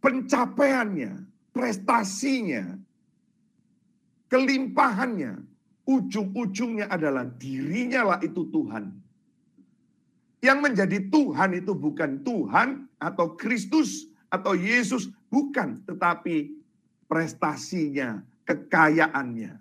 pencapaiannya, 0.00 1.12
prestasinya, 1.50 2.78
kelimpahannya, 4.30 5.42
ujung-ujungnya 5.84 6.86
adalah 6.86 7.26
dirinya 7.26 8.14
lah 8.14 8.18
itu 8.22 8.46
Tuhan. 8.48 8.99
Yang 10.40 10.58
menjadi 10.64 10.98
Tuhan 11.12 11.50
itu 11.52 11.76
bukan 11.76 12.24
Tuhan 12.24 12.88
atau 12.96 13.36
Kristus 13.36 14.08
atau 14.32 14.56
Yesus, 14.56 15.12
bukan. 15.28 15.84
Tetapi 15.84 16.56
prestasinya, 17.04 18.24
kekayaannya. 18.48 19.52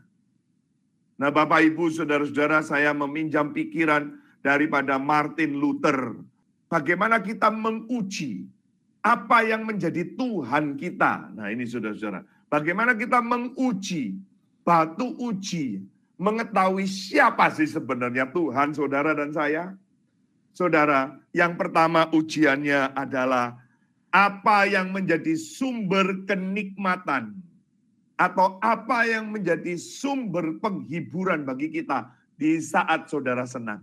Nah 1.19 1.29
Bapak 1.35 1.67
Ibu 1.67 1.91
Saudara-saudara 1.91 2.63
saya 2.63 2.95
meminjam 2.95 3.51
pikiran 3.51 4.15
daripada 4.39 4.95
Martin 4.95 5.59
Luther. 5.59 6.15
Bagaimana 6.71 7.19
kita 7.19 7.51
menguji 7.51 8.47
apa 9.03 9.43
yang 9.43 9.67
menjadi 9.67 10.15
Tuhan 10.15 10.79
kita. 10.79 11.35
Nah 11.35 11.51
ini 11.51 11.67
saudara-saudara. 11.67 12.23
Bagaimana 12.47 12.95
kita 12.95 13.19
menguji, 13.19 14.15
batu 14.63 15.11
uji, 15.19 15.83
mengetahui 16.15 16.87
siapa 16.87 17.51
sih 17.51 17.67
sebenarnya 17.67 18.31
Tuhan 18.31 18.71
saudara 18.71 19.11
dan 19.11 19.35
saya. 19.35 19.75
Saudara, 20.51 21.15
yang 21.31 21.55
pertama 21.55 22.09
ujiannya 22.11 22.91
adalah 22.97 23.55
apa 24.09 24.65
yang 24.65 24.89
menjadi 24.89 25.37
sumber 25.37 26.25
kenikmatan 26.25 27.37
atau 28.19 28.59
apa 28.59 29.07
yang 29.07 29.31
menjadi 29.31 29.79
sumber 29.79 30.59
penghiburan 30.59 31.47
bagi 31.47 31.71
kita 31.71 32.11
di 32.35 32.59
saat 32.59 33.07
saudara 33.07 33.47
senang. 33.47 33.79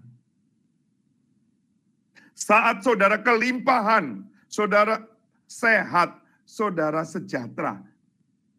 Saat 2.36 2.84
saudara 2.84 3.16
kelimpahan, 3.16 4.28
saudara 4.44 5.00
sehat, 5.48 6.20
saudara 6.44 7.00
sejahtera. 7.06 7.80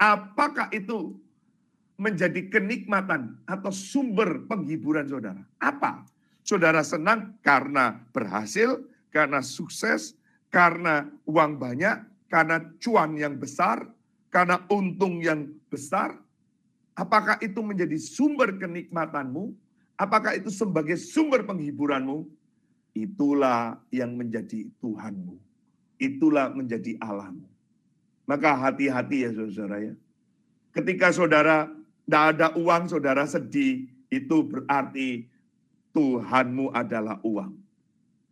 Apakah 0.01 0.73
itu 0.73 1.13
menjadi 1.97 2.49
kenikmatan 2.49 3.37
atau 3.45 3.69
sumber 3.69 4.45
penghiburan 4.49 5.05
saudara? 5.05 5.41
Apa? 5.61 6.05
Saudara 6.47 6.79
senang 6.79 7.35
karena 7.43 7.99
berhasil, 8.15 8.79
karena 9.11 9.43
sukses, 9.43 10.15
karena 10.47 11.03
uang 11.27 11.59
banyak, 11.59 12.07
karena 12.31 12.63
cuan 12.79 13.19
yang 13.19 13.35
besar, 13.35 13.83
karena 14.31 14.63
untung 14.71 15.19
yang 15.19 15.51
besar, 15.67 16.15
apakah 16.95 17.35
itu 17.43 17.59
menjadi 17.59 17.99
sumber 17.99 18.55
kenikmatanmu? 18.55 19.51
Apakah 19.99 20.39
itu 20.39 20.47
sebagai 20.47 20.95
sumber 20.95 21.43
penghiburanmu? 21.43 22.23
Itulah 22.95 23.83
yang 23.91 24.15
menjadi 24.15 24.71
Tuhanmu. 24.79 25.35
Itulah 25.99 26.55
menjadi 26.55 26.95
Allahmu. 27.03 27.43
Maka 28.23 28.55
hati-hati 28.55 29.27
ya 29.27 29.35
saudara 29.35 29.83
ya. 29.83 29.93
Ketika 30.71 31.11
saudara 31.11 31.67
tidak 32.07 32.23
ada 32.37 32.47
uang, 32.55 32.87
saudara 32.87 33.27
sedih, 33.27 33.89
itu 34.07 34.37
berarti 34.47 35.27
Tuhanmu 35.97 36.77
adalah 36.77 37.17
uang. 37.25 37.57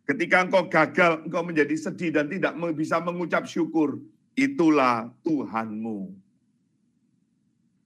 Ketika 0.06 0.46
engkau 0.46 0.70
gagal, 0.70 1.26
engkau 1.26 1.42
menjadi 1.42 1.74
sedih 1.74 2.14
dan 2.14 2.30
tidak 2.30 2.54
bisa 2.78 3.02
mengucap 3.02 3.42
syukur, 3.42 3.98
itulah 4.38 5.10
Tuhanmu. 5.26 6.14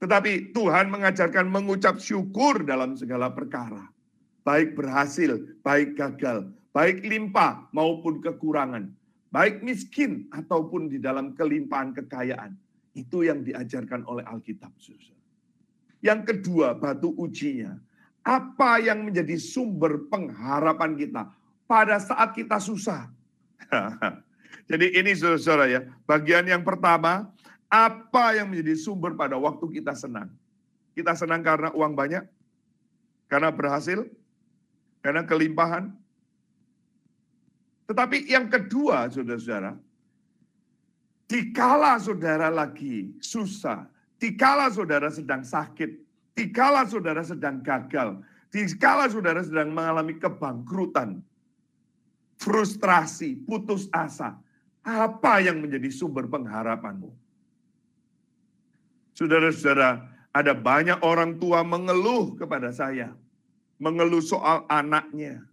Tetapi 0.05 0.53
Tuhan 0.53 0.93
mengajarkan 0.93 1.49
mengucap 1.49 1.97
syukur 1.97 2.61
dalam 2.61 2.93
segala 2.93 3.33
perkara. 3.33 3.89
Baik 4.45 4.76
berhasil, 4.76 5.49
baik 5.64 5.97
gagal, 5.97 6.53
baik 6.76 7.01
limpah 7.01 7.64
maupun 7.72 8.20
kekurangan. 8.20 8.93
Baik 9.33 9.64
miskin 9.64 10.28
ataupun 10.28 10.93
di 10.93 11.01
dalam 11.01 11.33
kelimpahan 11.33 11.97
kekayaan. 11.97 12.53
Itu 12.93 13.24
yang 13.24 13.41
diajarkan 13.47 14.05
oleh 14.05 14.28
Alkitab. 14.28 14.76
Yang 16.05 16.20
kedua, 16.28 16.76
batu 16.76 17.16
ujinya. 17.16 17.81
Apa 18.21 18.79
yang 18.81 19.09
menjadi 19.09 19.41
sumber 19.41 20.07
pengharapan 20.12 20.97
kita 20.97 21.33
pada 21.64 21.97
saat 21.97 22.37
kita 22.37 22.61
susah? 22.61 23.09
Jadi 24.71 24.87
ini 24.95 25.11
saudara-saudara 25.16 25.66
ya, 25.66 25.81
bagian 26.07 26.47
yang 26.47 26.62
pertama, 26.62 27.27
apa 27.66 28.25
yang 28.39 28.51
menjadi 28.51 28.75
sumber 28.79 29.14
pada 29.14 29.39
waktu 29.39 29.81
kita 29.81 29.95
senang? 29.95 30.31
Kita 30.95 31.14
senang 31.14 31.43
karena 31.43 31.71
uang 31.75 31.95
banyak, 31.95 32.23
karena 33.31 33.51
berhasil, 33.51 34.07
karena 35.01 35.23
kelimpahan. 35.27 35.95
Tetapi 37.91 38.31
yang 38.31 38.47
kedua, 38.47 39.11
saudara-saudara, 39.11 39.75
dikala 41.31 41.99
saudara 42.03 42.51
lagi 42.51 43.14
susah, 43.23 43.87
dikala 44.18 44.71
saudara 44.71 45.11
sedang 45.14 45.47
sakit, 45.47 46.09
dikala 46.35 46.87
saudara 46.87 47.22
sedang 47.22 47.62
gagal, 47.62 48.20
dikala 48.51 49.07
saudara 49.11 49.43
sedang 49.45 49.70
mengalami 49.70 50.18
kebangkrutan, 50.18 51.22
frustrasi, 52.41 53.37
putus 53.45 53.87
asa, 53.93 54.41
apa 54.81 55.45
yang 55.45 55.61
menjadi 55.61 55.93
sumber 55.93 56.24
pengharapanmu? 56.26 57.12
Saudara-saudara, 59.12 60.09
ada 60.33 60.53
banyak 60.57 60.97
orang 61.05 61.37
tua 61.37 61.61
mengeluh 61.61 62.39
kepada 62.39 62.72
saya, 62.72 63.12
mengeluh 63.76 64.24
soal 64.24 64.64
anaknya, 64.72 65.45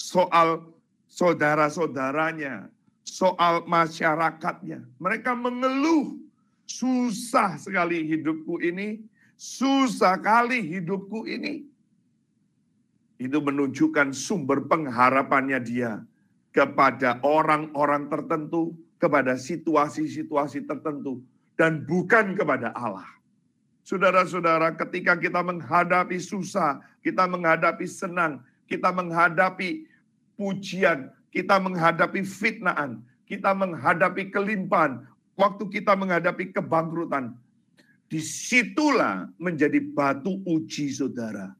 soal 0.00 0.64
saudara-saudaranya, 1.12 2.72
soal 3.04 3.68
masyarakatnya. 3.68 4.80
Mereka 4.96 5.36
mengeluh, 5.36 6.16
susah 6.64 7.60
sekali 7.60 8.08
hidupku 8.08 8.62
ini, 8.64 9.04
susah 9.42 10.22
kali 10.22 10.62
hidupku 10.62 11.26
ini. 11.26 11.66
Itu 13.18 13.42
menunjukkan 13.42 14.14
sumber 14.14 14.62
pengharapannya 14.70 15.58
dia 15.58 16.06
kepada 16.54 17.18
orang-orang 17.26 18.06
tertentu, 18.06 18.78
kepada 19.02 19.34
situasi-situasi 19.34 20.62
tertentu, 20.70 21.26
dan 21.58 21.82
bukan 21.82 22.38
kepada 22.38 22.70
Allah. 22.78 23.06
Saudara-saudara, 23.82 24.78
ketika 24.78 25.18
kita 25.18 25.42
menghadapi 25.42 26.22
susah, 26.22 26.78
kita 27.02 27.26
menghadapi 27.26 27.82
senang, 27.82 28.38
kita 28.70 28.94
menghadapi 28.94 29.90
pujian, 30.38 31.10
kita 31.34 31.58
menghadapi 31.58 32.22
fitnaan, 32.22 33.02
kita 33.26 33.50
menghadapi 33.50 34.30
kelimpahan, 34.30 35.02
waktu 35.34 35.66
kita 35.66 35.98
menghadapi 35.98 36.54
kebangkrutan, 36.54 37.34
di 38.12 38.20
situlah 38.20 39.24
menjadi 39.40 39.80
batu 39.80 40.44
uji 40.44 40.92
saudara. 40.92 41.56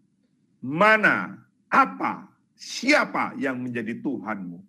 Mana, 0.61 1.41
apa, 1.73 2.29
siapa 2.53 3.33
yang 3.41 3.57
menjadi 3.65 3.97
Tuhanmu? 4.05 4.61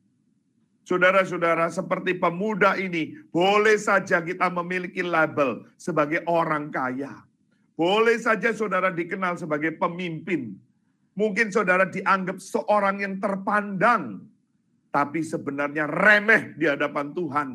Saudara-saudara, 0.87 1.67
seperti 1.67 2.15
pemuda 2.15 2.79
ini, 2.79 3.19
boleh 3.35 3.75
saja 3.75 4.23
kita 4.23 4.47
memiliki 4.47 5.03
label 5.03 5.67
sebagai 5.75 6.23
orang 6.23 6.71
kaya. 6.71 7.19
Boleh 7.75 8.15
saja 8.15 8.55
saudara 8.55 8.87
dikenal 8.87 9.35
sebagai 9.35 9.75
pemimpin. 9.75 10.55
Mungkin 11.19 11.51
saudara 11.51 11.83
dianggap 11.83 12.39
seorang 12.39 13.03
yang 13.03 13.19
terpandang, 13.19 14.23
tapi 14.87 15.19
sebenarnya 15.19 15.91
remeh 15.91 16.55
di 16.55 16.63
hadapan 16.63 17.11
Tuhan. 17.11 17.47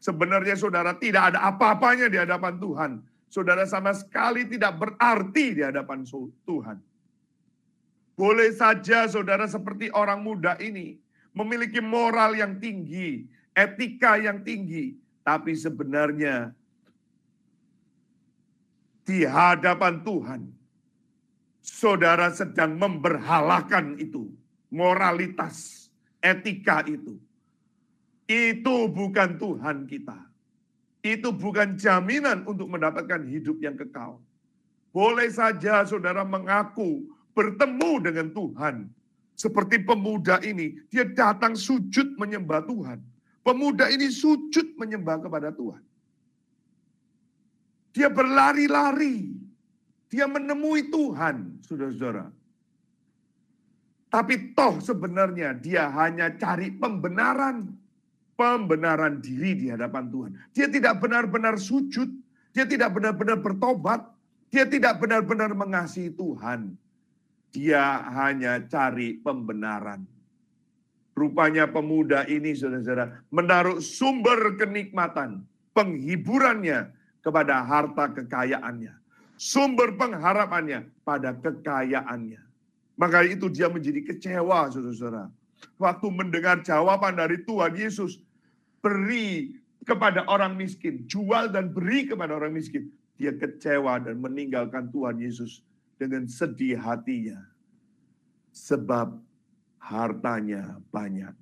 Sebenarnya 0.00 0.56
saudara 0.56 0.96
tidak 0.96 1.36
ada 1.36 1.52
apa-apanya 1.52 2.08
di 2.08 2.16
hadapan 2.16 2.56
Tuhan. 2.56 3.13
Saudara 3.34 3.66
sama 3.66 3.90
sekali 3.90 4.46
tidak 4.46 4.78
berarti 4.78 5.58
di 5.58 5.62
hadapan 5.66 6.06
Tuhan. 6.46 6.78
Boleh 8.14 8.54
saja 8.54 9.10
saudara 9.10 9.50
seperti 9.50 9.90
orang 9.90 10.22
muda 10.22 10.54
ini 10.62 11.02
memiliki 11.34 11.82
moral 11.82 12.38
yang 12.38 12.62
tinggi, 12.62 13.26
etika 13.50 14.22
yang 14.22 14.46
tinggi, 14.46 14.94
tapi 15.26 15.50
sebenarnya 15.58 16.54
di 19.02 19.26
hadapan 19.26 20.06
Tuhan, 20.06 20.42
saudara 21.58 22.30
sedang 22.30 22.78
memberhalakan 22.78 23.98
itu, 23.98 24.30
moralitas, 24.70 25.90
etika 26.22 26.86
itu. 26.86 27.18
Itu 28.30 28.86
bukan 28.94 29.42
Tuhan 29.42 29.90
kita. 29.90 30.33
Itu 31.04 31.36
bukan 31.36 31.76
jaminan 31.76 32.48
untuk 32.48 32.72
mendapatkan 32.72 33.28
hidup 33.28 33.60
yang 33.60 33.76
kekal. 33.76 34.24
Boleh 34.88 35.28
saja 35.28 35.84
saudara 35.84 36.24
mengaku 36.24 37.04
bertemu 37.36 37.92
dengan 38.00 38.32
Tuhan. 38.32 38.88
Seperti 39.36 39.84
pemuda 39.84 40.40
ini, 40.40 40.80
dia 40.88 41.04
datang 41.04 41.52
sujud 41.52 42.16
menyembah 42.16 42.64
Tuhan. 42.64 43.04
Pemuda 43.44 43.92
ini 43.92 44.08
sujud 44.08 44.80
menyembah 44.80 45.20
kepada 45.20 45.52
Tuhan. 45.52 45.84
Dia 47.92 48.08
berlari-lari. 48.08 49.36
Dia 50.08 50.24
menemui 50.24 50.88
Tuhan, 50.88 51.60
saudara-saudara. 51.66 52.32
Tapi 54.08 54.54
toh 54.54 54.78
sebenarnya 54.78 55.58
dia 55.58 55.90
hanya 55.90 56.30
cari 56.38 56.70
pembenaran. 56.70 57.74
Pembenaran 58.34 59.22
diri 59.22 59.54
di 59.54 59.66
hadapan 59.70 60.10
Tuhan. 60.10 60.32
Dia 60.50 60.66
tidak 60.66 60.98
benar-benar 60.98 61.54
sujud. 61.54 62.10
Dia 62.50 62.66
tidak 62.66 62.94
benar-benar 62.94 63.38
bertobat. 63.38 64.02
Dia 64.50 64.66
tidak 64.66 65.02
benar-benar 65.02 65.54
mengasihi 65.54 66.10
Tuhan. 66.14 66.74
Dia 67.54 68.02
hanya 68.10 68.58
cari 68.66 69.22
pembenaran. 69.22 70.02
Rupanya 71.14 71.70
pemuda 71.70 72.26
ini 72.26 72.58
saudara-saudara 72.58 73.22
menaruh 73.30 73.78
sumber 73.78 74.58
kenikmatan, 74.58 75.46
penghiburannya 75.70 76.90
kepada 77.22 77.62
harta 77.62 78.10
kekayaannya. 78.10 78.90
Sumber 79.38 79.94
pengharapannya 79.94 80.90
pada 81.06 81.34
kekayaannya. 81.38 82.42
Maka 82.98 83.26
itu 83.26 83.46
dia 83.50 83.66
menjadi 83.70 84.02
kecewa, 84.06 84.70
saudara-saudara. 84.70 85.30
Waktu 85.78 86.06
mendengar 86.10 86.62
jawaban 86.62 87.18
dari 87.18 87.42
Tuhan 87.42 87.74
Yesus, 87.74 88.20
beri 88.84 89.56
kepada 89.84 90.24
orang 90.26 90.56
miskin, 90.56 91.04
jual 91.04 91.52
dan 91.52 91.70
beri 91.70 92.08
kepada 92.08 92.36
orang 92.36 92.56
miskin. 92.56 92.88
Dia 93.14 93.30
kecewa 93.30 94.02
dan 94.02 94.18
meninggalkan 94.18 94.90
Tuhan 94.90 95.22
Yesus 95.22 95.62
dengan 96.00 96.26
sedih 96.26 96.80
hatinya. 96.80 97.38
Sebab 98.50 99.14
hartanya 99.78 100.80
banyak. 100.90 101.34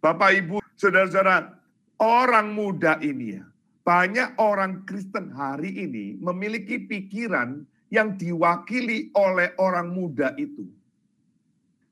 Bapak, 0.00 0.30
Ibu, 0.36 0.60
saudara-saudara, 0.76 1.56
orang 2.00 2.52
muda 2.54 3.00
ini 3.00 3.40
ya, 3.40 3.44
banyak 3.84 4.36
orang 4.40 4.84
Kristen 4.88 5.32
hari 5.32 5.72
ini 5.72 6.16
memiliki 6.20 6.80
pikiran 6.88 7.64
yang 7.92 8.16
diwakili 8.16 9.12
oleh 9.16 9.52
orang 9.60 9.92
muda 9.92 10.32
itu. 10.40 10.68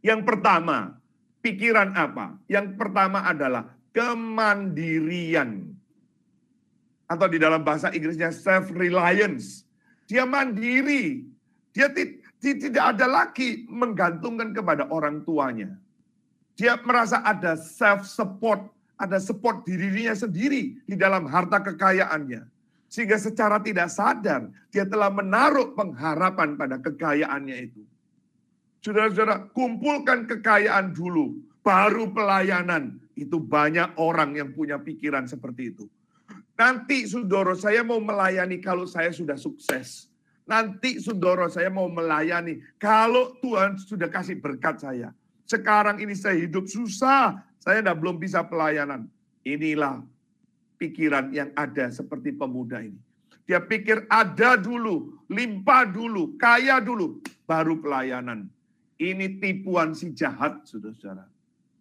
Yang 0.02 0.26
pertama, 0.26 0.98
pikiran 1.42 1.92
apa? 1.98 2.38
Yang 2.46 2.78
pertama 2.78 3.26
adalah 3.26 3.74
kemandirian. 3.92 5.74
Atau 7.10 7.28
di 7.28 7.36
dalam 7.36 7.60
bahasa 7.60 7.92
Inggrisnya 7.92 8.32
self-reliance. 8.32 9.68
Dia 10.08 10.24
mandiri. 10.24 11.28
Dia 11.74 11.92
tidak 12.40 12.84
ada 12.96 13.04
lagi 13.04 13.68
menggantungkan 13.68 14.56
kepada 14.56 14.88
orang 14.88 15.20
tuanya. 15.26 15.76
Dia 16.56 16.80
merasa 16.80 17.20
ada 17.20 17.58
self-support 17.58 18.72
ada 19.02 19.18
support 19.18 19.66
dirinya 19.66 20.14
sendiri 20.14 20.78
di 20.86 20.94
dalam 20.94 21.26
harta 21.26 21.58
kekayaannya. 21.58 22.46
Sehingga 22.86 23.18
secara 23.18 23.58
tidak 23.58 23.90
sadar 23.90 24.46
dia 24.70 24.86
telah 24.86 25.10
menaruh 25.10 25.74
pengharapan 25.74 26.54
pada 26.54 26.78
kekayaannya 26.78 27.56
itu. 27.66 27.82
Saudara-saudara, 28.82 29.46
kumpulkan 29.54 30.26
kekayaan 30.26 30.90
dulu, 30.90 31.38
baru 31.62 32.10
pelayanan. 32.10 32.98
Itu 33.14 33.38
banyak 33.38 33.94
orang 33.94 34.34
yang 34.34 34.50
punya 34.50 34.82
pikiran 34.82 35.30
seperti 35.30 35.70
itu. 35.70 35.86
Nanti 36.58 37.06
saudara 37.06 37.54
saya 37.54 37.86
mau 37.86 38.02
melayani 38.02 38.58
kalau 38.58 38.84
saya 38.84 39.14
sudah 39.14 39.38
sukses. 39.38 40.10
Nanti 40.42 40.98
saudara 40.98 41.46
saya 41.46 41.70
mau 41.70 41.86
melayani 41.86 42.58
kalau 42.82 43.38
Tuhan 43.38 43.78
sudah 43.78 44.10
kasih 44.10 44.42
berkat 44.42 44.82
saya. 44.82 45.14
Sekarang 45.46 46.02
ini 46.02 46.18
saya 46.18 46.34
hidup 46.42 46.66
susah, 46.66 47.38
saya 47.62 47.78
tidak 47.78 48.02
belum 48.02 48.18
bisa 48.18 48.42
pelayanan. 48.42 49.06
Inilah 49.46 50.02
pikiran 50.82 51.30
yang 51.30 51.54
ada 51.54 51.94
seperti 51.94 52.34
pemuda 52.34 52.82
ini. 52.82 52.98
Dia 53.46 53.62
pikir 53.62 54.06
ada 54.10 54.58
dulu, 54.58 55.18
limpah 55.30 55.86
dulu, 55.86 56.34
kaya 56.38 56.78
dulu, 56.82 57.22
baru 57.46 57.78
pelayanan. 57.78 58.46
Ini 59.02 59.42
tipuan 59.42 59.98
si 59.98 60.14
jahat, 60.14 60.62
saudara-saudara. 60.62 61.26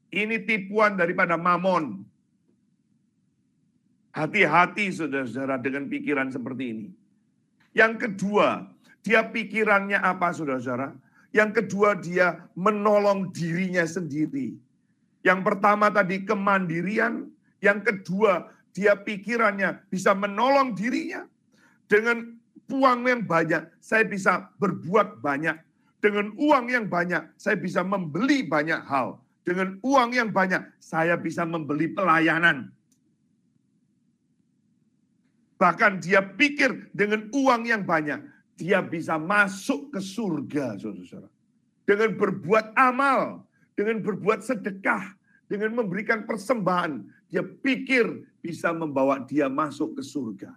Ini 0.10 0.42
tipuan 0.42 0.98
daripada 0.98 1.38
mamon. 1.38 2.02
Hati-hati 4.10 4.90
saudara-saudara 4.90 5.62
dengan 5.62 5.86
pikiran 5.86 6.34
seperti 6.34 6.64
ini. 6.74 6.88
Yang 7.78 8.10
kedua, 8.10 8.66
dia 9.06 9.22
pikirannya 9.22 10.02
apa 10.02 10.34
saudara-saudara? 10.34 10.98
Yang 11.30 11.64
kedua 11.64 11.96
dia 11.96 12.42
menolong 12.58 13.30
dirinya 13.30 13.86
sendiri. 13.86 14.58
Yang 15.22 15.40
pertama 15.46 15.94
tadi 15.94 16.26
kemandirian, 16.26 17.30
yang 17.62 17.86
kedua 17.86 18.50
dia 18.74 18.98
pikirannya 18.98 19.78
bisa 19.94 20.18
menolong 20.18 20.74
dirinya 20.74 21.24
dengan 21.86 22.36
uang 22.68 23.00
yang 23.06 23.22
banyak. 23.24 23.64
Saya 23.78 24.04
bisa 24.10 24.50
berbuat 24.58 25.22
banyak. 25.22 25.56
Dengan 26.02 26.34
uang 26.34 26.66
yang 26.66 26.90
banyak, 26.90 27.38
saya 27.38 27.54
bisa 27.56 27.86
membeli 27.86 28.42
banyak 28.42 28.82
hal. 28.90 29.22
Dengan 29.46 29.78
uang 29.86 30.10
yang 30.18 30.34
banyak, 30.34 30.82
saya 30.82 31.14
bisa 31.14 31.46
membeli 31.46 31.94
pelayanan. 31.94 32.74
Bahkan 35.62 36.02
dia 36.02 36.26
pikir 36.26 36.90
dengan 36.90 37.30
uang 37.30 37.70
yang 37.70 37.86
banyak, 37.86 38.18
dia 38.58 38.82
bisa 38.82 39.22
masuk 39.22 39.94
ke 39.94 40.02
surga, 40.02 40.82
saudara-saudara. 40.82 41.30
Dengan 41.86 42.10
berbuat 42.18 42.74
amal, 42.74 43.46
dengan 43.78 44.02
berbuat 44.02 44.42
sedekah, 44.42 45.14
dengan 45.46 45.78
memberikan 45.78 46.26
persembahan, 46.26 47.06
dia 47.30 47.46
pikir 47.46 48.26
bisa 48.42 48.74
membawa 48.74 49.22
dia 49.22 49.46
masuk 49.54 50.02
ke 50.02 50.04
surga. 50.06 50.50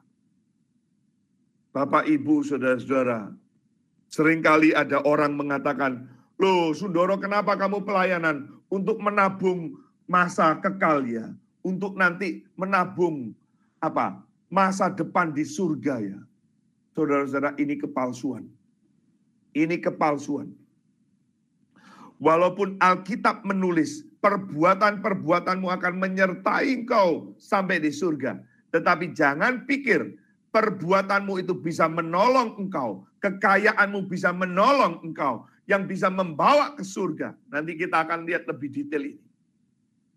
Bapak, 1.75 2.07
Ibu, 2.07 2.47
Saudara-saudara, 2.47 3.35
sering 4.15 4.47
kali 4.47 4.71
ada 4.71 5.03
orang 5.03 5.35
mengatakan, 5.35 6.07
Loh, 6.39 6.71
Sundoro 6.71 7.19
kenapa 7.19 7.59
kamu 7.59 7.83
pelayanan? 7.83 8.47
Untuk 8.71 9.03
menabung 9.03 9.75
masa 10.07 10.55
kekal 10.63 11.03
ya. 11.03 11.35
Untuk 11.67 11.99
nanti 11.99 12.47
menabung 12.55 13.35
apa? 13.83 14.23
Masa 14.47 14.87
depan 14.87 15.35
di 15.35 15.43
surga 15.43 15.99
ya. 15.99 16.19
Saudara-saudara, 16.95 17.59
ini 17.59 17.75
kepalsuan. 17.75 18.47
Ini 19.51 19.83
kepalsuan. 19.83 20.55
Walaupun 22.23 22.79
Alkitab 22.79 23.43
menulis 23.43 24.07
perbuatan-perbuatanmu 24.23 25.67
akan 25.67 25.95
menyertai 25.99 26.83
engkau 26.83 27.35
sampai 27.43 27.83
di 27.83 27.91
surga. 27.91 28.39
Tetapi 28.71 29.11
jangan 29.11 29.67
pikir 29.67 30.15
perbuatanmu 30.55 31.43
itu 31.43 31.59
bisa 31.59 31.91
menolong 31.91 32.55
engkau. 32.63 33.03
Kekayaanmu 33.19 34.07
bisa 34.07 34.31
menolong 34.31 35.03
engkau. 35.03 35.51
Yang 35.67 35.99
bisa 35.99 36.09
membawa 36.13 36.79
ke 36.79 36.87
surga. 36.87 37.35
Nanti 37.51 37.75
kita 37.75 38.07
akan 38.07 38.23
lihat 38.23 38.47
lebih 38.47 38.71
detail 38.71 39.03
ini. 39.03 39.23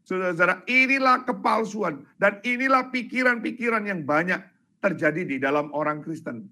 Saudara-saudara, 0.05 0.61
inilah 0.69 1.25
kepalsuan. 1.25 2.05
Dan 2.21 2.37
inilah 2.45 2.93
pikiran-pikiran 2.93 3.89
yang 3.89 4.05
banyak 4.05 4.39
terjadi 4.77 5.25
di 5.25 5.37
dalam 5.41 5.73
orang 5.73 6.05
Kristen. 6.05 6.45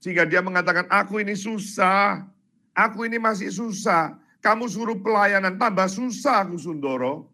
Sehingga 0.00 0.24
dia 0.24 0.40
mengatakan, 0.40 0.88
aku 0.88 1.20
ini 1.20 1.36
susah. 1.36 2.24
Aku 2.72 3.04
ini 3.04 3.20
masih 3.20 3.52
susah 3.52 4.16
kamu 4.46 4.70
suruh 4.70 4.94
pelayanan 5.02 5.58
tambah 5.58 5.90
susah 5.90 6.46
Sundoro. 6.54 7.26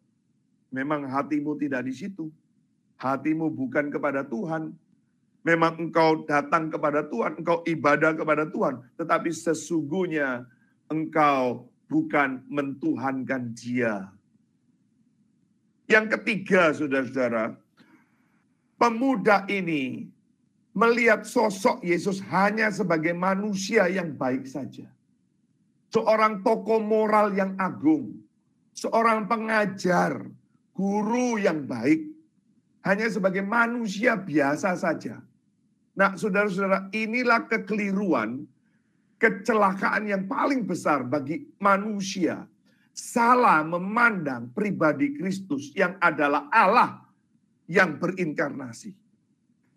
Memang 0.72 1.04
hatimu 1.04 1.60
tidak 1.60 1.84
di 1.84 1.92
situ. 1.92 2.32
Hatimu 2.96 3.52
bukan 3.52 3.92
kepada 3.92 4.24
Tuhan. 4.24 4.72
Memang 5.42 5.74
engkau 5.78 6.22
datang 6.22 6.70
kepada 6.70 7.02
Tuhan, 7.06 7.42
engkau 7.42 7.66
ibadah 7.66 8.14
kepada 8.14 8.46
Tuhan. 8.46 8.78
Tetapi 8.94 9.30
sesungguhnya 9.34 10.46
engkau 10.86 11.66
bukan 11.90 12.46
mentuhankan 12.46 13.50
dia. 13.50 14.06
Yang 15.90 16.16
ketiga, 16.18 16.70
saudara-saudara, 16.70 17.58
pemuda 18.78 19.44
ini 19.50 20.06
melihat 20.72 21.26
sosok 21.26 21.82
Yesus 21.82 22.22
hanya 22.30 22.70
sebagai 22.70 23.12
manusia 23.12 23.90
yang 23.90 24.14
baik 24.14 24.46
saja 24.46 24.86
seorang 25.92 26.40
tokoh 26.40 26.80
moral 26.80 27.36
yang 27.36 27.52
agung, 27.60 28.16
seorang 28.72 29.28
pengajar, 29.28 30.24
guru 30.72 31.36
yang 31.36 31.68
baik, 31.68 32.08
hanya 32.82 33.06
sebagai 33.12 33.44
manusia 33.44 34.16
biasa 34.16 34.72
saja. 34.74 35.20
Nah, 35.92 36.16
saudara-saudara, 36.16 36.88
inilah 36.96 37.44
kekeliruan, 37.48 38.48
kecelakaan 39.20 40.08
yang 40.08 40.24
paling 40.24 40.64
besar 40.64 41.04
bagi 41.04 41.44
manusia. 41.60 42.48
Salah 42.92 43.64
memandang 43.64 44.52
pribadi 44.52 45.16
Kristus 45.16 45.72
yang 45.72 45.96
adalah 46.00 46.48
Allah 46.52 47.00
yang 47.64 47.96
berinkarnasi. 47.96 48.92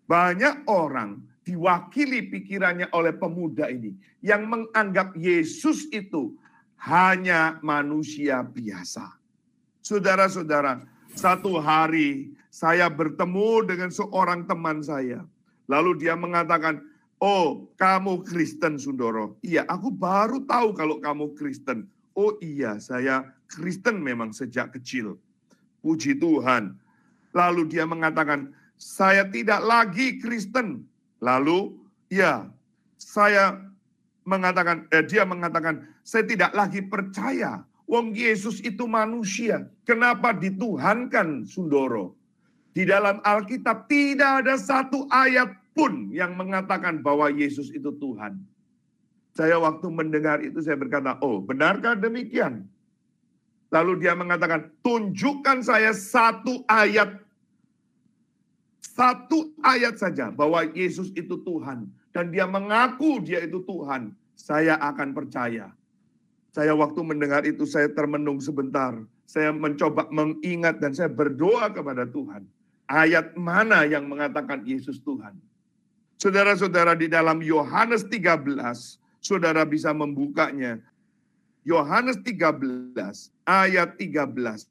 Banyak 0.04 0.68
orang 0.68 1.24
diwakili 1.46 2.28
pikirannya 2.28 2.92
oleh 2.92 3.16
pemuda 3.16 3.72
ini 3.72 3.96
yang 4.20 4.44
menganggap 4.50 5.16
Yesus 5.16 5.88
itu 5.94 6.36
hanya 6.82 7.56
manusia 7.64 8.44
biasa. 8.44 9.16
Saudara-saudara, 9.80 10.82
satu 11.16 11.56
hari 11.62 12.36
saya 12.52 12.90
bertemu 12.90 13.64
dengan 13.64 13.90
seorang 13.94 14.44
teman 14.44 14.84
saya. 14.84 15.24
Lalu 15.66 16.06
dia 16.06 16.14
mengatakan, 16.14 16.82
"Oh, 17.18 17.70
kamu 17.78 18.22
Kristen, 18.26 18.78
Sundoro." 18.78 19.38
"Iya, 19.42 19.66
aku 19.66 19.90
baru 19.90 20.42
tahu 20.46 20.74
kalau 20.74 20.96
kamu 21.02 21.34
Kristen." 21.34 21.90
"Oh 22.14 22.34
iya, 22.42 22.78
saya 22.82 23.26
Kristen 23.50 24.02
memang 24.02 24.30
sejak 24.30 24.74
kecil." 24.74 25.18
Puji 25.82 26.18
Tuhan. 26.18 26.78
Lalu 27.36 27.68
dia 27.70 27.84
mengatakan, 27.86 28.50
"Saya 28.74 29.28
tidak 29.28 29.62
lagi 29.62 30.18
Kristen, 30.18 30.86
Lalu 31.20 31.72
ya 32.12 32.48
saya 33.00 33.56
mengatakan, 34.26 34.84
eh, 34.92 35.04
dia 35.06 35.24
mengatakan, 35.24 35.86
saya 36.04 36.26
tidak 36.26 36.52
lagi 36.52 36.84
percaya. 36.84 37.64
Wong 37.86 38.18
Yesus 38.18 38.58
itu 38.66 38.90
manusia. 38.90 39.70
Kenapa 39.86 40.34
dituhankan 40.34 41.46
Sundoro? 41.46 42.15
Di 42.76 42.84
dalam 42.84 43.24
Alkitab 43.24 43.88
tidak 43.88 44.44
ada 44.44 44.60
satu 44.60 45.08
ayat 45.08 45.48
pun 45.72 46.12
yang 46.12 46.36
mengatakan 46.36 47.00
bahwa 47.00 47.32
Yesus 47.32 47.72
itu 47.72 47.88
Tuhan. 47.96 48.36
Saya 49.32 49.56
waktu 49.56 49.88
mendengar 49.88 50.44
itu 50.44 50.60
saya 50.60 50.76
berkata, 50.76 51.16
oh 51.24 51.40
benarkah 51.40 51.96
demikian? 51.96 52.68
Lalu 53.72 54.04
dia 54.04 54.12
mengatakan, 54.12 54.68
tunjukkan 54.84 55.64
saya 55.64 55.96
satu 55.96 56.68
ayat 56.68 57.16
satu 58.80 59.56
ayat 59.64 59.96
saja 59.96 60.28
bahwa 60.28 60.64
Yesus 60.72 61.12
itu 61.16 61.40
Tuhan 61.44 61.88
dan 62.12 62.28
dia 62.28 62.44
mengaku 62.44 63.24
dia 63.24 63.40
itu 63.44 63.64
Tuhan, 63.64 64.12
saya 64.36 64.76
akan 64.84 65.16
percaya. 65.16 65.72
Saya 66.52 66.76
waktu 66.76 67.00
mendengar 67.04 67.44
itu 67.48 67.64
saya 67.64 67.88
termenung 67.88 68.40
sebentar. 68.40 68.96
Saya 69.24 69.52
mencoba 69.52 70.08
mengingat 70.12 70.80
dan 70.80 70.96
saya 70.96 71.08
berdoa 71.12 71.72
kepada 71.72 72.08
Tuhan. 72.08 72.55
Ayat 72.86 73.34
mana 73.34 73.82
yang 73.82 74.06
mengatakan 74.06 74.62
Yesus 74.62 75.02
Tuhan? 75.02 75.34
Saudara-saudara 76.16 76.94
di 76.94 77.10
dalam 77.10 77.42
Yohanes 77.42 78.06
13, 78.06 79.02
saudara 79.18 79.66
bisa 79.66 79.90
membukanya. 79.90 80.78
Yohanes 81.66 82.22
13 82.22 82.94
ayat 83.42 83.98
13. 83.98 84.70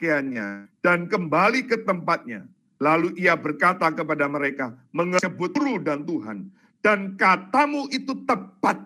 pakaiannya 0.00 0.72
dan 0.80 1.04
kembali 1.04 1.68
ke 1.68 1.84
tempatnya. 1.84 2.48
Lalu 2.80 3.12
ia 3.20 3.36
berkata 3.36 3.92
kepada 3.92 4.24
mereka, 4.24 4.72
menyebut 4.96 5.52
guru 5.52 5.76
dan 5.84 6.08
Tuhan. 6.08 6.48
Dan 6.80 7.20
katamu 7.20 7.92
itu 7.92 8.24
tepat, 8.24 8.80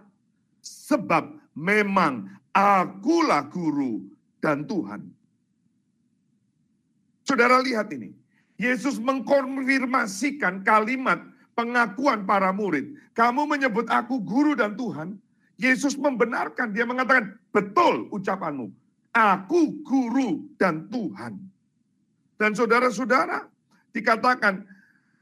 sebab 0.59 1.31
memang 1.55 2.27
akulah 2.51 3.47
guru 3.47 4.03
dan 4.43 4.67
Tuhan. 4.67 5.14
Saudara 7.25 7.65
lihat 7.65 7.89
ini, 7.91 8.13
Yesus 8.61 9.01
mengkonfirmasikan 9.01 10.63
kalimat 10.63 11.25
pengakuan 11.57 12.29
para 12.29 12.53
murid. 12.53 12.95
Kamu 13.17 13.49
menyebut 13.49 13.89
aku 13.89 14.21
guru 14.21 14.53
dan 14.55 14.77
Tuhan. 14.77 15.17
Yesus 15.57 15.97
membenarkan, 15.97 16.75
dia 16.75 16.85
mengatakan, 16.85 17.35
betul 17.55 18.11
ucapanmu. 18.13 18.69
Aku 19.15 19.79
guru 19.87 20.45
dan 20.59 20.91
Tuhan. 20.91 21.39
Dan 22.35 22.51
saudara-saudara, 22.53 23.47
dikatakan 23.95 24.67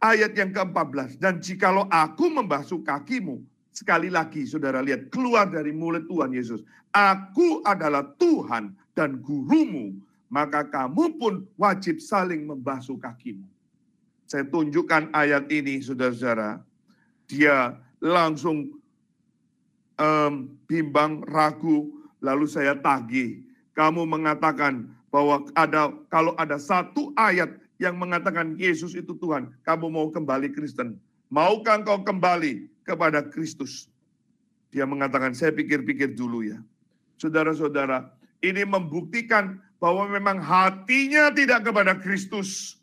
ayat 0.01 0.33
yang 0.33 0.51
ke-14. 0.51 1.21
Dan 1.21 1.39
jikalau 1.39 1.85
aku 1.93 2.33
membasuh 2.33 2.81
kakimu, 2.81 3.45
sekali 3.71 4.09
lagi 4.09 4.49
saudara 4.49 4.81
lihat, 4.81 5.13
keluar 5.13 5.47
dari 5.53 5.71
mulut 5.71 6.09
Tuhan 6.09 6.33
Yesus. 6.33 6.65
Aku 6.93 7.61
adalah 7.69 8.09
Tuhan 8.17 8.73
dan 8.97 9.21
gurumu, 9.21 9.93
maka 10.33 10.64
kamu 10.64 11.20
pun 11.20 11.35
wajib 11.61 12.01
saling 12.01 12.49
membasuh 12.49 12.97
kakimu. 12.97 13.45
Saya 14.24 14.49
tunjukkan 14.49 15.12
ayat 15.12 15.53
ini, 15.53 15.85
saudara-saudara. 15.85 16.64
Dia 17.28 17.76
langsung 18.01 18.80
um, 20.01 20.33
bimbang, 20.64 21.20
ragu, 21.28 21.93
lalu 22.24 22.49
saya 22.49 22.72
tagih 22.80 23.45
kamu 23.72 24.05
mengatakan 24.05 24.89
bahwa 25.09 25.45
ada 25.57 25.93
kalau 26.09 26.33
ada 26.37 26.57
satu 26.61 27.12
ayat 27.16 27.53
yang 27.80 27.97
mengatakan 27.97 28.55
Yesus 28.57 28.95
itu 28.95 29.16
Tuhan, 29.16 29.53
kamu 29.64 29.91
mau 29.91 30.09
kembali 30.12 30.53
Kristen. 30.53 30.97
Maukah 31.33 31.80
engkau 31.80 32.05
kembali 32.05 32.68
kepada 32.85 33.24
Kristus? 33.24 33.89
Dia 34.72 34.85
mengatakan, 34.89 35.37
saya 35.37 35.53
pikir-pikir 35.53 36.16
dulu 36.16 36.45
ya. 36.45 36.61
Saudara-saudara, 37.20 38.12
ini 38.45 38.64
membuktikan 38.64 39.61
bahwa 39.83 40.07
memang 40.07 40.39
hatinya 40.39 41.35
tidak 41.35 41.66
kepada 41.66 41.99
Kristus. 41.99 42.78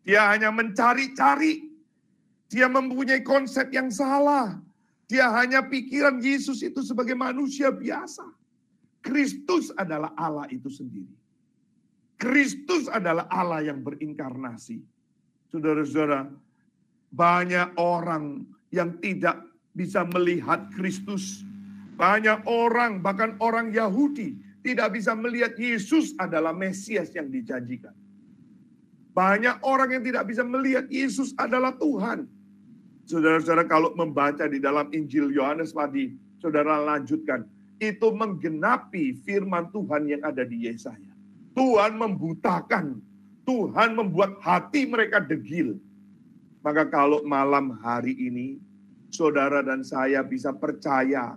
Dia 0.00 0.32
hanya 0.32 0.48
mencari-cari. 0.48 1.68
Dia 2.48 2.72
mempunyai 2.72 3.20
konsep 3.20 3.68
yang 3.68 3.92
salah. 3.92 4.56
Dia 5.12 5.28
hanya 5.28 5.60
pikiran 5.68 6.24
Yesus 6.24 6.64
itu 6.64 6.80
sebagai 6.80 7.12
manusia 7.12 7.68
biasa. 7.68 8.24
Kristus 9.04 9.76
adalah 9.76 10.16
Allah 10.16 10.48
itu 10.48 10.72
sendiri. 10.72 11.12
Kristus 12.16 12.88
adalah 12.88 13.28
Allah 13.28 13.68
yang 13.68 13.84
berinkarnasi. 13.84 14.80
Saudara-saudara, 15.52 16.32
banyak 17.12 17.76
orang 17.76 18.48
yang 18.72 18.96
tidak 19.04 19.36
bisa 19.76 20.08
melihat 20.08 20.64
Kristus. 20.72 21.44
Banyak 22.00 22.48
orang, 22.48 23.04
bahkan 23.04 23.36
orang 23.36 23.68
Yahudi, 23.68 24.40
tidak 24.62 24.94
bisa 24.94 25.12
melihat 25.18 25.58
Yesus 25.58 26.14
adalah 26.16 26.54
Mesias 26.54 27.10
yang 27.12 27.26
dijanjikan. 27.26 27.92
Banyak 29.12 29.60
orang 29.60 30.00
yang 30.00 30.04
tidak 30.06 30.24
bisa 30.24 30.40
melihat 30.46 30.88
Yesus 30.88 31.36
adalah 31.36 31.76
Tuhan. 31.76 32.24
Saudara-saudara 33.04 33.68
kalau 33.68 33.92
membaca 33.92 34.48
di 34.48 34.56
dalam 34.56 34.88
Injil 34.94 35.34
Yohanes 35.34 35.76
tadi, 35.76 36.16
saudara 36.40 36.80
lanjutkan. 36.80 37.44
Itu 37.82 38.14
menggenapi 38.14 39.26
firman 39.26 39.68
Tuhan 39.74 40.06
yang 40.06 40.22
ada 40.22 40.46
di 40.46 40.70
Yesaya. 40.70 41.12
Tuhan 41.52 41.98
membutakan. 41.98 43.02
Tuhan 43.42 43.98
membuat 43.98 44.38
hati 44.38 44.86
mereka 44.86 45.18
degil. 45.18 45.74
Maka 46.62 46.86
kalau 46.86 47.26
malam 47.26 47.74
hari 47.82 48.14
ini, 48.14 48.62
saudara 49.10 49.66
dan 49.66 49.82
saya 49.82 50.22
bisa 50.22 50.54
percaya. 50.54 51.36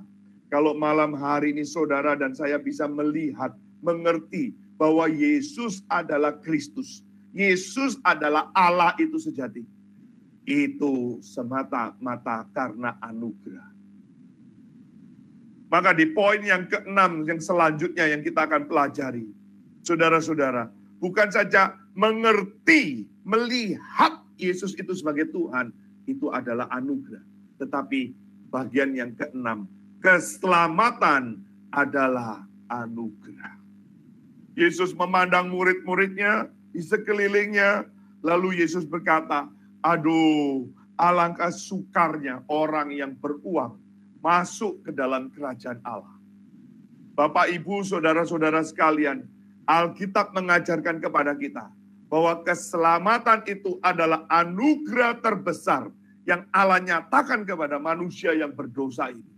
Kalau 0.56 0.72
malam 0.72 1.12
hari 1.20 1.52
ini 1.52 1.68
saudara 1.68 2.16
dan 2.16 2.32
saya 2.32 2.56
bisa 2.56 2.88
melihat, 2.88 3.52
mengerti 3.84 4.56
bahwa 4.80 5.04
Yesus 5.12 5.84
adalah 5.92 6.40
Kristus. 6.40 7.04
Yesus 7.36 8.00
adalah 8.08 8.48
Allah 8.56 8.96
itu 8.96 9.20
sejati 9.20 9.68
itu 10.48 11.20
semata-mata 11.26 12.48
karena 12.54 12.96
anugerah. 13.04 13.68
Maka 15.68 15.92
di 15.92 16.14
poin 16.16 16.40
yang 16.40 16.70
keenam 16.72 17.26
yang 17.28 17.42
selanjutnya 17.42 18.08
yang 18.08 18.24
kita 18.24 18.48
akan 18.48 18.70
pelajari. 18.70 19.28
Saudara-saudara, 19.84 20.72
bukan 21.04 21.36
saja 21.36 21.76
mengerti, 21.98 23.12
melihat 23.28 24.24
Yesus 24.40 24.72
itu 24.80 24.96
sebagai 24.96 25.28
Tuhan, 25.36 25.76
itu 26.08 26.32
adalah 26.32 26.72
anugerah. 26.72 27.28
Tetapi 27.60 28.16
bagian 28.54 28.96
yang 28.96 29.12
keenam, 29.20 29.68
keselamatan 30.06 31.42
adalah 31.74 32.46
anugerah. 32.70 33.58
Yesus 34.54 34.94
memandang 34.94 35.50
murid-muridnya 35.50 36.46
di 36.70 36.86
sekelilingnya, 36.86 37.90
lalu 38.22 38.62
Yesus 38.62 38.86
berkata, 38.86 39.50
Aduh, 39.82 40.70
alangkah 41.02 41.50
sukarnya 41.50 42.46
orang 42.46 42.94
yang 42.94 43.18
beruang 43.18 43.82
masuk 44.22 44.86
ke 44.86 44.94
dalam 44.94 45.34
kerajaan 45.34 45.82
Allah. 45.82 46.14
Bapak, 47.18 47.50
Ibu, 47.50 47.82
saudara-saudara 47.82 48.62
sekalian, 48.62 49.26
Alkitab 49.66 50.38
mengajarkan 50.38 51.02
kepada 51.02 51.34
kita 51.34 51.66
bahwa 52.14 52.46
keselamatan 52.46 53.42
itu 53.50 53.82
adalah 53.82 54.30
anugerah 54.30 55.18
terbesar 55.18 55.90
yang 56.30 56.46
Allah 56.54 56.78
nyatakan 56.78 57.42
kepada 57.42 57.82
manusia 57.82 58.34
yang 58.38 58.54
berdosa 58.54 59.10
ini. 59.10 59.35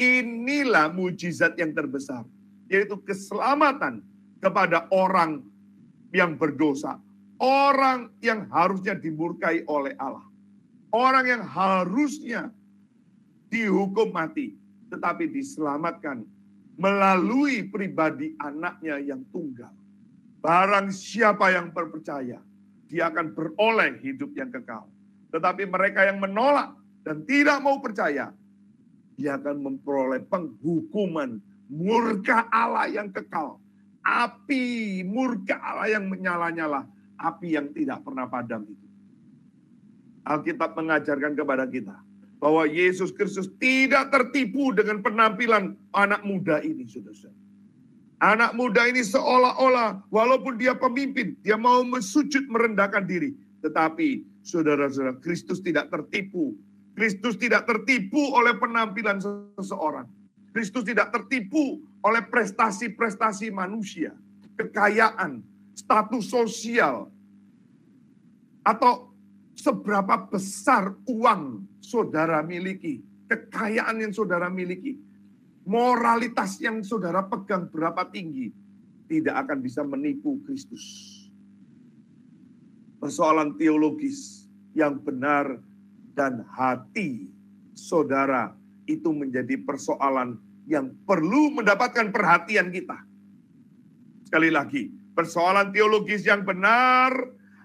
Inilah 0.00 0.88
mujizat 0.92 1.56
yang 1.60 1.76
terbesar, 1.76 2.24
yaitu 2.68 2.96
keselamatan 3.04 4.00
kepada 4.40 4.88
orang 4.88 5.44
yang 6.12 6.36
berdosa, 6.36 6.96
orang 7.40 8.12
yang 8.24 8.48
harusnya 8.48 8.96
dimurkai 8.96 9.64
oleh 9.68 9.92
Allah. 10.00 10.24
Orang 10.92 11.24
yang 11.24 11.44
harusnya 11.44 12.52
dihukum 13.48 14.12
mati, 14.12 14.56
tetapi 14.92 15.28
diselamatkan 15.32 16.24
melalui 16.76 17.68
pribadi 17.68 18.36
anaknya 18.40 19.00
yang 19.00 19.24
tunggal. 19.32 19.72
Barang 20.42 20.92
siapa 20.92 21.52
yang 21.52 21.72
berpercaya, 21.72 22.40
dia 22.90 23.04
akan 23.08 23.32
beroleh 23.32 23.96
hidup 24.04 24.36
yang 24.36 24.52
kekal. 24.52 24.84
Tetapi 25.32 25.64
mereka 25.64 26.04
yang 26.04 26.20
menolak 26.20 26.76
dan 27.08 27.24
tidak 27.24 27.62
mau 27.64 27.80
percaya, 27.80 28.34
dia 29.22 29.38
akan 29.38 29.62
memperoleh 29.62 30.26
penghukuman 30.26 31.38
murka 31.70 32.50
Allah 32.50 32.90
yang 32.90 33.08
kekal. 33.14 33.62
Api 34.02 35.00
murka 35.06 35.62
Allah 35.62 35.94
yang 35.94 36.10
menyala-nyala 36.10 36.90
api 37.22 37.54
yang 37.54 37.70
tidak 37.70 38.02
pernah 38.02 38.26
padam 38.26 38.66
itu. 38.66 38.86
Alkitab 40.26 40.74
mengajarkan 40.74 41.38
kepada 41.38 41.66
kita 41.70 41.94
bahwa 42.42 42.66
Yesus 42.66 43.14
Kristus 43.14 43.46
tidak 43.62 44.10
tertipu 44.10 44.74
dengan 44.74 44.98
penampilan 44.98 45.78
anak 45.94 46.26
muda 46.26 46.58
ini, 46.66 46.86
saudara. 46.90 47.30
Anak 48.22 48.54
muda 48.54 48.86
ini 48.86 49.02
seolah-olah 49.02 50.06
walaupun 50.10 50.54
dia 50.58 50.78
pemimpin, 50.78 51.34
dia 51.42 51.58
mau 51.58 51.82
mesujud 51.82 52.46
merendahkan 52.46 53.02
diri. 53.02 53.34
Tetapi 53.62 54.26
saudara-saudara, 54.46 55.18
Kristus 55.22 55.58
tidak 55.62 55.90
tertipu. 55.90 56.54
Kristus 56.92 57.40
tidak 57.40 57.64
tertipu 57.64 58.36
oleh 58.36 58.56
penampilan 58.60 59.16
seseorang. 59.56 60.04
Kristus 60.52 60.84
tidak 60.84 61.08
tertipu 61.08 61.80
oleh 62.04 62.20
prestasi-prestasi 62.28 63.48
manusia, 63.48 64.12
kekayaan, 64.60 65.40
status 65.72 66.28
sosial, 66.28 67.08
atau 68.60 69.08
seberapa 69.56 70.28
besar 70.28 70.92
uang 71.08 71.64
saudara 71.80 72.44
miliki, 72.44 73.00
kekayaan 73.32 74.04
yang 74.04 74.12
saudara 74.12 74.52
miliki, 74.52 75.00
moralitas 75.64 76.60
yang 76.60 76.84
saudara 76.84 77.24
pegang 77.24 77.72
berapa 77.72 78.04
tinggi, 78.12 78.52
tidak 79.08 79.48
akan 79.48 79.58
bisa 79.64 79.80
menipu 79.80 80.36
Kristus. 80.44 80.84
Persoalan 83.00 83.56
teologis 83.56 84.46
yang 84.76 85.00
benar 85.00 85.58
dan 86.12 86.44
hati 86.52 87.28
saudara 87.72 88.52
itu 88.84 89.10
menjadi 89.12 89.56
persoalan 89.64 90.36
yang 90.68 90.92
perlu 91.08 91.52
mendapatkan 91.58 92.12
perhatian 92.14 92.70
kita. 92.70 92.98
Sekali 94.28 94.48
lagi, 94.48 94.88
persoalan 95.12 95.74
teologis 95.74 96.24
yang 96.24 96.46
benar 96.46 97.12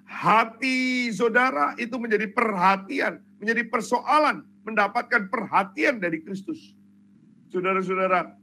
hati 0.08 1.12
saudara 1.12 1.76
itu 1.80 1.96
menjadi 2.00 2.32
perhatian, 2.32 3.20
menjadi 3.40 3.64
persoalan, 3.68 4.44
mendapatkan 4.64 5.32
perhatian 5.32 6.00
dari 6.00 6.24
Kristus. 6.24 6.76
Saudara-saudara, 7.52 8.36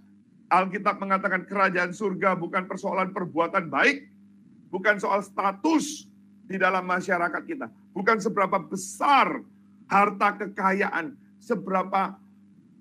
Alkitab 0.49 1.01
mengatakan 1.01 1.45
kerajaan 1.45 1.93
surga 1.93 2.37
bukan 2.37 2.65
persoalan 2.69 3.13
perbuatan 3.13 3.69
baik, 3.69 4.09
bukan 4.73 4.97
soal 5.01 5.21
status 5.25 6.09
di 6.45 6.61
dalam 6.61 6.85
masyarakat 6.85 7.43
kita, 7.45 7.67
bukan 7.97 8.21
seberapa 8.21 8.61
besar 8.61 9.41
harta 9.89 10.35
kekayaan, 10.41 11.17
seberapa 11.41 12.17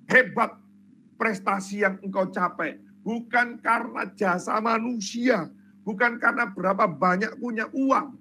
hebat 0.07 0.55
prestasi 1.19 1.83
yang 1.83 1.99
engkau 2.03 2.27
capai, 2.31 2.79
bukan 3.03 3.59
karena 3.59 4.07
jasa 4.15 4.59
manusia, 4.63 5.51
bukan 5.83 6.19
karena 6.19 6.47
berapa 6.51 6.87
banyak 6.87 7.35
punya 7.39 7.67
uang, 7.71 8.15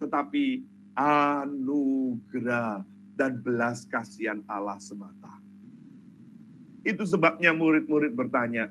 tetapi 0.00 0.64
anugerah 0.96 2.84
dan 3.16 3.40
belas 3.40 3.88
kasihan 3.88 4.44
Allah 4.48 4.76
semata. 4.80 5.32
Itu 6.86 7.02
sebabnya 7.02 7.50
murid-murid 7.50 8.14
bertanya, 8.14 8.70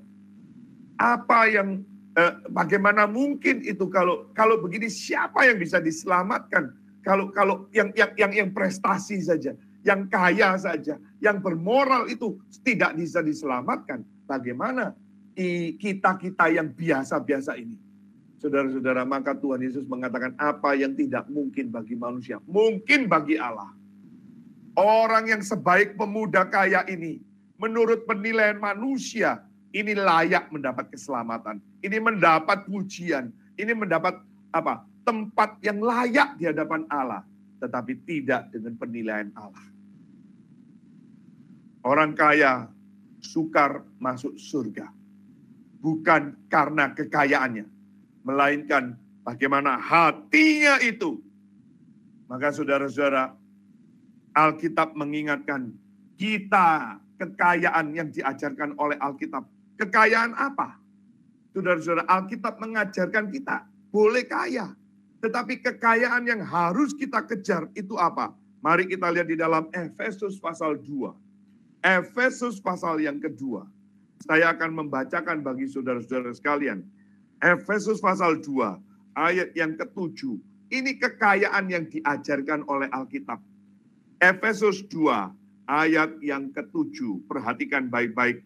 apa 0.95 1.51
yang 1.51 1.83
eh, 2.15 2.33
bagaimana 2.47 3.05
mungkin 3.09 3.59
itu 3.65 3.91
kalau 3.91 4.31
kalau 4.31 4.61
begini 4.63 4.87
siapa 4.87 5.43
yang 5.43 5.59
bisa 5.59 5.83
diselamatkan? 5.83 6.71
Kalau 7.05 7.29
kalau 7.29 7.69
yang 7.69 7.93
yang 7.93 8.11
yang 8.17 8.31
yang 8.33 8.49
prestasi 8.49 9.21
saja, 9.21 9.53
yang 9.85 10.09
kaya 10.09 10.57
saja, 10.57 10.97
yang 11.21 11.37
bermoral 11.37 12.09
itu 12.09 12.41
tidak 12.65 12.97
bisa 12.97 13.21
diselamatkan. 13.21 14.01
Bagaimana 14.25 14.97
kita-kita 15.77 16.49
yang 16.49 16.73
biasa-biasa 16.73 17.61
ini? 17.61 17.77
Saudara-saudara, 18.41 19.05
maka 19.05 19.37
Tuhan 19.37 19.61
Yesus 19.61 19.85
mengatakan 19.85 20.33
apa 20.41 20.73
yang 20.73 20.97
tidak 20.97 21.29
mungkin 21.29 21.69
bagi 21.69 21.93
manusia, 21.93 22.41
mungkin 22.49 23.05
bagi 23.05 23.37
Allah. 23.37 23.69
Orang 24.75 25.29
yang 25.29 25.39
sebaik 25.39 25.95
pemuda 25.95 26.49
kaya 26.49 26.83
ini, 26.89 27.21
menurut 27.61 28.03
penilaian 28.09 28.59
manusia, 28.59 29.45
ini 29.71 29.93
layak 29.93 30.49
mendapat 30.51 30.89
keselamatan. 30.89 31.61
Ini 31.79 32.01
mendapat 32.01 32.65
pujian. 32.67 33.31
Ini 33.55 33.71
mendapat 33.71 34.19
apa? 34.51 34.83
Tempat 35.05 35.61
yang 35.61 35.79
layak 35.85 36.41
di 36.41 36.49
hadapan 36.49 36.83
Allah. 36.89 37.21
Tetapi 37.61 37.93
tidak 38.03 38.49
dengan 38.49 38.73
penilaian 38.75 39.29
Allah. 39.37 39.65
Orang 41.85 42.17
kaya 42.17 42.65
sukar 43.21 43.85
masuk 44.01 44.33
surga. 44.41 44.89
Bukan 45.77 46.49
karena 46.49 46.89
kekayaannya. 46.97 47.69
Melainkan 48.25 48.97
bagaimana 49.21 49.77
hatinya 49.77 50.81
itu. 50.81 51.21
Maka 52.25 52.49
saudara-saudara, 52.49 53.37
Alkitab 54.33 54.97
mengingatkan 54.97 55.77
kita 56.17 56.97
kekayaan 57.21 57.93
yang 57.93 58.09
diajarkan 58.09 58.73
oleh 58.81 58.97
Alkitab. 58.97 59.45
Kekayaan 59.77 60.33
apa? 60.33 60.81
Saudara-saudara, 61.53 62.09
Alkitab 62.09 62.57
mengajarkan 62.57 63.29
kita 63.29 63.69
boleh 63.93 64.25
kaya. 64.25 64.73
Tetapi 65.23 65.63
kekayaan 65.63 66.27
yang 66.27 66.41
harus 66.43 66.91
kita 66.95 67.23
kejar 67.23 67.69
itu 67.75 67.95
apa? 67.95 68.35
Mari 68.65 68.89
kita 68.89 69.13
lihat 69.13 69.29
di 69.29 69.37
dalam 69.37 69.69
Efesus 69.71 70.41
pasal 70.41 70.81
2. 70.81 71.13
Efesus 71.85 72.57
pasal 72.57 72.97
yang 72.97 73.21
kedua. 73.21 73.69
Saya 74.25 74.57
akan 74.57 74.85
membacakan 74.85 75.45
bagi 75.45 75.69
saudara-saudara 75.69 76.33
sekalian. 76.33 76.81
Efesus 77.45 78.01
pasal 78.01 78.41
2 78.41 78.79
ayat 79.13 79.53
yang 79.53 79.77
ketujuh. 79.77 80.41
Ini 80.73 80.97
kekayaan 80.97 81.69
yang 81.69 81.85
diajarkan 81.85 82.65
oleh 82.65 82.89
Alkitab. 82.89 83.37
Efesus 84.17 84.81
2 84.89 85.69
ayat 85.69 86.17
yang 86.25 86.49
ketujuh. 86.49 87.21
Perhatikan 87.29 87.85
baik-baik 87.93 88.41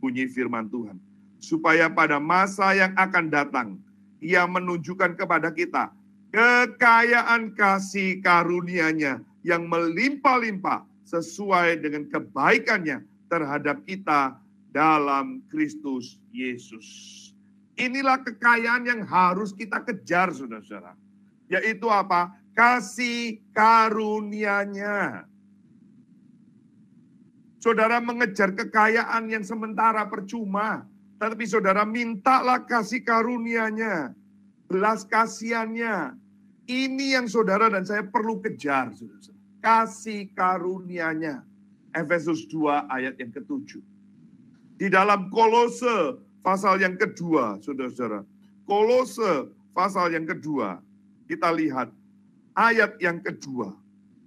bunyi 0.00 0.24
firman 0.32 0.72
Tuhan. 0.72 0.96
Supaya 1.44 1.92
pada 1.92 2.16
masa 2.16 2.72
yang 2.72 2.96
akan 2.96 3.28
datang, 3.28 3.68
ia 4.20 4.44
menunjukkan 4.48 5.18
kepada 5.18 5.52
kita 5.52 5.92
kekayaan 6.36 7.56
kasih 7.56 8.20
karunia-Nya 8.20 9.24
yang 9.40 9.64
melimpah-limpah 9.70 10.84
sesuai 11.06 11.80
dengan 11.80 12.04
kebaikannya 12.12 13.00
terhadap 13.30 13.80
kita 13.88 14.36
dalam 14.74 15.40
Kristus 15.48 16.20
Yesus. 16.34 16.84
Inilah 17.80 18.20
kekayaan 18.20 18.84
yang 18.84 19.00
harus 19.08 19.56
kita 19.56 19.80
kejar, 19.84 20.32
saudara-saudara. 20.32 20.92
Yaitu 21.48 21.88
apa? 21.88 22.36
Kasih 22.56 23.40
karunia-Nya. 23.56 25.28
Saudara 27.60 28.00
mengejar 28.00 28.52
kekayaan 28.52 29.28
yang 29.32 29.44
sementara 29.44 30.04
percuma. 30.04 30.84
Tetapi 31.16 31.44
saudara 31.48 31.88
mintalah 31.88 32.60
kasih 32.68 33.00
karunia-Nya. 33.00 34.12
Belas 34.68 35.08
kasihannya. 35.08 36.12
Ini 36.66 37.16
yang 37.16 37.26
saudara 37.30 37.72
dan 37.72 37.88
saya 37.88 38.04
perlu 38.04 38.42
kejar. 38.44 38.92
Saudara. 38.92 39.32
Kasih 39.64 40.28
karunia-Nya. 40.36 41.40
Efesus 41.96 42.44
2 42.52 42.92
ayat 42.92 43.16
yang 43.16 43.32
ketujuh. 43.32 43.80
Di 44.76 44.92
dalam 44.92 45.32
kolose 45.32 46.20
pasal 46.44 46.84
yang 46.84 47.00
kedua, 47.00 47.56
saudara-saudara. 47.64 48.20
Kolose 48.68 49.48
pasal 49.72 50.12
yang 50.12 50.28
kedua. 50.28 50.84
Kita 51.24 51.48
lihat 51.56 51.88
ayat 52.60 53.00
yang 53.00 53.24
kedua. 53.24 53.72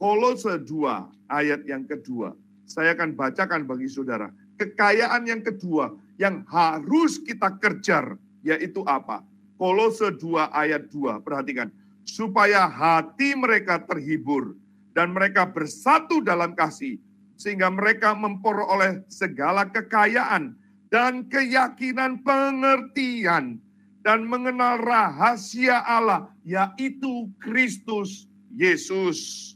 Kolose 0.01 0.57
2 0.65 1.29
ayat 1.29 1.61
yang 1.69 1.85
kedua. 1.85 2.33
Saya 2.65 2.97
akan 2.97 3.13
bacakan 3.13 3.69
bagi 3.69 3.85
saudara. 3.85 4.33
Kekayaan 4.57 5.29
yang 5.29 5.45
kedua 5.45 5.93
yang 6.19 6.43
harus 6.51 7.17
kita 7.23 7.55
kejar 7.57 8.19
yaitu 8.43 8.83
apa? 8.83 9.23
Kolose 9.55 10.11
2 10.19 10.51
ayat 10.51 10.91
2. 10.91 11.23
Perhatikan. 11.23 11.71
Supaya 12.03 12.67
hati 12.67 13.33
mereka 13.39 13.79
terhibur 13.87 14.53
dan 14.91 15.15
mereka 15.15 15.47
bersatu 15.47 16.19
dalam 16.19 16.57
kasih 16.57 16.99
sehingga 17.39 17.71
mereka 17.71 18.11
memperoleh 18.11 19.07
segala 19.07 19.63
kekayaan 19.63 20.59
dan 20.91 21.23
keyakinan 21.31 22.19
pengertian 22.25 23.61
dan 24.03 24.25
mengenal 24.25 24.81
rahasia 24.81 25.85
Allah 25.85 26.27
yaitu 26.43 27.29
Kristus 27.39 28.27
Yesus. 28.51 29.53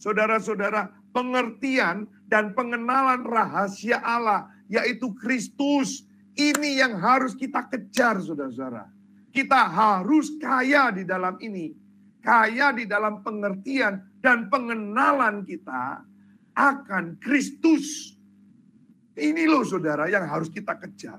Saudara-saudara, 0.00 0.88
pengertian 1.12 2.08
dan 2.30 2.56
pengenalan 2.56 3.26
rahasia 3.26 4.00
Allah, 4.00 4.48
yaitu 4.70 5.10
Kristus. 5.18 6.06
Ini 6.38 6.86
yang 6.86 6.94
harus 7.02 7.34
kita 7.34 7.66
kejar, 7.66 8.22
saudara-saudara. 8.22 8.86
Kita 9.34 9.66
harus 9.66 10.30
kaya 10.38 10.94
di 10.94 11.02
dalam 11.02 11.36
ini. 11.42 11.74
Kaya 12.22 12.70
di 12.70 12.86
dalam 12.86 13.20
pengertian 13.26 13.98
dan 14.22 14.46
pengenalan 14.46 15.42
kita 15.42 16.06
akan 16.54 17.18
Kristus. 17.18 18.14
Ini 19.18 19.44
loh 19.50 19.66
saudara 19.66 20.06
yang 20.06 20.24
harus 20.30 20.48
kita 20.48 20.78
kejar. 20.78 21.18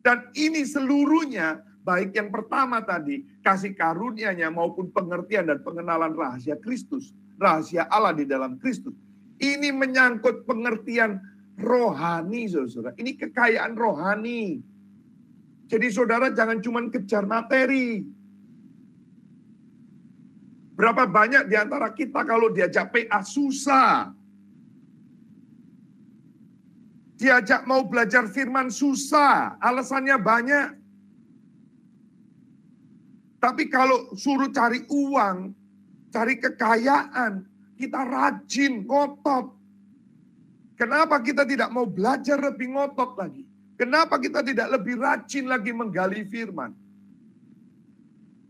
Dan 0.00 0.32
ini 0.34 0.64
seluruhnya, 0.64 1.60
baik 1.84 2.16
yang 2.16 2.32
pertama 2.32 2.80
tadi, 2.80 3.22
kasih 3.44 3.76
karunia-Nya 3.76 4.48
maupun 4.48 4.88
pengertian 4.88 5.46
dan 5.52 5.60
pengenalan 5.60 6.16
rahasia 6.16 6.56
Kristus 6.58 7.12
rahasia 7.38 7.86
Allah 7.88 8.12
di 8.12 8.26
dalam 8.26 8.58
Kristus. 8.58 8.92
Ini 9.38 9.70
menyangkut 9.70 10.44
pengertian 10.44 11.22
rohani, 11.58 12.46
saudara. 12.46 12.94
Ini 12.94 13.18
kekayaan 13.18 13.74
rohani. 13.74 14.62
Jadi 15.68 15.86
saudara 15.92 16.32
jangan 16.32 16.62
cuma 16.64 16.80
kejar 16.88 17.28
materi. 17.28 18.06
Berapa 20.78 21.10
banyak 21.10 21.50
di 21.50 21.58
antara 21.58 21.90
kita 21.90 22.22
kalau 22.22 22.54
diajak 22.54 22.94
PA 22.94 23.20
susah. 23.26 24.14
Diajak 27.18 27.66
mau 27.66 27.82
belajar 27.82 28.30
firman 28.30 28.70
susah, 28.70 29.58
alasannya 29.58 30.16
banyak. 30.22 30.68
Tapi 33.42 33.66
kalau 33.66 34.14
suruh 34.14 34.54
cari 34.54 34.86
uang, 34.86 35.50
cari 36.14 36.38
kekayaan, 36.38 37.42
kita 37.74 38.00
rajin, 38.06 38.86
ngotot. 38.86 39.57
Kenapa 40.78 41.18
kita 41.18 41.42
tidak 41.42 41.74
mau 41.74 41.90
belajar 41.90 42.38
lebih 42.38 42.70
ngotot 42.70 43.18
lagi? 43.18 43.42
Kenapa 43.74 44.14
kita 44.22 44.46
tidak 44.46 44.78
lebih 44.78 44.94
rajin 45.02 45.50
lagi 45.50 45.74
menggali 45.74 46.22
firman? 46.22 46.70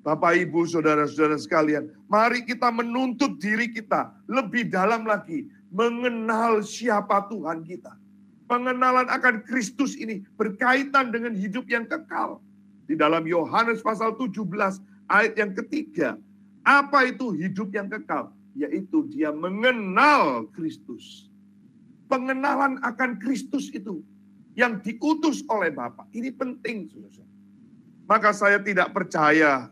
Bapak, 0.05 0.37
Ibu, 0.37 0.69
Saudara-saudara 0.69 1.41
sekalian, 1.41 1.89
mari 2.05 2.45
kita 2.45 2.69
menuntut 2.69 3.41
diri 3.41 3.73
kita 3.73 4.13
lebih 4.29 4.69
dalam 4.69 5.09
lagi. 5.09 5.49
Mengenal 5.69 6.65
siapa 6.65 7.29
Tuhan 7.29 7.65
kita. 7.65 7.93
Pengenalan 8.49 9.09
akan 9.13 9.45
Kristus 9.45 9.93
ini 10.01 10.25
berkaitan 10.41 11.13
dengan 11.13 11.37
hidup 11.37 11.69
yang 11.69 11.85
kekal. 11.85 12.41
Di 12.89 12.97
dalam 12.97 13.29
Yohanes 13.29 13.85
pasal 13.85 14.17
17 14.17 14.49
ayat 15.13 15.37
yang 15.37 15.53
ketiga, 15.53 16.17
apa 16.65 17.05
itu 17.05 17.37
hidup 17.37 17.69
yang 17.77 17.93
kekal? 17.93 18.33
Yaitu 18.57 19.05
dia 19.13 19.29
mengenal 19.29 20.49
Kristus. 20.57 21.28
Pengenalan 22.09 22.81
akan 22.81 23.21
Kristus 23.21 23.69
itu 23.71 24.01
yang 24.57 24.81
diutus 24.81 25.45
oleh 25.47 25.71
Bapa. 25.71 26.09
Ini 26.11 26.35
penting, 26.35 26.89
saudara. 26.91 27.29
Maka 28.09 28.33
saya 28.33 28.59
tidak 28.59 28.97
percaya 28.97 29.69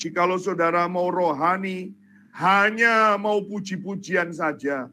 jikalau 0.00 0.40
saudara 0.40 0.88
mau 0.88 1.12
rohani, 1.12 1.92
hanya 2.36 3.16
mau 3.20 3.44
puji-pujian 3.44 4.32
saja, 4.32 4.88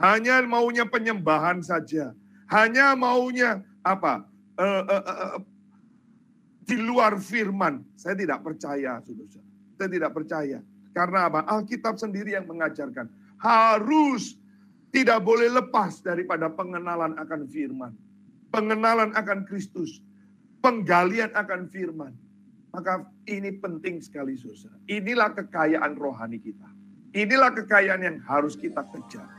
hanya 0.00 0.44
maunya 0.44 0.84
penyembahan 0.84 1.64
saja, 1.64 2.12
hanya 2.52 2.92
maunya 2.92 3.64
apa? 3.80 4.24
Uh, 4.56 4.84
uh, 4.88 5.04
uh, 5.04 5.40
di 6.64 6.76
luar 6.80 7.20
firman. 7.20 7.84
Saya 7.96 8.16
tidak 8.16 8.44
percaya, 8.44 9.00
saudara. 9.04 9.40
Saya 9.76 9.88
tidak 9.92 10.12
percaya. 10.12 10.58
Karena 10.96 11.28
apa? 11.28 11.44
Alkitab 11.44 12.00
sendiri 12.00 12.32
yang 12.32 12.48
mengajarkan. 12.48 13.12
Harus 13.36 14.40
tidak 14.94 15.20
boleh 15.22 15.50
lepas 15.52 16.00
daripada 16.00 16.48
pengenalan 16.48 17.18
akan 17.20 17.44
firman. 17.50 17.92
Pengenalan 18.48 19.12
akan 19.12 19.44
Kristus. 19.44 20.00
Penggalian 20.64 21.34
akan 21.36 21.68
firman. 21.68 22.12
Maka 22.72 23.04
ini 23.28 23.56
penting 23.56 24.00
sekali 24.00 24.36
saudara. 24.36 24.76
Inilah 24.88 25.32
kekayaan 25.32 25.96
rohani 25.96 26.40
kita. 26.40 26.68
Inilah 27.16 27.52
kekayaan 27.52 28.02
yang 28.04 28.18
harus 28.24 28.56
kita 28.56 28.84
kejar. 28.92 29.35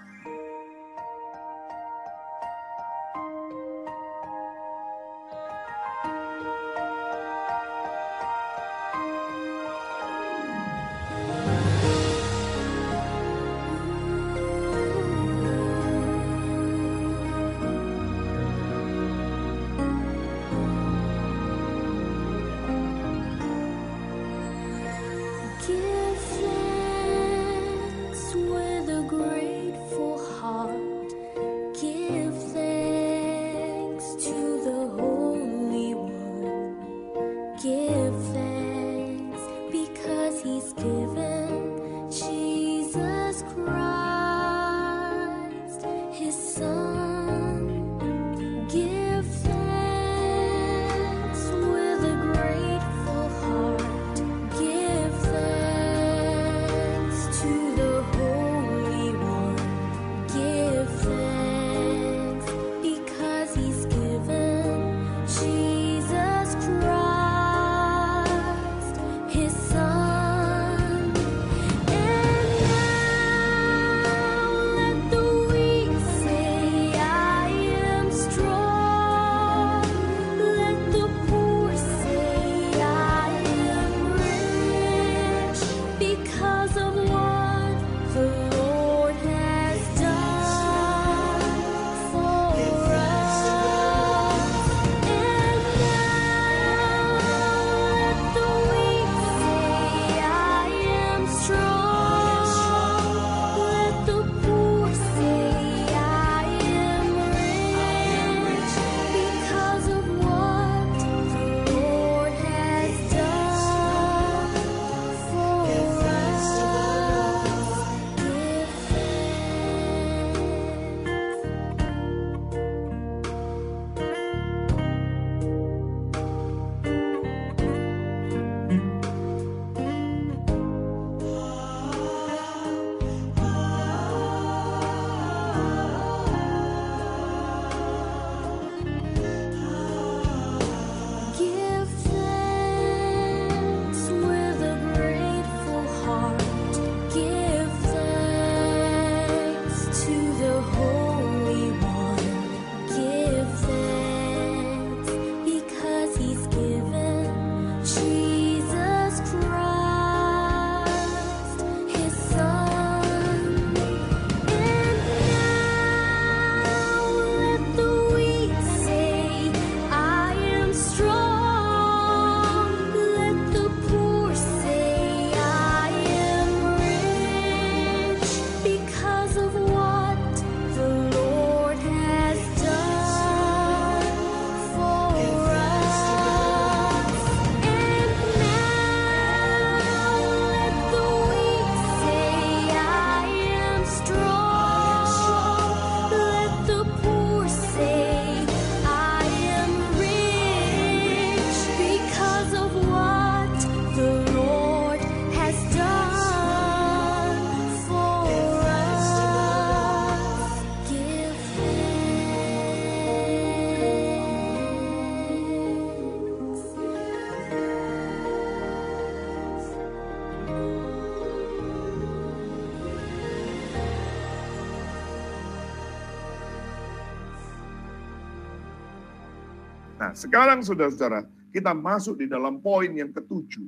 Nah, 230.08 230.16
sekarang 230.16 230.64
saudara-saudara, 230.64 231.28
kita 231.52 231.76
masuk 231.76 232.24
di 232.24 232.32
dalam 232.32 232.64
poin 232.64 232.88
yang 232.96 233.12
ketujuh, 233.12 233.68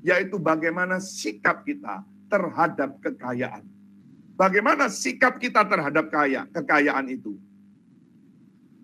yaitu 0.00 0.40
bagaimana 0.40 0.96
sikap 0.96 1.60
kita 1.60 2.00
terhadap 2.32 2.96
kekayaan. 3.04 3.68
Bagaimana 4.32 4.88
sikap 4.88 5.36
kita 5.36 5.60
terhadap 5.68 6.08
kaya, 6.08 6.48
kekayaan 6.56 7.04
itu? 7.12 7.36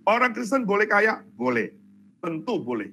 Orang 0.05 0.36
Kristen 0.36 0.68
boleh 0.68 0.84
kaya? 0.84 1.24
Boleh. 1.40 1.72
Tentu 2.20 2.61
boleh. 2.61 2.92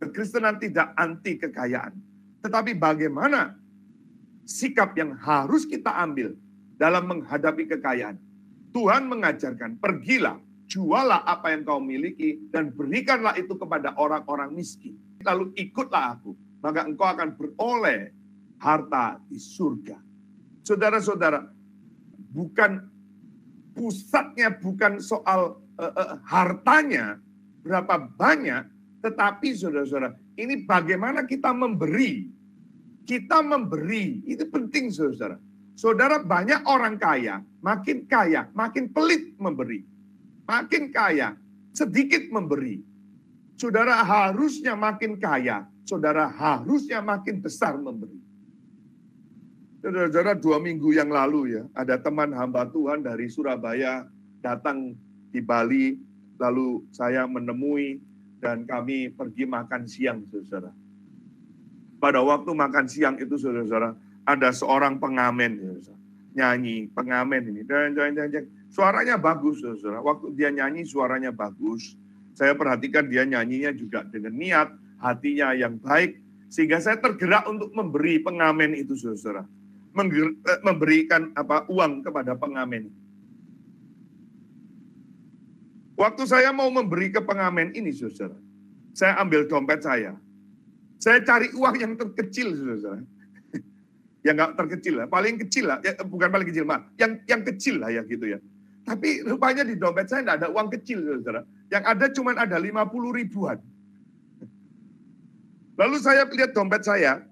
Kekristenan 0.00 0.56
tidak 0.56 0.96
anti 0.96 1.36
kekayaan. 1.36 1.92
Tetapi 2.40 2.72
bagaimana 2.72 3.52
sikap 4.48 4.96
yang 4.96 5.12
harus 5.20 5.68
kita 5.68 5.92
ambil 5.92 6.32
dalam 6.80 7.04
menghadapi 7.04 7.68
kekayaan? 7.68 8.16
Tuhan 8.72 9.12
mengajarkan, 9.12 9.76
pergilah, 9.76 10.40
jualah 10.70 11.26
apa 11.26 11.50
yang 11.50 11.66
kau 11.66 11.82
miliki, 11.82 12.38
dan 12.54 12.70
berikanlah 12.70 13.34
itu 13.34 13.58
kepada 13.58 13.98
orang-orang 13.98 14.54
miskin. 14.54 14.94
Lalu 15.26 15.50
ikutlah 15.58 16.14
aku, 16.14 16.38
maka 16.62 16.86
engkau 16.86 17.10
akan 17.10 17.34
beroleh 17.34 18.14
harta 18.62 19.18
di 19.26 19.42
surga. 19.42 19.98
Saudara-saudara, 20.62 21.42
bukan 22.30 22.86
pusatnya 23.74 24.54
bukan 24.54 25.02
soal 25.02 25.58
uh, 25.74 25.92
uh, 25.98 26.22
hartanya, 26.22 27.18
berapa 27.66 28.06
banyak, 28.14 28.70
tetapi 29.02 29.50
saudara-saudara, 29.58 30.14
ini 30.38 30.62
bagaimana 30.62 31.26
kita 31.26 31.50
memberi. 31.50 32.30
Kita 33.02 33.42
memberi, 33.42 34.22
itu 34.22 34.46
penting 34.46 34.94
saudara-saudara. 34.94 35.36
Saudara 35.74 36.16
banyak 36.20 36.62
orang 36.68 37.00
kaya, 37.00 37.40
makin 37.64 38.06
kaya, 38.06 38.46
makin 38.54 38.92
pelit 38.92 39.34
memberi. 39.40 39.82
Makin 40.50 40.90
kaya, 40.90 41.38
sedikit 41.70 42.26
memberi. 42.34 42.82
Saudara 43.54 44.02
harusnya 44.02 44.74
makin 44.74 45.14
kaya, 45.14 45.70
saudara 45.86 46.26
harusnya 46.26 46.98
makin 46.98 47.38
besar 47.38 47.78
memberi. 47.78 48.18
Saudara-saudara 49.78 50.34
dua 50.34 50.58
minggu 50.58 50.90
yang 50.90 51.06
lalu 51.06 51.54
ya, 51.54 51.62
ada 51.78 52.02
teman 52.02 52.34
hamba 52.34 52.66
Tuhan 52.66 53.06
dari 53.06 53.30
Surabaya 53.30 54.10
datang 54.42 54.98
di 55.30 55.38
Bali, 55.38 55.94
lalu 56.42 56.82
saya 56.90 57.30
menemui 57.30 58.02
dan 58.42 58.66
kami 58.66 59.14
pergi 59.14 59.46
makan 59.46 59.86
siang, 59.86 60.26
saudara. 60.26 60.74
Pada 62.00 62.24
waktu 62.26 62.50
makan 62.50 62.90
siang 62.90 63.16
itu, 63.22 63.38
saudara-saudara, 63.38 63.94
ada 64.26 64.50
seorang 64.50 64.98
pengamen, 64.98 65.78
saudara. 65.78 66.00
nyanyi, 66.30 66.86
pengamen 66.90 67.42
ini. 67.54 67.62
Dan, 67.66 67.94
suaranya 68.70 69.18
bagus, 69.18 69.60
saudara. 69.60 70.00
Waktu 70.00 70.32
dia 70.38 70.48
nyanyi, 70.54 70.86
suaranya 70.86 71.34
bagus. 71.34 71.98
Saya 72.32 72.54
perhatikan 72.54 73.10
dia 73.10 73.26
nyanyinya 73.26 73.74
juga 73.74 74.06
dengan 74.06 74.32
niat, 74.32 74.68
hatinya 75.02 75.52
yang 75.52 75.76
baik, 75.82 76.16
sehingga 76.48 76.78
saya 76.78 76.96
tergerak 77.02 77.44
untuk 77.50 77.74
memberi 77.74 78.22
pengamen 78.22 78.72
itu, 78.78 78.94
saudara. 78.94 79.44
Eh, 79.90 80.60
memberikan 80.62 81.34
apa 81.34 81.66
uang 81.66 82.06
kepada 82.06 82.38
pengamen. 82.38 82.94
Waktu 85.98 86.22
saya 86.24 86.54
mau 86.54 86.70
memberi 86.70 87.10
ke 87.12 87.20
pengamen 87.20 87.74
ini, 87.74 87.90
saudara, 87.90 88.38
saya 88.94 89.18
ambil 89.20 89.50
dompet 89.50 89.82
saya. 89.82 90.14
Saya 90.96 91.20
cari 91.26 91.50
uang 91.52 91.76
yang 91.76 91.92
terkecil, 91.98 92.54
saudara. 92.54 93.02
yang 94.26 94.38
nggak 94.38 94.54
terkecil 94.56 94.94
lah, 95.02 95.06
paling 95.10 95.36
kecil 95.42 95.68
lah, 95.68 95.82
ya, 95.82 95.92
bukan 96.06 96.30
paling 96.30 96.48
kecil, 96.48 96.64
mah, 96.64 96.86
yang 96.96 97.20
yang 97.26 97.42
kecil 97.42 97.82
lah 97.82 97.90
ya 97.90 98.06
gitu 98.06 98.30
ya. 98.30 98.38
Tapi 98.84 99.22
rupanya 99.22 99.62
di 99.62 99.76
dompet 99.76 100.08
saya 100.08 100.24
nggak 100.24 100.38
ada 100.44 100.48
uang 100.50 100.68
kecil, 100.72 101.04
saudara. 101.04 101.44
Yang 101.70 101.84
ada 101.86 102.06
cuma 102.10 102.30
ada 102.34 102.56
50 102.58 103.18
ribuan. 103.20 103.58
Lalu 105.80 105.96
saya 105.96 106.28
lihat 106.28 106.52
dompet 106.52 106.84
saya, 106.84 107.24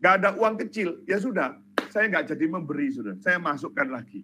nggak 0.00 0.14
ada 0.20 0.30
uang 0.36 0.60
kecil, 0.60 1.00
ya 1.08 1.16
sudah, 1.16 1.56
saya 1.88 2.10
nggak 2.12 2.36
jadi 2.36 2.44
memberi, 2.50 2.92
saudara. 2.92 3.16
Saya 3.24 3.40
masukkan 3.40 3.88
lagi. 3.88 4.20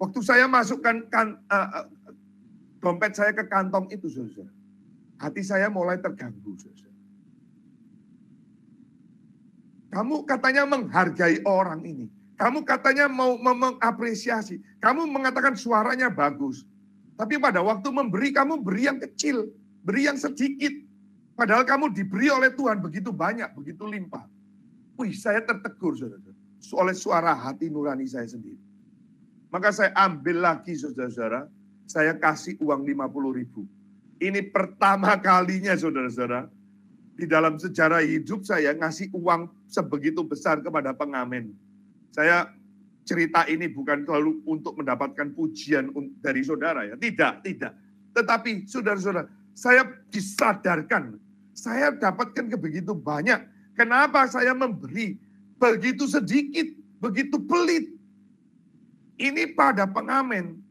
Waktu 0.00 0.20
saya 0.24 0.48
masukkan 0.48 1.04
kan, 1.12 1.36
uh, 1.48 1.84
dompet 2.80 3.12
saya 3.12 3.36
ke 3.36 3.44
kantong 3.48 3.92
itu, 3.92 4.08
saudara. 4.08 4.48
Hati 5.20 5.44
saya 5.44 5.68
mulai 5.68 6.00
terganggu, 6.00 6.56
saudara. 6.56 6.92
Kamu 9.94 10.26
katanya 10.26 10.66
menghargai 10.66 11.44
orang 11.46 11.84
ini. 11.86 12.08
Kamu 12.34 12.66
katanya 12.66 13.06
mau 13.06 13.38
mengapresiasi. 13.38 14.58
Kamu 14.82 15.06
mengatakan 15.06 15.54
suaranya 15.54 16.10
bagus. 16.10 16.66
Tapi 17.14 17.38
pada 17.38 17.62
waktu 17.62 17.88
memberi, 17.94 18.34
kamu 18.34 18.58
beri 18.58 18.90
yang 18.90 18.98
kecil. 18.98 19.46
Beri 19.86 20.10
yang 20.10 20.18
sedikit. 20.18 20.74
Padahal 21.38 21.62
kamu 21.62 21.94
diberi 21.94 22.30
oleh 22.30 22.50
Tuhan 22.54 22.82
begitu 22.82 23.14
banyak, 23.14 23.54
begitu 23.54 23.86
limpah. 23.86 24.26
Wih, 24.98 25.14
saya 25.14 25.42
tertegur, 25.42 25.94
saudara. 25.94 26.34
Oleh 26.74 26.94
suara 26.94 27.34
hati 27.34 27.70
nurani 27.70 28.06
saya 28.06 28.26
sendiri. 28.26 28.58
Maka 29.50 29.70
saya 29.70 29.94
ambil 29.94 30.42
lagi 30.42 30.74
saudara-saudara, 30.74 31.46
saya 31.86 32.18
kasih 32.18 32.58
uang 32.58 32.82
50 32.82 33.38
ribu. 33.38 33.62
Ini 34.18 34.50
pertama 34.50 35.14
kalinya 35.18 35.74
saudara-saudara, 35.78 36.50
di 37.14 37.26
dalam 37.30 37.58
sejarah 37.62 38.02
hidup 38.02 38.42
saya 38.42 38.74
ngasih 38.74 39.14
uang 39.14 39.46
sebegitu 39.70 40.26
besar 40.26 40.58
kepada 40.58 40.90
pengamen. 40.90 41.54
Saya 42.14 42.46
cerita 43.02 43.42
ini 43.50 43.66
bukan 43.66 44.06
selalu 44.06 44.46
untuk 44.46 44.78
mendapatkan 44.78 45.34
pujian 45.34 45.90
dari 46.22 46.46
saudara 46.46 46.86
ya, 46.86 46.94
tidak, 46.94 47.42
tidak. 47.42 47.74
Tetapi 48.14 48.70
saudara-saudara, 48.70 49.26
saya 49.50 49.82
disadarkan, 50.14 51.18
saya 51.50 51.90
dapatkan 51.90 52.54
begitu 52.54 52.94
banyak. 52.94 53.42
Kenapa 53.74 54.30
saya 54.30 54.54
memberi 54.54 55.18
begitu 55.58 56.06
sedikit, 56.06 56.70
begitu 57.02 57.42
pelit, 57.42 57.90
ini 59.18 59.50
pada 59.50 59.90
pengamen. 59.90 60.62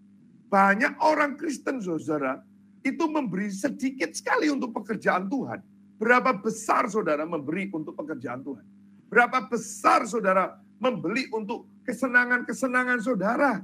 Banyak 0.47 1.01
orang 1.03 1.35
Kristen, 1.35 1.83
saudara, 1.83 2.39
itu 2.85 3.03
memberi 3.09 3.51
sedikit 3.51 4.15
sekali 4.15 4.47
untuk 4.47 4.71
pekerjaan 4.71 5.27
Tuhan. 5.27 5.59
Berapa 5.99 6.39
besar 6.39 6.87
saudara 6.87 7.27
memberi 7.27 7.67
untuk 7.73 7.97
pekerjaan 7.99 8.39
Tuhan? 8.45 8.63
Berapa 9.11 9.49
besar 9.49 10.05
saudara 10.05 10.62
membeli 10.83 11.31
untuk 11.31 11.63
kesenangan-kesenangan 11.87 12.99
saudara? 12.99 13.63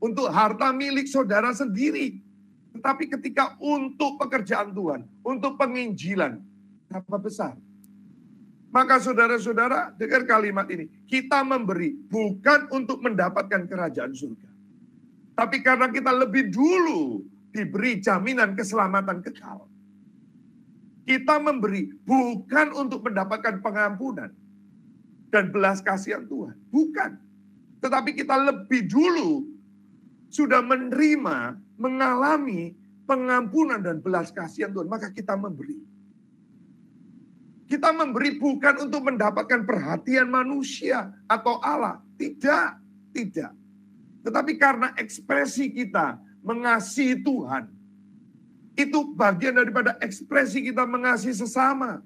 Untuk 0.00 0.28
harta 0.28 0.72
milik 0.76 1.08
saudara 1.08 1.52
sendiri. 1.56 2.20
Tetapi 2.76 3.08
ketika 3.08 3.56
untuk 3.60 4.20
pekerjaan 4.20 4.76
Tuhan, 4.76 5.08
untuk 5.24 5.56
penginjilan, 5.56 6.40
berapa 6.88 7.16
besar? 7.20 7.56
Maka 8.70 9.02
saudara-saudara, 9.02 9.98
dengar 9.98 10.22
kalimat 10.30 10.68
ini. 10.70 10.86
Kita 11.10 11.42
memberi 11.42 11.90
bukan 12.06 12.70
untuk 12.70 13.02
mendapatkan 13.02 13.66
kerajaan 13.66 14.14
surga. 14.14 14.46
Tapi 15.34 15.58
karena 15.58 15.90
kita 15.90 16.14
lebih 16.14 16.54
dulu 16.54 17.26
diberi 17.50 17.98
jaminan 17.98 18.54
keselamatan 18.54 19.26
kekal. 19.26 19.66
Kita 21.02 21.42
memberi 21.42 21.90
bukan 22.06 22.70
untuk 22.78 23.02
mendapatkan 23.10 23.58
pengampunan 23.58 24.30
dan 25.30 25.54
belas 25.54 25.80
kasihan 25.80 26.26
Tuhan. 26.26 26.58
Bukan. 26.68 27.10
Tetapi 27.80 28.12
kita 28.12 28.36
lebih 28.36 28.90
dulu 28.90 29.46
sudah 30.28 30.60
menerima, 30.60 31.56
mengalami 31.80 32.76
pengampunan 33.08 33.80
dan 33.80 34.02
belas 34.04 34.30
kasihan 34.30 34.70
Tuhan. 34.70 34.90
Maka 34.90 35.08
kita 35.10 35.38
memberi. 35.38 35.80
Kita 37.70 37.94
memberi 37.94 38.34
bukan 38.34 38.90
untuk 38.90 39.06
mendapatkan 39.06 39.62
perhatian 39.62 40.26
manusia 40.26 41.14
atau 41.30 41.62
Allah. 41.62 42.02
Tidak, 42.18 42.66
tidak. 43.14 43.54
Tetapi 44.26 44.52
karena 44.58 44.90
ekspresi 44.98 45.70
kita 45.70 46.18
mengasihi 46.42 47.22
Tuhan. 47.22 47.70
Itu 48.74 49.14
bagian 49.14 49.54
daripada 49.54 49.94
ekspresi 50.02 50.66
kita 50.66 50.82
mengasihi 50.82 51.36
sesama. 51.36 52.02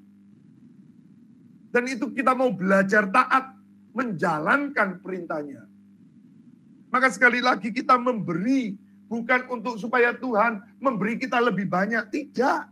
Dan 1.75 1.91
itu 1.91 2.15
kita 2.15 2.39
mau 2.39 2.55
belajar 2.55 3.11
taat, 3.11 3.51
menjalankan 3.99 5.03
perintahnya. 5.03 5.67
Maka 6.95 7.11
sekali 7.11 7.43
lagi 7.43 7.75
kita 7.75 7.99
memberi 7.99 8.79
bukan 9.11 9.51
untuk 9.51 9.83
supaya 9.83 10.15
Tuhan 10.15 10.63
memberi 10.79 11.19
kita 11.19 11.43
lebih 11.43 11.67
banyak. 11.67 12.15
Tidak. 12.15 12.71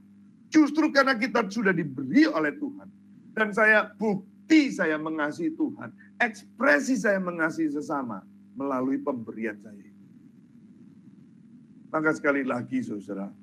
Justru 0.54 0.94
karena 0.94 1.18
kita 1.18 1.50
sudah 1.50 1.74
diberi 1.74 2.30
oleh 2.30 2.54
Tuhan. 2.54 2.86
Dan 3.34 3.50
saya 3.50 3.90
bukti 3.98 4.70
saya 4.70 4.94
mengasihi 5.02 5.50
Tuhan. 5.50 5.90
Ekspresi 6.22 6.94
saya 6.94 7.18
mengasihi 7.18 7.74
sesama 7.74 8.22
melalui 8.54 9.02
pemberian 9.02 9.58
saya. 9.58 9.90
Maka 11.90 12.14
sekali 12.14 12.46
lagi 12.46 12.86
saudara, 12.86 13.34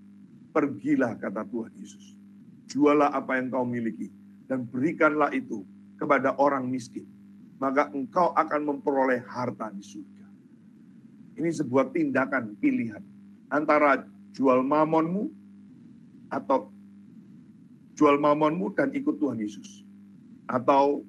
pergilah 0.55 1.19
kata 1.19 1.43
Tuhan 1.51 1.75
Yesus. 1.75 2.15
Jualah 2.71 3.11
apa 3.11 3.35
yang 3.35 3.51
kau 3.51 3.67
miliki 3.67 4.18
dan 4.49 4.65
berikanlah 4.65 5.29
itu 5.29 5.61
kepada 6.01 6.33
orang 6.41 6.65
miskin. 6.65 7.05
Maka 7.61 7.93
engkau 7.93 8.33
akan 8.33 8.61
memperoleh 8.65 9.21
harta 9.29 9.69
di 9.69 9.85
surga. 9.85 10.27
Ini 11.37 11.49
sebuah 11.53 11.93
tindakan 11.93 12.57
pilihan. 12.57 13.03
antara 13.49 14.05
jual 14.37 14.61
mamonmu 14.61 15.25
atau 16.29 16.69
jual 17.97 18.21
mamonmu 18.21 18.77
dan 18.77 18.93
ikut 18.93 19.17
Tuhan 19.17 19.41
Yesus. 19.41 19.81
Atau 20.45 21.01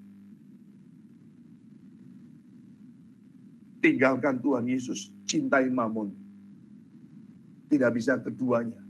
tinggalkan 3.84 4.40
Tuhan 4.40 4.64
Yesus, 4.64 5.12
cintai 5.28 5.68
mamon. 5.68 6.16
Tidak 7.68 7.92
bisa 7.92 8.16
keduanya. 8.24 8.80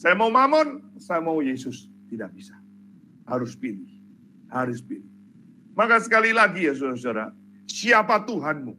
Saya 0.00 0.16
mau 0.16 0.32
mamon, 0.32 0.96
saya 0.96 1.20
mau 1.20 1.44
Yesus. 1.44 1.92
Tidak 2.08 2.32
bisa. 2.32 2.56
Harus 3.28 3.52
pilih. 3.52 3.92
Harus 4.48 4.80
pilih. 4.80 5.06
Maka 5.76 6.00
sekali 6.00 6.32
lagi 6.34 6.66
ya 6.66 6.74
saudara-saudara, 6.74 7.30
siapa 7.68 8.24
Tuhanmu? 8.24 8.74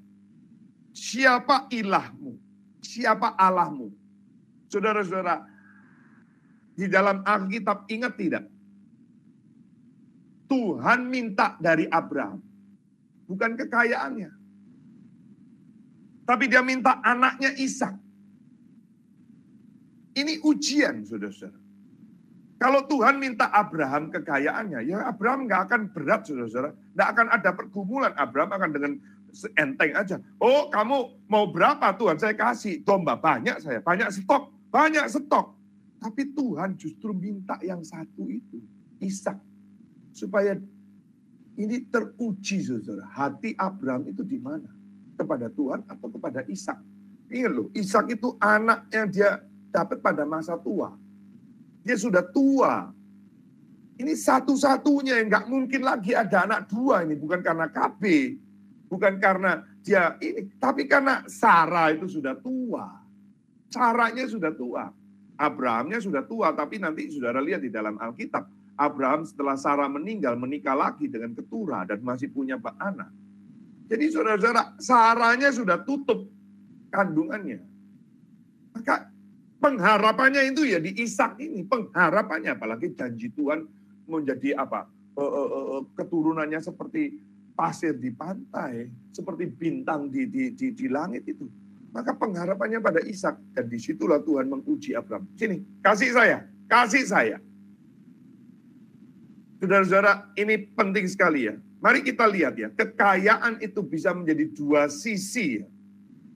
Siapa 0.91 1.69
ilahmu? 1.71 2.35
Siapa 2.83 3.37
Allahmu? 3.37 3.93
Saudara-saudara, 4.67 5.45
di 6.75 6.89
dalam 6.89 7.21
Alkitab 7.23 7.87
ingat 7.87 8.13
tidak? 8.17 8.45
Tuhan 10.49 11.05
minta 11.07 11.55
dari 11.61 11.85
Abraham. 11.87 12.41
Bukan 13.29 13.53
kekayaannya. 13.53 14.31
Tapi 16.25 16.45
dia 16.49 16.65
minta 16.65 16.97
anaknya 17.05 17.53
Ishak. 17.53 17.93
Ini 20.17 20.41
ujian, 20.41 21.05
saudara-saudara. 21.05 21.68
Kalau 22.59 22.83
Tuhan 22.91 23.23
minta 23.23 23.47
Abraham 23.55 24.11
kekayaannya, 24.11 24.83
ya 24.83 25.07
Abraham 25.07 25.47
nggak 25.47 25.71
akan 25.71 25.81
berat, 25.95 26.27
saudara-saudara. 26.27 26.75
Nggak 26.91 27.09
akan 27.15 27.27
ada 27.31 27.49
pergumulan. 27.55 28.11
Abraham 28.19 28.51
akan 28.51 28.69
dengan 28.75 28.91
enteng 29.55 29.95
aja. 29.95 30.19
Oh, 30.43 30.67
kamu 30.67 31.23
mau 31.31 31.47
berapa 31.47 31.95
Tuhan? 31.95 32.19
Saya 32.19 32.35
kasih 32.35 32.83
domba 32.83 33.15
banyak 33.15 33.63
saya, 33.63 33.79
banyak 33.79 34.11
stok, 34.11 34.51
banyak 34.75 35.07
stok. 35.07 35.55
Tapi 36.03 36.35
Tuhan 36.35 36.75
justru 36.75 37.15
minta 37.15 37.55
yang 37.63 37.79
satu 37.79 38.27
itu, 38.27 38.59
Ishak, 38.99 39.39
supaya 40.11 40.59
ini 41.55 41.87
teruji, 41.87 42.59
saudara. 42.59 43.07
Hati 43.07 43.55
Abraham 43.55 44.03
itu 44.11 44.27
di 44.27 44.35
mana? 44.35 44.67
Kepada 45.15 45.47
Tuhan 45.47 45.87
atau 45.87 46.11
kepada 46.11 46.43
Ishak? 46.43 46.79
Ingat 47.31 47.51
loh, 47.55 47.71
Ishak 47.71 48.11
itu 48.11 48.35
anak 48.43 48.91
yang 48.91 49.07
dia 49.07 49.39
dapat 49.71 50.03
pada 50.03 50.27
masa 50.27 50.59
tua. 50.59 50.98
Dia 51.83 51.95
sudah 51.95 52.23
tua. 52.23 52.91
Ini 53.99 54.15
satu-satunya 54.15 55.19
yang 55.19 55.27
nggak 55.27 55.45
mungkin 55.51 55.81
lagi 55.83 56.15
ada 56.15 56.47
anak 56.47 56.71
dua 56.71 57.03
ini. 57.03 57.19
Bukan 57.19 57.43
karena 57.43 57.67
KB. 57.67 58.03
Bukan 58.87 59.19
karena 59.19 59.63
dia 59.83 60.15
ini. 60.23 60.47
Tapi 60.55 60.87
karena 60.87 61.27
Sarah 61.27 61.91
itu 61.91 62.07
sudah 62.07 62.35
tua. 62.39 62.87
Caranya 63.67 64.23
sudah 64.25 64.55
tua. 64.55 64.87
Abrahamnya 65.35 65.99
sudah 65.99 66.23
tua. 66.23 66.55
Tapi 66.55 66.79
nanti 66.79 67.11
saudara 67.11 67.43
lihat 67.43 67.59
di 67.63 67.71
dalam 67.71 67.99
Alkitab. 67.99 68.47
Abraham 68.79 69.27
setelah 69.27 69.59
Sarah 69.59 69.91
meninggal 69.91 70.39
menikah 70.39 70.71
lagi 70.71 71.11
dengan 71.11 71.35
keturah 71.35 71.83
dan 71.83 71.99
masih 71.99 72.31
punya 72.31 72.55
anak. 72.79 73.11
Jadi 73.91 74.05
saudara-saudara, 74.07 74.79
Sarahnya 74.79 75.51
sudah 75.51 75.83
tutup 75.83 76.31
kandungannya. 76.87 77.59
Maka 78.71 79.11
pengharapannya 79.59 80.49
itu 80.49 80.65
ya 80.65 80.79
di 80.79 80.95
Ishak 80.95 81.37
ini, 81.43 81.67
pengharapannya 81.67 82.55
apalagi 82.55 82.95
janji 82.95 83.29
Tuhan 83.35 83.67
menjadi 84.07 84.57
apa? 84.57 84.87
E, 85.13 85.23
e, 85.23 85.41
e, 85.43 85.77
keturunannya 85.99 86.59
seperti 86.63 87.19
pasir 87.53 87.99
di 87.99 88.09
pantai, 88.15 88.87
seperti 89.11 89.51
bintang 89.51 90.07
di, 90.07 90.25
di, 90.31 90.55
di, 90.55 90.71
di 90.71 90.87
langit 90.87 91.27
itu. 91.27 91.45
Maka 91.91 92.15
pengharapannya 92.15 92.79
pada 92.79 93.03
Ishak 93.03 93.35
dan 93.51 93.67
di 93.67 93.77
situlah 93.81 94.23
Tuhan 94.23 94.47
menguji 94.47 94.95
Abraham. 94.95 95.27
Sini, 95.35 95.59
kasih 95.83 96.15
saya, 96.15 96.47
kasih 96.71 97.03
saya. 97.03 97.37
Saudara-saudara, 99.59 100.31
ini 100.39 100.71
penting 100.71 101.03
sekali 101.11 101.51
ya. 101.51 101.59
Mari 101.83 102.03
kita 102.03 102.27
lihat 102.31 102.55
ya, 102.55 102.71
kekayaan 102.71 103.59
itu 103.59 103.83
bisa 103.83 104.15
menjadi 104.15 104.47
dua 104.55 104.87
sisi 104.87 105.63
ya. 105.63 105.67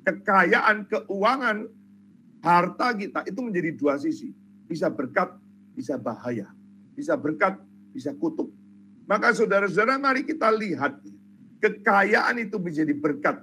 Kekayaan 0.03 0.91
keuangan, 0.91 1.71
harta 2.43 2.91
kita 2.91 3.23
itu 3.23 3.39
menjadi 3.39 3.71
dua 3.73 3.95
sisi. 3.95 4.35
Bisa 4.67 4.91
berkat, 4.91 5.31
bisa 5.73 5.95
bahaya. 5.95 6.51
Bisa 6.93 7.15
berkat, 7.15 7.57
bisa 7.95 8.11
kutuk. 8.19 8.51
Maka 9.07 9.31
saudara-saudara 9.31 9.95
mari 9.97 10.27
kita 10.27 10.51
lihat. 10.51 10.99
Kekayaan 11.63 12.43
itu 12.43 12.59
menjadi 12.59 12.91
berkat. 12.91 13.39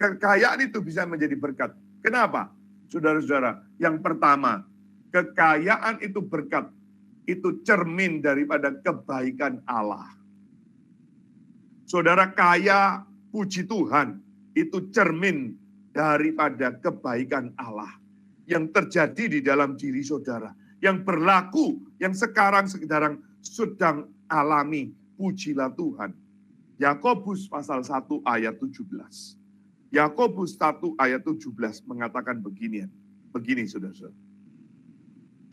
Kekayaan 0.00 0.64
itu 0.64 0.80
bisa 0.80 1.04
menjadi 1.04 1.36
berkat. 1.36 1.76
Kenapa? 2.00 2.48
Saudara-saudara, 2.88 3.60
yang 3.76 4.00
pertama, 4.00 4.64
kekayaan 5.12 6.00
itu 6.00 6.24
berkat 6.24 6.72
itu 7.28 7.60
cermin 7.64 8.24
daripada 8.24 8.72
kebaikan 8.80 9.60
Allah. 9.68 10.08
Saudara 11.84 12.32
kaya, 12.32 13.04
puji 13.28 13.68
Tuhan, 13.68 14.20
itu 14.56 14.88
cermin 14.88 15.56
daripada 15.92 16.72
kebaikan 16.80 17.52
Allah 17.60 18.03
yang 18.44 18.68
terjadi 18.70 19.38
di 19.38 19.40
dalam 19.40 19.76
diri 19.76 20.04
saudara, 20.04 20.52
yang 20.80 21.00
berlaku, 21.04 21.80
yang 22.00 22.12
sekarang 22.12 22.68
sedang 22.68 23.20
sedang 23.40 24.08
alami. 24.28 24.92
Pujilah 25.14 25.70
Tuhan. 25.78 26.10
Yakobus 26.82 27.46
pasal 27.46 27.86
1 27.86 28.26
ayat 28.26 28.58
17. 28.58 28.82
Yakobus 29.94 30.58
1 30.58 30.98
ayat 30.98 31.22
17 31.22 31.54
mengatakan 31.86 32.42
begini, 32.42 32.82
begini 33.30 33.62
saudara-saudara. 33.70 34.18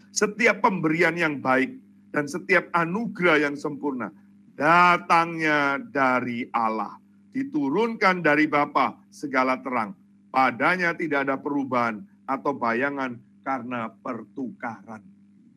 Setiap 0.10 0.66
pemberian 0.66 1.14
yang 1.14 1.38
baik 1.38 1.78
dan 2.10 2.26
setiap 2.26 2.68
anugerah 2.74 3.48
yang 3.48 3.56
sempurna 3.56 4.10
datangnya 4.58 5.78
dari 5.78 6.50
Allah, 6.52 6.98
diturunkan 7.32 8.26
dari 8.26 8.50
Bapa 8.50 8.98
segala 9.14 9.62
terang. 9.62 9.94
Padanya 10.34 10.98
tidak 10.98 11.30
ada 11.30 11.38
perubahan 11.38 12.02
atau 12.32 12.56
bayangan 12.56 13.20
karena 13.44 13.92
pertukaran. 14.00 15.04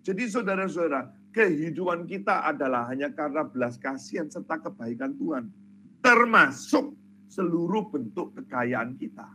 Jadi 0.02 0.26
saudara-saudara, 0.26 1.14
kehidupan 1.30 2.10
kita 2.10 2.50
adalah 2.50 2.90
hanya 2.90 3.14
karena 3.14 3.46
belas 3.46 3.78
kasihan 3.78 4.26
serta 4.26 4.58
kebaikan 4.58 5.14
Tuhan. 5.14 5.54
Termasuk 6.02 6.98
seluruh 7.30 7.86
bentuk 7.94 8.34
kekayaan 8.34 8.98
kita. 8.98 9.30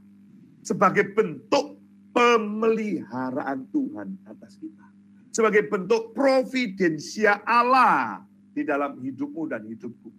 Sebagai 0.59 1.15
bentuk 1.15 1.79
pemeliharaan 2.11 3.71
Tuhan 3.71 4.19
atas 4.27 4.59
kita 4.59 4.89
sebagai 5.29 5.69
bentuk 5.69 6.11
providensia 6.11 7.39
Allah 7.45 8.25
di 8.51 8.65
dalam 8.65 8.97
hidupmu 8.99 9.47
dan 9.47 9.63
hidupku. 9.65 10.11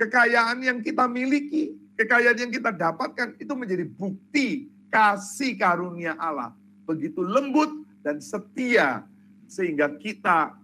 Kekayaan 0.00 0.64
yang 0.64 0.78
kita 0.80 1.04
miliki, 1.04 1.76
kekayaan 1.98 2.48
yang 2.48 2.52
kita 2.54 2.72
dapatkan 2.72 3.36
itu 3.36 3.52
menjadi 3.52 3.84
bukti 3.84 4.70
kasih 4.90 5.56
karunia 5.56 6.18
Allah. 6.18 6.52
Begitu 6.84 7.22
lembut 7.22 7.70
dan 8.02 8.18
setia 8.18 9.06
sehingga 9.46 9.94
kita 9.96 10.54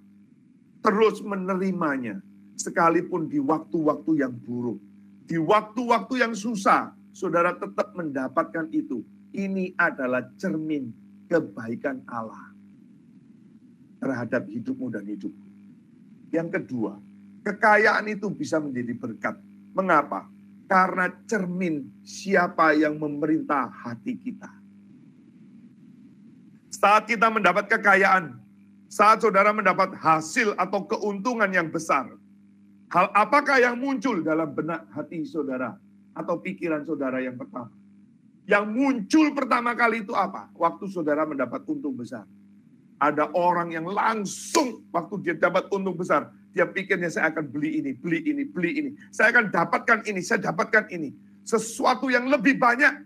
terus 0.82 1.22
menerimanya 1.22 2.22
sekalipun 2.58 3.30
di 3.30 3.38
waktu-waktu 3.38 4.26
yang 4.26 4.34
buruk. 4.34 4.78
Di 5.26 5.38
waktu-waktu 5.38 6.22
yang 6.22 6.34
susah, 6.34 6.94
saudara 7.10 7.54
tetap 7.54 7.94
mendapatkan 7.94 8.70
itu. 8.70 9.02
Ini 9.34 9.74
adalah 9.74 10.26
cermin 10.38 10.94
kebaikan 11.26 12.00
Allah 12.06 12.54
terhadap 13.98 14.46
hidupmu 14.46 14.86
dan 14.94 15.04
hidupku. 15.04 15.48
Yang 16.30 16.62
kedua, 16.62 16.96
kekayaan 17.42 18.06
itu 18.06 18.30
bisa 18.30 18.62
menjadi 18.62 18.94
berkat. 18.94 19.34
Mengapa? 19.74 20.30
Karena 20.66 21.10
cermin 21.30 21.86
siapa 22.02 22.74
yang 22.74 22.98
memerintah 22.98 23.70
hati 23.70 24.18
kita. 24.18 24.50
Saat 26.74 27.06
kita 27.06 27.30
mendapat 27.30 27.70
kekayaan, 27.70 28.36
saat 28.90 29.22
saudara 29.22 29.54
mendapat 29.54 29.94
hasil 29.94 30.58
atau 30.58 30.82
keuntungan 30.84 31.48
yang 31.48 31.70
besar, 31.70 32.10
hal 32.90 33.06
apakah 33.14 33.62
yang 33.62 33.78
muncul 33.78 34.20
dalam 34.26 34.52
benak 34.52 34.84
hati 34.90 35.22
saudara 35.22 35.78
atau 36.18 36.42
pikiran 36.42 36.82
saudara 36.82 37.22
yang 37.22 37.38
pertama? 37.38 37.70
Yang 38.46 38.64
muncul 38.66 39.26
pertama 39.34 39.74
kali 39.78 40.02
itu 40.02 40.14
apa? 40.14 40.50
Waktu 40.54 40.90
saudara 40.90 41.22
mendapat 41.22 41.62
untung 41.70 41.94
besar 41.94 42.26
ada 42.96 43.28
orang 43.36 43.76
yang 43.76 43.86
langsung 43.86 44.84
waktu 44.88 45.14
dia 45.20 45.34
dapat 45.36 45.68
untung 45.68 45.96
besar, 45.96 46.32
dia 46.56 46.64
pikirnya 46.64 47.12
saya 47.12 47.28
akan 47.28 47.52
beli 47.52 47.84
ini, 47.84 47.92
beli 47.92 48.24
ini, 48.24 48.48
beli 48.48 48.70
ini. 48.80 48.90
Saya 49.12 49.28
akan 49.36 49.52
dapatkan 49.52 50.08
ini, 50.08 50.24
saya 50.24 50.48
dapatkan 50.48 50.88
ini. 50.88 51.12
Sesuatu 51.44 52.08
yang 52.08 52.32
lebih 52.32 52.56
banyak. 52.56 53.04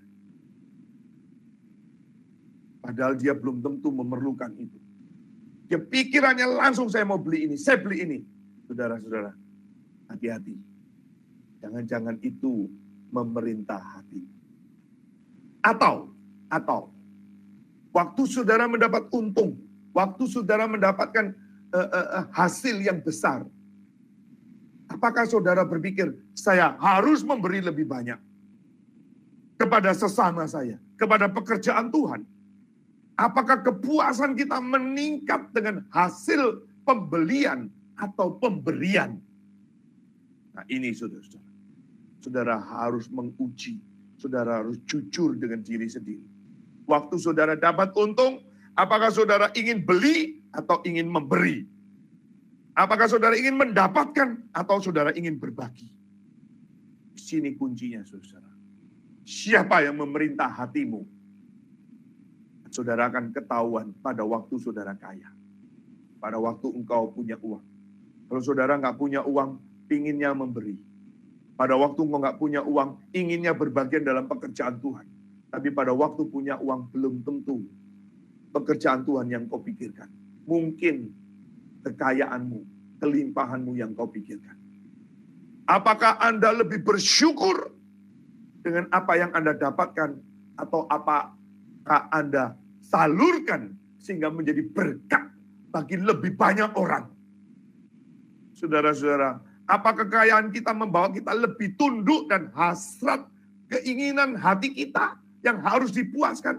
Padahal 2.78 3.18
dia 3.18 3.35
belum 3.35 3.59
tentu 3.59 3.90
memerlukan 3.90 4.55
itu. 4.55 4.78
Dia 5.66 5.82
pikirannya 5.82 6.47
langsung 6.47 6.86
saya 6.86 7.02
mau 7.02 7.18
beli 7.18 7.51
ini, 7.51 7.59
saya 7.59 7.82
beli 7.82 8.06
ini. 8.06 8.18
Saudara-saudara, 8.70 9.35
hati-hati. 10.14 10.55
Jangan-jangan 11.59 12.22
itu 12.22 12.70
memerintah 13.10 13.82
hati. 13.98 14.22
Atau, 15.66 16.14
atau 16.47 16.94
Waktu 17.90 18.22
saudara 18.31 18.70
mendapat 18.70 19.10
untung, 19.10 19.59
waktu 19.90 20.22
saudara 20.31 20.70
mendapatkan 20.70 21.35
uh, 21.74 21.88
uh, 21.90 22.26
hasil 22.34 22.82
yang 22.82 22.98
besar, 23.02 23.47
apakah 24.90 25.24
saudara 25.26 25.62
berpikir 25.62 26.10
saya 26.34 26.74
harus 26.78 27.22
memberi 27.22 27.62
lebih 27.62 27.86
banyak 27.86 28.18
kepada 29.60 29.94
sesama 29.94 30.47
saya, 30.51 30.78
kepada 30.98 31.30
pekerjaan 31.30 31.92
Tuhan? 31.92 32.26
Apakah 33.20 33.60
kepuasan 33.60 34.32
kita 34.32 34.56
meningkat 34.64 35.52
dengan 35.52 35.84
hasil 35.92 36.64
pembelian 36.88 37.68
atau 38.01 38.40
pemberian? 38.40 39.20
Nah, 40.56 40.64
ini 40.72 40.97
saudara-saudara. 40.97 41.52
Saudara 42.20 42.56
harus 42.56 43.12
menguji, 43.12 43.76
saudara 44.16 44.64
harus 44.64 44.80
jujur 44.88 45.36
dengan 45.36 45.60
diri 45.60 45.84
sendiri. 45.84 46.24
Waktu 46.88 47.20
saudara 47.20 47.60
dapat 47.60 47.92
untung, 47.92 48.40
apakah 48.72 49.12
saudara 49.12 49.52
ingin 49.52 49.84
beli 49.84 50.39
atau 50.51 50.82
ingin 50.86 51.06
memberi? 51.06 51.66
Apakah 52.74 53.10
saudara 53.10 53.35
ingin 53.35 53.59
mendapatkan 53.59 54.39
atau 54.55 54.77
saudara 54.78 55.10
ingin 55.14 55.39
berbagi? 55.39 55.90
Sini 57.18 57.55
kuncinya, 57.59 58.02
saudara. 58.06 58.51
Siapa 59.27 59.85
yang 59.85 59.98
memerintah 60.01 60.48
hatimu? 60.48 61.06
Saudara 62.70 63.10
akan 63.10 63.35
ketahuan 63.35 63.90
pada 63.98 64.22
waktu 64.22 64.55
saudara 64.62 64.94
kaya. 64.94 65.28
Pada 66.22 66.39
waktu 66.39 66.70
engkau 66.70 67.10
punya 67.10 67.35
uang. 67.43 67.66
Kalau 68.31 68.43
saudara 68.43 68.78
nggak 68.78 68.94
punya 68.94 69.27
uang, 69.27 69.59
pinginnya 69.90 70.31
memberi. 70.31 70.78
Pada 71.59 71.74
waktu 71.74 71.98
engkau 72.06 72.22
nggak 72.22 72.39
punya 72.39 72.62
uang, 72.62 73.10
inginnya 73.10 73.52
berbagian 73.52 74.06
dalam 74.06 74.31
pekerjaan 74.31 74.78
Tuhan. 74.78 75.06
Tapi 75.51 75.68
pada 75.74 75.90
waktu 75.90 76.22
punya 76.31 76.55
uang 76.62 76.94
belum 76.94 77.27
tentu 77.27 77.66
pekerjaan 78.55 79.02
Tuhan 79.02 79.27
yang 79.31 79.43
kau 79.51 79.62
pikirkan. 79.62 80.10
Mungkin 80.51 81.14
kekayaanmu, 81.86 82.60
kelimpahanmu 82.98 83.78
yang 83.78 83.94
kau 83.94 84.10
pikirkan. 84.10 84.59
Apakah 85.70 86.18
Anda 86.18 86.51
lebih 86.51 86.82
bersyukur 86.82 87.70
dengan 88.66 88.90
apa 88.90 89.14
yang 89.14 89.31
Anda 89.31 89.55
dapatkan 89.55 90.18
atau 90.59 90.90
apakah 90.90 92.02
Anda 92.10 92.59
salurkan 92.82 93.78
sehingga 94.02 94.35
menjadi 94.35 94.66
berkat 94.66 95.31
bagi 95.70 96.02
lebih 96.02 96.35
banyak 96.35 96.74
orang? 96.74 97.06
Saudara-saudara, 98.59 99.39
apa 99.70 99.90
kekayaan 100.02 100.51
kita 100.51 100.74
membawa 100.74 101.14
kita 101.14 101.31
lebih 101.31 101.78
tunduk 101.78 102.27
dan 102.27 102.51
hasrat 102.51 103.22
keinginan 103.70 104.35
hati 104.35 104.74
kita 104.74 105.14
yang 105.47 105.62
harus 105.62 105.94
dipuaskan? 105.94 106.59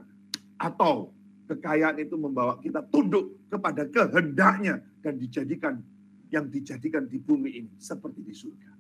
Atau 0.56 1.12
kekayaan 1.52 2.00
itu 2.00 2.16
membawa 2.16 2.56
kita 2.64 2.80
tunduk 2.88 3.41
kepada 3.52 3.84
kehendaknya 3.92 4.80
dan 5.04 5.20
dijadikan 5.20 5.84
yang 6.32 6.48
dijadikan 6.48 7.04
di 7.12 7.20
bumi 7.20 7.60
ini 7.60 7.72
seperti 7.76 8.24
di 8.24 8.32
surga. 8.32 8.72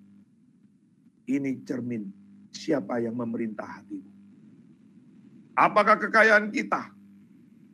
Ini 1.27 1.51
cermin 1.67 2.07
siapa 2.55 3.03
yang 3.03 3.19
memerintah 3.19 3.67
hatimu. 3.67 4.09
Apakah 5.59 5.99
kekayaan 5.99 6.47
kita 6.55 6.87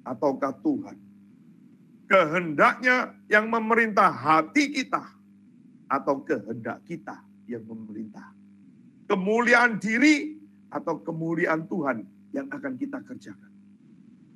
ataukah 0.02 0.58
Tuhan? 0.66 0.98
Kehendaknya 2.10 3.14
yang 3.30 3.46
memerintah 3.52 4.10
hati 4.10 4.74
kita 4.74 5.06
atau 5.86 6.26
kehendak 6.26 6.82
kita 6.90 7.22
yang 7.46 7.62
memerintah. 7.68 8.34
Kemuliaan 9.06 9.78
diri 9.78 10.36
atau 10.74 11.00
kemuliaan 11.00 11.70
Tuhan 11.70 12.04
yang 12.36 12.48
akan 12.52 12.74
kita 12.76 13.00
kerjakan. 13.06 13.52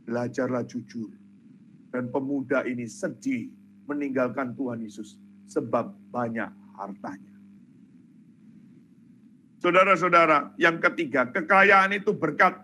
Belajarlah 0.08 0.64
jujur. 0.68 1.21
Dan 1.92 2.08
pemuda 2.08 2.64
ini 2.64 2.88
sedih 2.88 3.52
meninggalkan 3.86 4.56
Tuhan 4.56 4.80
Yesus 4.80 5.20
sebab 5.52 5.92
banyak 6.08 6.48
hartanya. 6.80 7.36
Saudara-saudara, 9.60 10.56
yang 10.58 10.82
ketiga, 10.82 11.30
kekayaan 11.30 11.94
itu 11.94 12.16
berkat. 12.16 12.58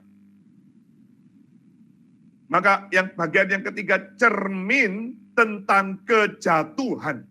Maka 2.47 2.87
yang 2.95 3.11
bagian 3.13 3.59
yang 3.59 3.63
ketiga 3.67 4.15
cermin 4.15 5.19
tentang 5.35 5.99
kejatuhan 6.07 7.27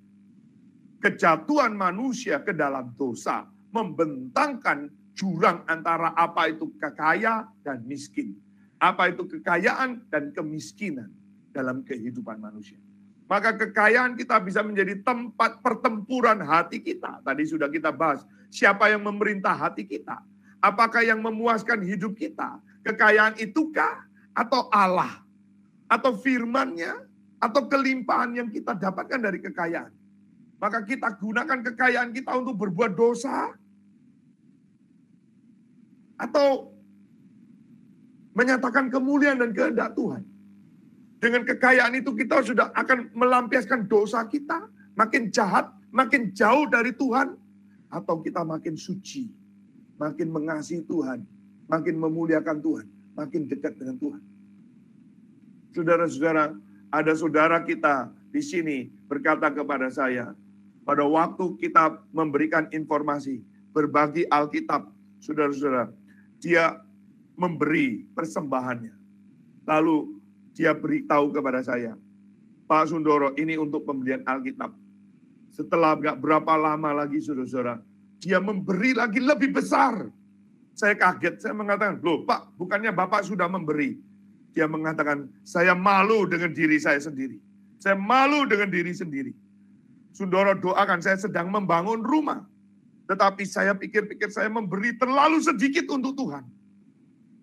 kejatuhan 1.07 1.77
manusia 1.77 2.43
ke 2.43 2.51
dalam 2.51 2.91
dosa 2.99 3.47
membentangkan 3.71 4.91
jurang 5.15 5.63
antara 5.71 6.11
apa 6.19 6.51
itu 6.51 6.73
kekaya 6.77 7.47
dan 7.63 7.87
miskin. 7.87 8.37
Apa 8.77 9.09
itu 9.15 9.25
kekayaan 9.25 10.05
dan 10.13 10.35
kemiskinan 10.37 11.09
dalam 11.57 11.81
kehidupan 11.81 12.37
manusia. 12.37 12.77
Maka 13.27 13.57
kekayaan 13.57 14.15
kita 14.15 14.39
bisa 14.45 14.61
menjadi 14.63 15.03
tempat 15.03 15.59
pertempuran 15.65 16.39
hati 16.45 16.79
kita. 16.79 17.25
Tadi 17.25 17.43
sudah 17.49 17.67
kita 17.67 17.91
bahas, 17.91 18.23
siapa 18.53 18.93
yang 18.93 19.03
memerintah 19.03 19.57
hati 19.57 19.83
kita? 19.83 20.21
Apakah 20.63 21.03
yang 21.03 21.19
memuaskan 21.25 21.83
hidup 21.83 22.15
kita? 22.15 22.61
Kekayaan 22.87 23.35
itukah 23.43 24.07
atau 24.31 24.71
Allah? 24.71 25.25
Atau 25.91 26.15
firmannya? 26.21 27.09
Atau 27.43 27.67
kelimpahan 27.67 28.33
yang 28.37 28.49
kita 28.49 28.79
dapatkan 28.79 29.19
dari 29.19 29.43
kekayaan? 29.43 29.91
Maka 30.63 30.87
kita 30.87 31.19
gunakan 31.19 31.59
kekayaan 31.67 32.15
kita 32.15 32.31
untuk 32.31 32.63
berbuat 32.63 32.95
dosa. 32.95 33.51
Atau 36.17 36.73
menyatakan 38.39 38.87
kemuliaan 38.87 39.43
dan 39.43 39.51
kehendak 39.51 39.99
Tuhan. 39.99 40.36
Dengan 41.17 41.49
kekayaan 41.49 41.97
itu 41.97 42.13
kita 42.13 42.45
sudah 42.45 42.73
akan 42.77 43.13
melampiaskan 43.17 43.89
dosa 43.89 44.25
kita. 44.29 44.69
Makin 44.97 45.33
jahat, 45.33 45.69
makin 45.93 46.33
jauh 46.33 46.69
dari 46.69 46.93
Tuhan. 46.93 47.37
Atau 47.89 48.21
kita 48.21 48.45
makin 48.45 48.77
suci. 48.77 49.33
Makin 49.97 50.29
mengasihi 50.29 50.85
Tuhan. 50.85 51.25
Makin 51.73 51.97
memuliakan 51.97 52.61
Tuhan. 52.61 52.87
Makin 53.17 53.49
dekat 53.49 53.81
dengan 53.81 53.97
Tuhan. 53.97 54.23
Saudara-saudara, 55.73 56.57
ada 56.93 57.13
saudara 57.13 57.61
kita 57.65 58.13
di 58.33 58.41
sini 58.41 58.89
berkata 59.09 59.53
kepada 59.53 59.89
saya, 59.93 60.33
pada 60.89 61.05
waktu 61.05 61.57
kita 61.61 62.01
memberikan 62.13 62.69
informasi, 62.73 63.45
berbagi 63.77 64.25
Alkitab, 64.33 64.89
saudara-saudara, 65.21 65.93
dia 66.41 66.81
memberi 67.37 68.09
persembahannya. 68.17 68.97
Lalu 69.69 70.16
dia 70.57 70.73
beritahu 70.73 71.29
kepada 71.31 71.61
saya, 71.61 71.93
Pak 72.65 72.89
Sundoro, 72.89 73.37
ini 73.37 73.61
untuk 73.61 73.85
pembelian 73.85 74.25
Alkitab. 74.25 74.73
Setelah 75.53 76.01
nggak 76.01 76.17
berapa 76.19 76.53
lama 76.57 77.05
lagi, 77.05 77.21
saudara-saudara, 77.21 77.85
dia 78.19 78.41
memberi 78.41 78.97
lagi 78.97 79.21
lebih 79.21 79.53
besar. 79.53 80.09
Saya 80.73 80.97
kaget, 80.97 81.45
saya 81.45 81.53
mengatakan, 81.53 82.01
loh 82.01 82.25
Pak, 82.25 82.57
bukannya 82.57 82.93
Bapak 82.93 83.25
sudah 83.25 83.49
memberi. 83.49 84.01
Dia 84.57 84.65
mengatakan, 84.65 85.29
saya 85.45 85.77
malu 85.77 86.25
dengan 86.25 86.53
diri 86.53 86.81
saya 86.81 87.01
sendiri. 87.01 87.37
Saya 87.77 87.97
malu 87.97 88.49
dengan 88.49 88.73
diri 88.73 88.93
sendiri 88.97 89.33
Sundoro 90.17 90.57
doakan 90.57 91.05
saya 91.05 91.21
sedang 91.21 91.53
membangun 91.53 92.01
rumah. 92.01 92.41
Tetapi 93.05 93.45
saya 93.45 93.77
pikir-pikir 93.77 94.33
saya 94.33 94.49
memberi 94.49 94.97
terlalu 94.97 95.45
sedikit 95.45 95.85
untuk 95.93 96.17
Tuhan. 96.17 96.41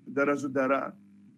Saudara-saudara, 0.09 0.89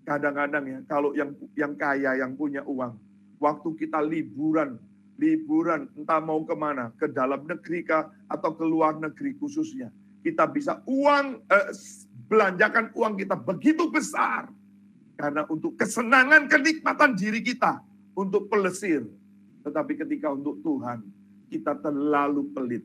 kadang-kadang 0.06 0.64
ya 0.70 0.80
kalau 0.86 1.12
yang 1.18 1.34
yang 1.58 1.74
kaya, 1.74 2.22
yang 2.22 2.38
punya 2.38 2.62
uang, 2.64 2.96
waktu 3.42 3.70
kita 3.76 4.00
liburan, 4.06 4.78
liburan 5.18 5.90
entah 5.98 6.22
mau 6.22 6.46
ke 6.46 6.56
mana, 6.56 6.94
ke 6.96 7.10
dalam 7.10 7.44
negeri 7.44 7.82
kah 7.84 8.14
atau 8.30 8.54
ke 8.54 8.64
luar 8.64 8.96
negeri 9.02 9.34
khususnya, 9.36 9.90
kita 10.22 10.46
bisa 10.48 10.80
uang 10.86 11.42
eh, 11.50 11.70
belanjakan 12.30 12.94
uang 12.94 13.14
kita 13.18 13.36
begitu 13.36 13.90
besar 13.90 14.48
karena 15.18 15.48
untuk 15.50 15.80
kesenangan 15.80 16.46
kenikmatan 16.46 17.18
diri 17.18 17.42
kita 17.42 17.82
untuk 18.14 18.48
pelesir. 18.48 19.04
Tetapi 19.66 19.98
ketika 19.98 20.30
untuk 20.30 20.62
Tuhan, 20.62 21.02
kita 21.50 21.82
terlalu 21.82 22.54
pelit. 22.54 22.84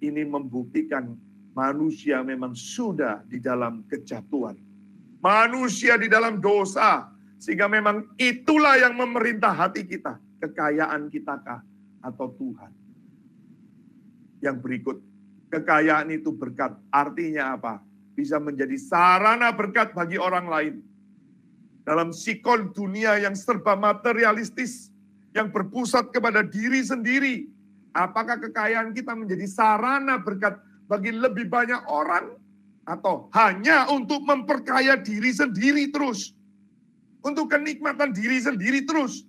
Ini 0.00 0.22
membuktikan 0.24 1.12
manusia 1.52 2.22
memang 2.22 2.54
sudah 2.54 3.26
di 3.26 3.42
dalam 3.42 3.82
kejatuhan. 3.90 4.56
Manusia 5.20 6.00
di 6.00 6.08
dalam 6.08 6.40
dosa. 6.40 7.08
Sehingga 7.40 7.68
memang 7.68 8.04
itulah 8.20 8.76
yang 8.76 8.96
memerintah 8.96 9.52
hati 9.52 9.84
kita. 9.84 10.20
Kekayaan 10.40 11.08
kita 11.08 11.40
kah 11.40 11.60
atau 12.00 12.32
Tuhan. 12.36 12.72
Yang 14.40 14.56
berikut. 14.60 14.96
Kekayaan 15.52 16.08
itu 16.12 16.32
berkat. 16.32 16.76
Artinya 16.92 17.56
apa? 17.56 17.80
Bisa 18.16 18.40
menjadi 18.40 18.76
sarana 18.76 19.52
berkat 19.52 19.92
bagi 19.92 20.16
orang 20.16 20.46
lain. 20.48 20.74
Dalam 21.84 22.12
sikon 22.12 22.72
dunia 22.72 23.20
yang 23.20 23.36
serba 23.36 23.76
materialistis. 23.76 24.92
Yang 25.30 25.54
berpusat 25.54 26.10
kepada 26.10 26.42
diri 26.42 26.82
sendiri 26.82 27.48
Apakah 27.90 28.38
kekayaan 28.38 28.94
kita 28.94 29.18
menjadi 29.18 29.46
sarana 29.50 30.22
berkat 30.22 30.58
bagi 30.86 31.10
lebih 31.10 31.50
banyak 31.50 31.82
orang? 31.90 32.38
Atau 32.90 33.30
hanya 33.38 33.86
untuk 33.86 34.26
memperkaya 34.26 34.98
diri 34.98 35.30
sendiri 35.30 35.94
terus? 35.94 36.34
untuk 37.24 37.52
kenikmatan 37.52 38.10
diri 38.12 38.40
sendiri 38.40 38.84
terus. 38.84 39.24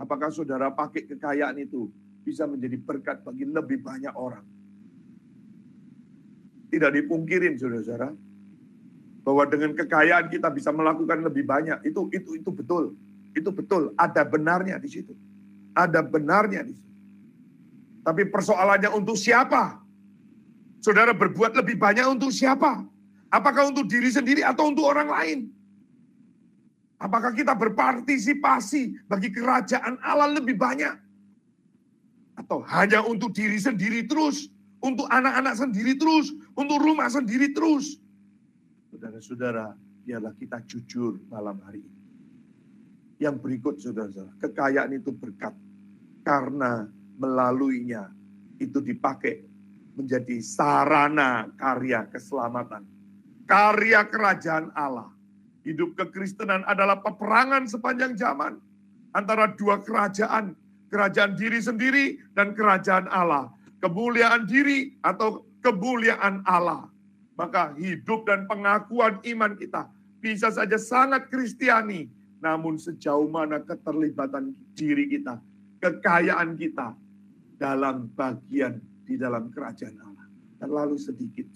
Apakah 0.00 0.32
saudara 0.32 0.72
pakai 0.72 1.04
kekayaan 1.04 1.60
itu 1.60 1.92
bisa 2.24 2.48
menjadi 2.48 2.80
berkat 2.80 3.20
bagi 3.20 3.44
lebih 3.44 3.84
banyak 3.84 4.14
orang? 4.16 4.46
Tidak 6.70 6.90
dipungkirin 6.94 7.58
saudara-saudara 7.58 8.14
bahwa 9.26 9.44
dengan 9.50 9.76
kekayaan 9.76 10.30
kita 10.32 10.48
bisa 10.48 10.70
melakukan 10.72 11.20
lebih 11.20 11.44
banyak. 11.44 11.84
Itu 11.84 12.08
itu 12.14 12.38
itu 12.38 12.50
betul. 12.54 12.96
Itu 13.30 13.54
betul, 13.54 13.94
ada 13.94 14.26
benarnya 14.26 14.80
di 14.80 14.88
situ. 14.90 15.14
Ada 15.76 16.02
benarnya 16.02 16.66
di 16.66 16.74
situ. 16.74 16.92
Tapi 18.00 18.26
persoalannya 18.26 18.90
untuk 18.90 19.14
siapa? 19.14 19.79
Saudara 20.80 21.12
berbuat 21.12 21.52
lebih 21.60 21.76
banyak 21.76 22.08
untuk 22.08 22.32
siapa? 22.32 22.80
Apakah 23.28 23.68
untuk 23.68 23.86
diri 23.86 24.08
sendiri 24.08 24.40
atau 24.40 24.72
untuk 24.72 24.88
orang 24.88 25.12
lain? 25.12 25.38
Apakah 27.00 27.32
kita 27.36 27.52
berpartisipasi 27.56 29.08
bagi 29.08 29.28
kerajaan 29.32 30.00
Allah 30.00 30.32
lebih 30.36 30.56
banyak? 30.56 30.96
Atau 32.36 32.64
hanya 32.64 33.04
untuk 33.04 33.36
diri 33.36 33.60
sendiri 33.60 34.08
terus? 34.08 34.48
Untuk 34.80 35.04
anak-anak 35.12 35.60
sendiri 35.60 35.96
terus? 36.00 36.32
Untuk 36.56 36.80
rumah 36.80 37.12
sendiri 37.12 37.52
terus? 37.52 38.00
Saudara-saudara, 38.88 39.76
biarlah 40.08 40.32
kita 40.40 40.64
jujur 40.64 41.20
malam 41.28 41.60
hari 41.64 41.84
ini. 41.84 42.00
Yang 43.20 43.36
berikut 43.44 43.74
saudara-saudara, 43.84 44.32
kekayaan 44.40 44.96
itu 44.96 45.12
berkat. 45.12 45.52
Karena 46.24 46.88
melaluinya 47.20 48.08
itu 48.60 48.80
dipakai 48.80 49.49
menjadi 50.00 50.40
sarana 50.40 51.52
karya 51.60 52.08
keselamatan. 52.08 52.88
Karya 53.44 54.08
kerajaan 54.08 54.72
Allah. 54.72 55.12
Hidup 55.60 55.92
kekristenan 56.00 56.64
adalah 56.64 57.04
peperangan 57.04 57.68
sepanjang 57.68 58.16
zaman. 58.16 58.56
Antara 59.12 59.52
dua 59.52 59.84
kerajaan. 59.84 60.56
Kerajaan 60.88 61.36
diri 61.36 61.60
sendiri 61.60 62.04
dan 62.32 62.56
kerajaan 62.56 63.06
Allah. 63.12 63.52
Kemuliaan 63.84 64.48
diri 64.48 64.96
atau 65.04 65.44
kemuliaan 65.60 66.42
Allah. 66.48 66.88
Maka 67.36 67.76
hidup 67.76 68.24
dan 68.24 68.48
pengakuan 68.48 69.20
iman 69.22 69.52
kita 69.54 69.86
bisa 70.20 70.48
saja 70.52 70.76
sangat 70.80 71.28
kristiani. 71.28 72.08
Namun 72.40 72.80
sejauh 72.80 73.28
mana 73.28 73.60
keterlibatan 73.60 74.56
diri 74.72 75.12
kita, 75.12 75.40
kekayaan 75.84 76.56
kita 76.56 76.96
dalam 77.60 78.08
bagian 78.16 78.80
di 79.10 79.18
dalam 79.18 79.50
kerajaan 79.50 79.98
Allah. 79.98 80.26
Terlalu 80.62 80.96
sedikit. 81.02 81.50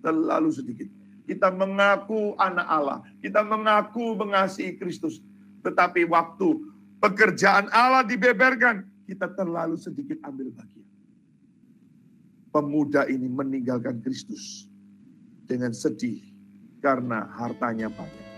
Terlalu 0.00 0.48
sedikit. 0.48 0.88
Kita 1.28 1.52
mengaku 1.52 2.32
anak 2.40 2.64
Allah. 2.64 2.98
Kita 3.20 3.44
mengaku 3.44 4.16
mengasihi 4.16 4.80
Kristus. 4.80 5.20
Tetapi 5.60 6.08
waktu 6.08 6.48
pekerjaan 7.04 7.68
Allah 7.68 8.00
dibeberkan, 8.08 8.88
kita 9.04 9.28
terlalu 9.36 9.76
sedikit 9.76 10.16
ambil 10.24 10.48
bagian. 10.56 10.88
Pemuda 12.50 13.04
ini 13.06 13.28
meninggalkan 13.28 14.00
Kristus 14.00 14.66
dengan 15.44 15.76
sedih 15.76 16.18
karena 16.80 17.28
hartanya 17.36 17.92
banyak. 17.92 18.29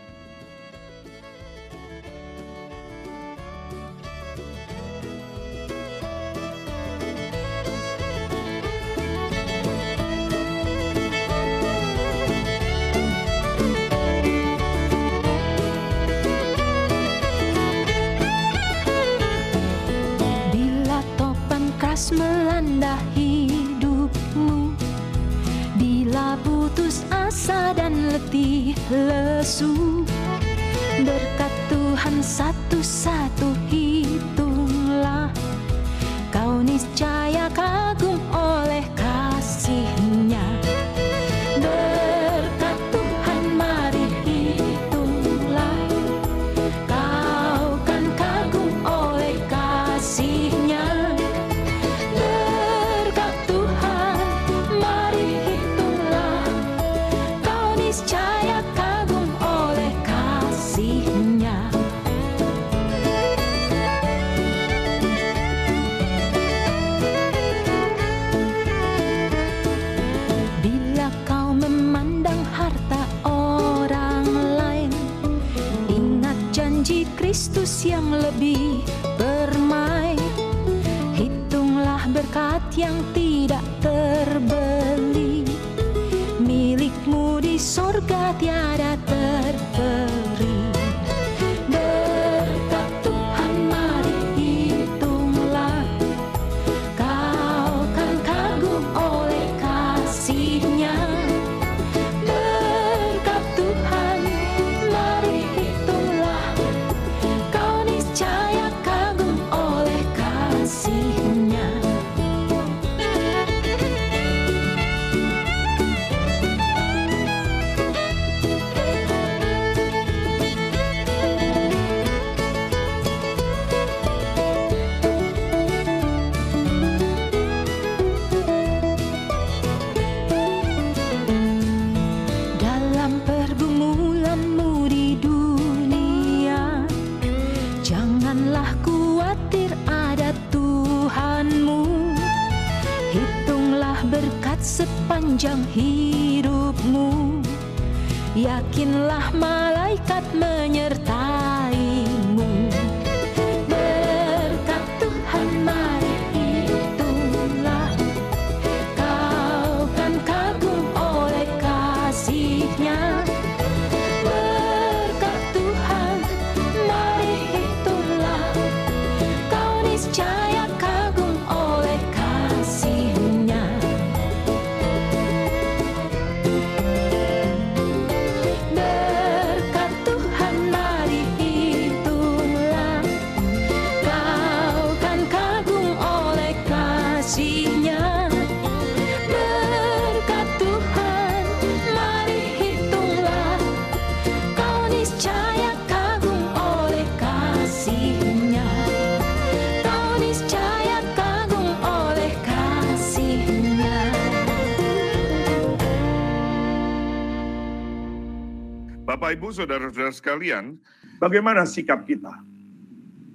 Saudara-saudara 209.53 210.09
sekalian, 210.09 210.81
bagaimana 211.21 211.69
sikap 211.69 212.09
kita 212.09 212.33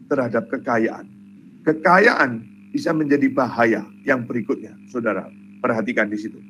terhadap 0.09 0.49
kekayaan? 0.49 1.05
Kekayaan 1.61 2.41
bisa 2.73 2.89
menjadi 2.89 3.29
bahaya 3.29 3.85
yang 4.01 4.25
berikutnya, 4.25 4.73
saudara. 4.89 5.29
Perhatikan 5.61 6.09
di 6.09 6.17
situ. 6.17 6.41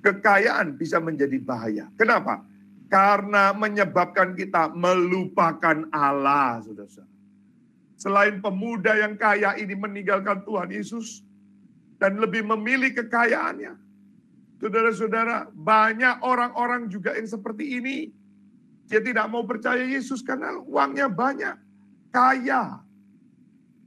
Kekayaan 0.00 0.80
bisa 0.80 0.96
menjadi 0.96 1.36
bahaya. 1.44 1.92
Kenapa? 2.00 2.40
Karena 2.88 3.52
menyebabkan 3.52 4.32
kita 4.32 4.72
melupakan 4.72 5.84
Allah, 5.92 6.64
saudara. 6.64 7.04
Selain 8.00 8.40
pemuda 8.42 8.96
yang 8.98 9.14
kaya 9.14 9.54
ini 9.60 9.76
meninggalkan 9.76 10.42
Tuhan 10.42 10.72
Yesus 10.72 11.22
dan 12.02 12.18
lebih 12.18 12.42
memilih 12.42 12.96
kekayaannya. 12.98 13.78
Saudara-saudara, 14.58 15.52
banyak 15.54 16.22
orang-orang 16.22 16.90
juga 16.90 17.14
yang 17.14 17.30
seperti 17.30 17.78
ini. 17.78 18.10
Dia 18.92 19.00
tidak 19.00 19.24
mau 19.32 19.40
percaya 19.48 19.88
Yesus 19.88 20.20
karena 20.20 20.52
uangnya 20.68 21.08
banyak, 21.08 21.56
kaya. 22.12 22.84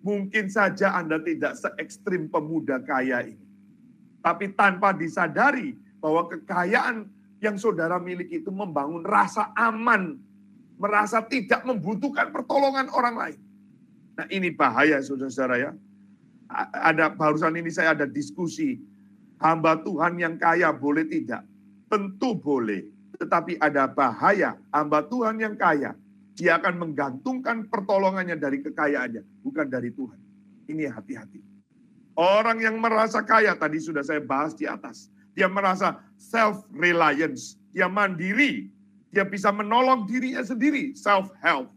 Mungkin 0.01 0.49
saja 0.49 0.97
Anda 0.97 1.21
tidak 1.21 1.61
se 1.61 1.69
ekstrim 1.77 2.25
pemuda 2.25 2.81
kaya 2.81 3.21
ini. 3.21 3.45
Tapi 4.25 4.57
tanpa 4.57 4.97
disadari 4.97 5.77
bahwa 6.01 6.25
kekayaan 6.25 7.05
yang 7.37 7.53
saudara 7.61 8.01
miliki 8.01 8.41
itu 8.41 8.49
membangun 8.49 9.05
rasa 9.05 9.53
aman, 9.53 10.17
merasa 10.81 11.21
tidak 11.21 11.61
membutuhkan 11.61 12.33
pertolongan 12.33 12.89
orang 12.89 13.13
lain. 13.13 13.39
Nah 14.17 14.25
ini 14.33 14.49
bahaya 14.49 14.97
saudara-saudara 15.05 15.69
ya. 15.69 15.71
Ada 16.73 17.13
barusan 17.13 17.61
ini 17.61 17.69
saya 17.69 17.93
ada 17.93 18.09
diskusi 18.09 18.81
hamba 19.37 19.77
Tuhan 19.85 20.17
yang 20.17 20.41
kaya 20.41 20.73
boleh 20.73 21.05
tidak? 21.05 21.45
Tentu 21.93 22.33
boleh. 22.33 22.94
Tetapi 23.15 23.57
ada 23.63 23.87
bahaya 23.87 24.59
hamba 24.71 25.03
Tuhan 25.07 25.39
yang 25.39 25.55
kaya. 25.55 25.95
Dia 26.35 26.59
akan 26.59 26.75
menggantungkan 26.83 27.71
pertolongannya 27.71 28.35
dari 28.35 28.59
kekayaannya, 28.59 29.23
bukan 29.39 29.67
dari 29.71 29.87
Tuhan. 29.95 30.19
Ini 30.67 30.91
hati-hati. 30.91 31.39
Orang 32.15 32.59
yang 32.59 32.75
merasa 32.79 33.23
kaya, 33.23 33.55
tadi 33.55 33.79
sudah 33.79 34.03
saya 34.03 34.19
bahas 34.19 34.51
di 34.51 34.67
atas. 34.67 35.07
Dia 35.31 35.47
merasa 35.47 35.99
self-reliance. 36.19 37.55
Dia 37.71 37.87
mandiri. 37.87 38.67
Dia 39.15 39.23
bisa 39.23 39.47
menolong 39.51 40.03
dirinya 40.07 40.43
sendiri, 40.43 40.91
self-help. 40.91 41.71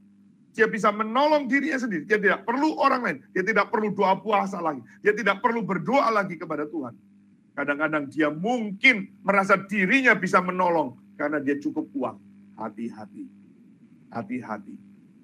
Dia 0.59 0.67
bisa 0.67 0.91
menolong 0.91 1.47
dirinya 1.47 1.79
sendiri. 1.79 2.03
Dia 2.03 2.19
tidak 2.19 2.43
perlu 2.43 2.75
orang 2.83 3.01
lain. 3.07 3.19
Dia 3.31 3.47
tidak 3.47 3.71
perlu 3.71 3.95
doa 3.95 4.19
puasa 4.19 4.59
lagi. 4.59 4.83
Dia 5.07 5.15
tidak 5.15 5.39
perlu 5.39 5.63
berdoa 5.63 6.11
lagi 6.11 6.35
kepada 6.35 6.67
Tuhan. 6.67 6.99
Kadang-kadang 7.55 8.11
dia 8.11 8.31
mungkin 8.31 9.11
merasa 9.23 9.55
dirinya 9.55 10.19
bisa 10.19 10.43
menolong 10.43 10.99
karena 11.19 11.43
dia 11.43 11.59
cukup 11.59 11.91
uang. 11.93 12.19
Hati-hati. 12.55 13.27
Hati-hati. 14.15 14.75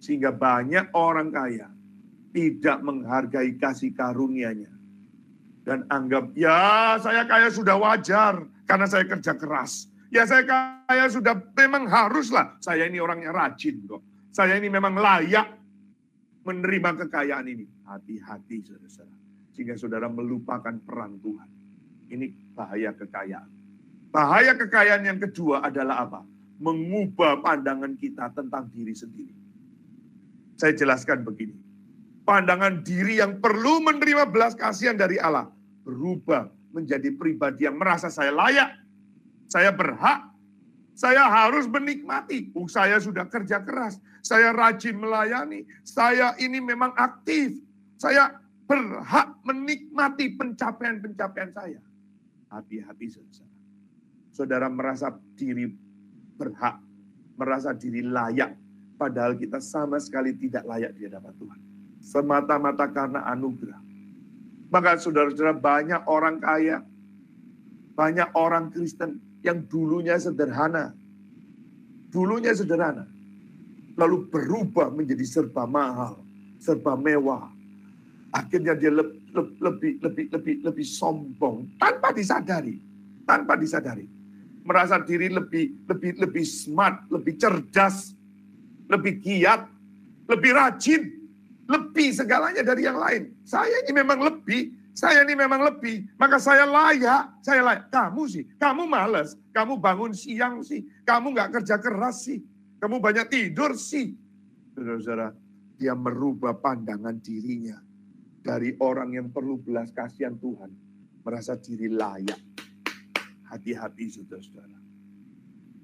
Sehingga 0.02 0.34
banyak 0.34 0.90
orang 0.92 1.30
kaya 1.30 1.70
tidak 2.34 2.82
menghargai 2.82 3.54
kasih 3.56 3.94
karunia-Nya. 3.94 4.74
Dan 5.64 5.88
anggap, 5.88 6.34
ya 6.36 6.98
saya 7.00 7.24
kaya 7.24 7.48
sudah 7.48 7.78
wajar 7.80 8.44
karena 8.68 8.84
saya 8.84 9.08
kerja 9.08 9.32
keras. 9.38 9.88
Ya 10.12 10.28
saya 10.28 10.44
kaya 10.44 11.08
sudah 11.08 11.40
memang 11.56 11.88
haruslah. 11.88 12.58
Saya 12.60 12.90
ini 12.90 13.00
orangnya 13.00 13.32
rajin 13.32 13.80
kok. 13.88 14.02
Saya 14.34 14.58
ini 14.58 14.68
memang 14.68 14.98
layak 14.98 15.46
menerima 16.44 17.06
kekayaan 17.06 17.46
ini. 17.48 17.64
Hati-hati 17.86 18.56
saudara-saudara. 18.66 19.16
Sehingga 19.54 19.74
saudara 19.78 20.10
melupakan 20.10 20.74
peran 20.84 21.16
Tuhan. 21.22 21.48
Ini 22.12 22.52
bahaya 22.52 22.92
kekayaan. 22.92 23.53
Bahaya 24.14 24.54
kekayaan 24.54 25.02
yang 25.02 25.18
kedua 25.18 25.66
adalah 25.66 26.06
apa? 26.06 26.22
Mengubah 26.62 27.42
pandangan 27.42 27.98
kita 27.98 28.30
tentang 28.30 28.70
diri 28.70 28.94
sendiri. 28.94 29.34
Saya 30.54 30.70
jelaskan 30.70 31.26
begini. 31.26 31.58
Pandangan 32.22 32.86
diri 32.86 33.18
yang 33.18 33.42
perlu 33.42 33.82
menerima 33.82 34.30
belas 34.30 34.54
kasihan 34.54 34.94
dari 34.94 35.18
Allah 35.18 35.50
berubah 35.82 36.46
menjadi 36.70 37.10
pribadi 37.10 37.66
yang 37.66 37.74
merasa 37.74 38.06
saya 38.06 38.30
layak, 38.30 38.70
saya 39.50 39.74
berhak, 39.74 40.30
saya 40.94 41.26
harus 41.26 41.66
menikmati. 41.66 42.54
Oh, 42.54 42.70
saya 42.70 43.02
sudah 43.02 43.26
kerja 43.26 43.66
keras, 43.66 43.98
saya 44.22 44.54
rajin 44.54 44.94
melayani, 44.94 45.66
saya 45.82 46.38
ini 46.38 46.62
memang 46.62 46.94
aktif, 46.94 47.58
saya 47.98 48.38
berhak 48.70 49.42
menikmati 49.42 50.38
pencapaian-pencapaian 50.38 51.50
saya. 51.50 51.82
Hati-hati 52.48 53.06
saudara. 53.10 53.53
Saudara 54.34 54.66
merasa 54.66 55.14
diri 55.38 55.70
berhak, 56.34 56.82
merasa 57.38 57.70
diri 57.70 58.02
layak, 58.02 58.58
padahal 58.98 59.38
kita 59.38 59.62
sama 59.62 60.02
sekali 60.02 60.34
tidak 60.34 60.66
layak 60.66 60.90
di 60.98 61.06
hadapan 61.06 61.34
Tuhan. 61.38 61.60
Semata-mata 62.02 62.90
karena 62.90 63.22
anugerah. 63.30 63.78
Maka 64.74 64.98
saudara-saudara 64.98 65.54
banyak 65.54 66.02
orang 66.10 66.42
kaya, 66.42 66.82
banyak 67.94 68.26
orang 68.34 68.74
Kristen 68.74 69.22
yang 69.46 69.62
dulunya 69.70 70.18
sederhana. 70.18 70.90
Dulunya 72.10 72.50
sederhana. 72.50 73.06
Lalu 73.94 74.26
berubah 74.34 74.90
menjadi 74.90 75.22
serba 75.22 75.62
mahal, 75.62 76.18
serba 76.58 76.98
mewah. 76.98 77.54
Akhirnya 78.34 78.74
dia 78.74 78.90
lebih, 78.90 79.22
lebih, 79.62 79.92
lebih, 80.02 80.24
lebih, 80.34 80.54
lebih 80.66 80.86
sombong 80.86 81.78
tanpa 81.78 82.10
disadari, 82.10 82.82
tanpa 83.22 83.54
disadari. 83.54 84.23
Merasa 84.64 84.96
diri 85.04 85.28
lebih, 85.28 85.84
lebih, 85.84 86.24
lebih 86.24 86.44
smart, 86.48 87.04
lebih 87.12 87.36
cerdas, 87.36 88.16
lebih 88.88 89.20
giat, 89.20 89.68
lebih 90.24 90.50
rajin, 90.56 91.02
lebih 91.68 92.08
segalanya 92.16 92.64
dari 92.64 92.88
yang 92.88 92.96
lain. 92.96 93.32
Saya 93.44 93.84
ini 93.84 93.92
memang 93.92 94.24
lebih, 94.24 94.72
saya 94.96 95.20
ini 95.20 95.36
memang 95.36 95.60
lebih, 95.68 96.08
maka 96.16 96.40
saya 96.40 96.64
layak, 96.64 97.44
saya 97.44 97.60
layak. 97.60 97.92
Kamu 97.92 98.24
sih, 98.24 98.48
kamu 98.56 98.88
males, 98.88 99.36
kamu 99.52 99.76
bangun 99.76 100.16
siang 100.16 100.64
sih, 100.64 100.84
kamu 101.04 101.36
nggak 101.36 101.60
kerja 101.60 101.76
keras 101.80 102.24
sih, 102.24 102.40
kamu 102.80 103.04
banyak 103.04 103.26
tidur 103.28 103.76
sih. 103.76 104.16
Saudara-saudara, 104.72 105.36
dia 105.76 105.92
merubah 105.92 106.56
pandangan 106.56 107.20
dirinya 107.20 107.76
dari 108.44 108.76
orang 108.80 109.16
yang 109.16 109.28
perlu 109.28 109.60
belas 109.60 109.92
kasihan 109.92 110.36
Tuhan, 110.40 110.70
merasa 111.24 111.56
diri 111.58 111.92
layak. 111.92 112.53
Hati-hati 113.54 114.10
saudara-saudara. 114.10 114.78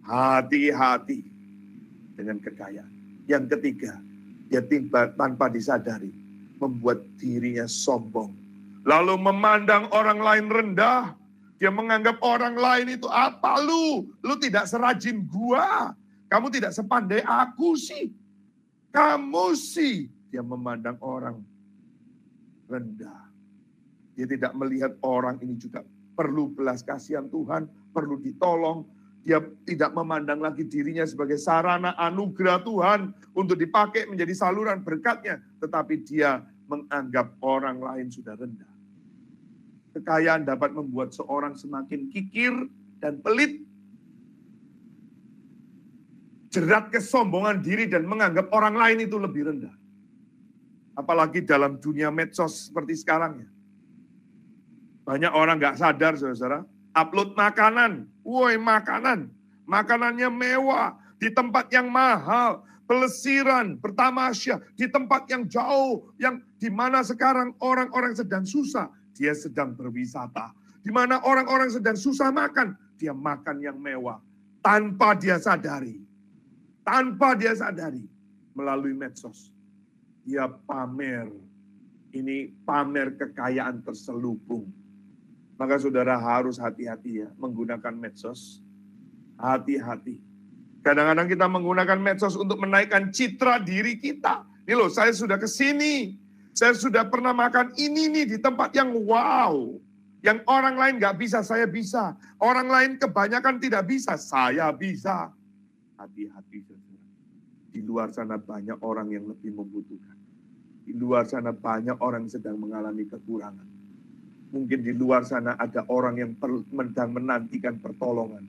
Hati-hati 0.02 1.22
dengan 2.18 2.42
kekayaan. 2.42 2.90
Yang 3.30 3.54
ketiga, 3.54 3.94
dia 4.50 4.58
tiba 4.58 5.14
tanpa 5.14 5.46
disadari 5.46 6.10
membuat 6.58 7.06
dirinya 7.14 7.70
sombong. 7.70 8.34
Lalu 8.82 9.14
memandang 9.22 9.86
orang 9.94 10.18
lain 10.18 10.46
rendah. 10.50 11.14
Dia 11.62 11.70
menganggap 11.70 12.18
orang 12.26 12.58
lain 12.58 12.98
itu 12.98 13.06
apa 13.06 13.62
lu? 13.62 14.10
Lu 14.26 14.34
tidak 14.42 14.66
serajin 14.66 15.22
gua. 15.30 15.94
Kamu 16.26 16.50
tidak 16.50 16.74
sepandai 16.74 17.22
aku 17.22 17.78
sih. 17.78 18.10
Kamu 18.90 19.54
sih. 19.54 20.10
Dia 20.34 20.42
memandang 20.42 20.98
orang 20.98 21.38
rendah. 22.66 23.30
Dia 24.18 24.26
tidak 24.26 24.58
melihat 24.58 24.98
orang 25.06 25.38
ini 25.38 25.54
juga 25.54 25.86
perlu 26.20 26.52
belas 26.52 26.84
kasihan 26.84 27.24
Tuhan, 27.32 27.64
perlu 27.96 28.20
ditolong. 28.20 28.84
Dia 29.24 29.40
tidak 29.64 29.96
memandang 29.96 30.44
lagi 30.44 30.68
dirinya 30.68 31.04
sebagai 31.08 31.40
sarana 31.40 31.96
anugerah 31.96 32.60
Tuhan 32.60 33.00
untuk 33.32 33.56
dipakai 33.56 34.04
menjadi 34.04 34.36
saluran 34.36 34.84
berkatnya. 34.84 35.40
Tetapi 35.64 36.04
dia 36.04 36.44
menganggap 36.68 37.40
orang 37.40 37.80
lain 37.80 38.12
sudah 38.12 38.36
rendah. 38.36 38.68
Kekayaan 39.96 40.44
dapat 40.44 40.76
membuat 40.76 41.16
seorang 41.16 41.56
semakin 41.56 42.12
kikir 42.12 42.52
dan 43.00 43.24
pelit. 43.24 43.64
Jerat 46.52 46.92
kesombongan 46.92 47.64
diri 47.64 47.88
dan 47.88 48.04
menganggap 48.04 48.52
orang 48.52 48.76
lain 48.76 49.08
itu 49.08 49.16
lebih 49.16 49.52
rendah. 49.52 49.72
Apalagi 50.96 51.44
dalam 51.44 51.80
dunia 51.80 52.12
medsos 52.12 52.68
seperti 52.68 52.96
sekarang 52.98 53.40
ya. 53.40 53.48
Banyak 55.04 55.32
orang 55.32 55.58
nggak 55.58 55.80
sadar 55.80 56.14
saudara, 56.14 56.62
upload 56.94 57.34
makanan, 57.34 58.06
woi 58.22 58.60
makanan, 58.60 59.32
makanannya 59.64 60.28
mewah, 60.28 60.94
di 61.20 61.28
tempat 61.32 61.68
yang 61.72 61.92
mahal, 61.92 62.64
pelesiran, 62.90 63.78
bertamasya, 63.78 64.58
di 64.74 64.90
tempat 64.90 65.30
yang 65.30 65.46
jauh, 65.46 66.10
yang 66.18 66.42
di 66.58 66.66
mana 66.66 67.06
sekarang 67.06 67.54
orang-orang 67.62 68.18
sedang 68.18 68.42
susah, 68.42 68.90
dia 69.14 69.30
sedang 69.36 69.78
berwisata. 69.78 70.50
Di 70.80 70.88
mana 70.88 71.20
orang-orang 71.22 71.68
sedang 71.70 71.94
susah 71.94 72.32
makan, 72.32 72.72
dia 72.96 73.12
makan 73.12 73.60
yang 73.60 73.76
mewah. 73.76 74.18
Tanpa 74.64 75.12
dia 75.16 75.36
sadari. 75.36 76.00
Tanpa 76.84 77.36
dia 77.36 77.52
sadari. 77.52 78.04
Melalui 78.56 78.96
medsos. 78.96 79.52
Dia 80.24 80.48
pamer. 80.48 81.28
Ini 82.16 82.64
pamer 82.64 83.14
kekayaan 83.16 83.84
terselubung. 83.84 84.79
Maka 85.60 85.76
saudara 85.76 86.16
harus 86.16 86.56
hati-hati 86.56 87.20
ya 87.20 87.28
menggunakan 87.36 87.92
medsos. 87.92 88.64
Hati-hati. 89.36 90.16
Kadang-kadang 90.80 91.28
kita 91.28 91.44
menggunakan 91.44 92.00
medsos 92.00 92.32
untuk 92.32 92.56
menaikkan 92.64 93.12
citra 93.12 93.60
diri 93.60 94.00
kita. 94.00 94.48
Ini 94.64 94.72
loh, 94.72 94.88
saya 94.88 95.12
sudah 95.12 95.36
ke 95.36 95.44
sini. 95.44 96.16
Saya 96.56 96.72
sudah 96.72 97.04
pernah 97.12 97.36
makan 97.36 97.76
ini 97.76 98.08
nih 98.08 98.24
di 98.24 98.38
tempat 98.40 98.72
yang 98.72 98.96
wow. 99.04 99.76
Yang 100.24 100.48
orang 100.48 100.80
lain 100.80 100.94
nggak 100.96 101.20
bisa, 101.20 101.44
saya 101.44 101.68
bisa. 101.68 102.16
Orang 102.40 102.72
lain 102.72 102.96
kebanyakan 102.96 103.60
tidak 103.60 103.84
bisa, 103.84 104.16
saya 104.16 104.72
bisa. 104.72 105.28
Hati-hati 106.00 106.64
saudara. 106.64 107.04
Di 107.68 107.84
luar 107.84 108.08
sana 108.16 108.40
banyak 108.40 108.80
orang 108.80 109.12
yang 109.12 109.28
lebih 109.28 109.52
membutuhkan. 109.52 110.16
Di 110.88 110.96
luar 110.96 111.28
sana 111.28 111.52
banyak 111.52 112.00
orang 112.00 112.24
sedang 112.32 112.56
mengalami 112.56 113.04
kekurangan. 113.04 113.79
Mungkin 114.50 114.82
di 114.82 114.90
luar 114.90 115.22
sana 115.22 115.54
ada 115.54 115.86
orang 115.86 116.18
yang 116.18 116.30
sedang 116.34 117.10
menantikan 117.14 117.78
pertolongan. 117.78 118.42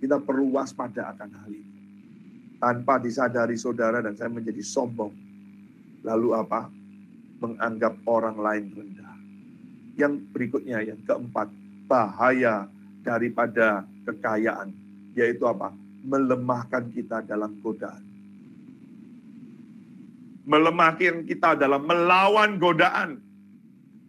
Kita 0.00 0.16
perlu 0.24 0.56
waspada 0.56 1.12
akan 1.12 1.30
hal 1.44 1.52
ini. 1.52 1.76
Tanpa 2.56 2.96
disadari 2.96 3.60
saudara 3.60 4.00
dan 4.00 4.16
saya 4.16 4.32
menjadi 4.32 4.64
sombong. 4.64 5.12
Lalu 6.00 6.32
apa? 6.32 6.72
Menganggap 7.44 8.00
orang 8.08 8.40
lain 8.40 8.64
rendah. 8.72 9.16
Yang 10.00 10.12
berikutnya, 10.32 10.80
yang 10.80 11.00
keempat, 11.04 11.52
bahaya 11.84 12.64
daripada 13.04 13.84
kekayaan. 14.08 14.72
Yaitu 15.12 15.44
apa? 15.44 15.76
Melemahkan 16.08 16.88
kita 16.88 17.20
dalam 17.20 17.58
godaan. 17.60 18.00
Melemahkan 20.48 21.28
kita 21.28 21.52
dalam 21.52 21.84
melawan 21.84 22.56
godaan. 22.56 23.27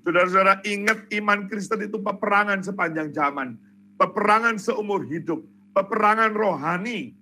Saudara-saudara 0.03 0.63
ingat 0.63 1.11
iman 1.11 1.45
Kristen 1.51 1.83
itu 1.83 1.99
peperangan 1.99 2.63
sepanjang 2.63 3.11
zaman. 3.11 3.59
Peperangan 3.99 4.55
seumur 4.55 5.03
hidup. 5.05 5.43
Peperangan 5.75 6.31
rohani. 6.31 7.13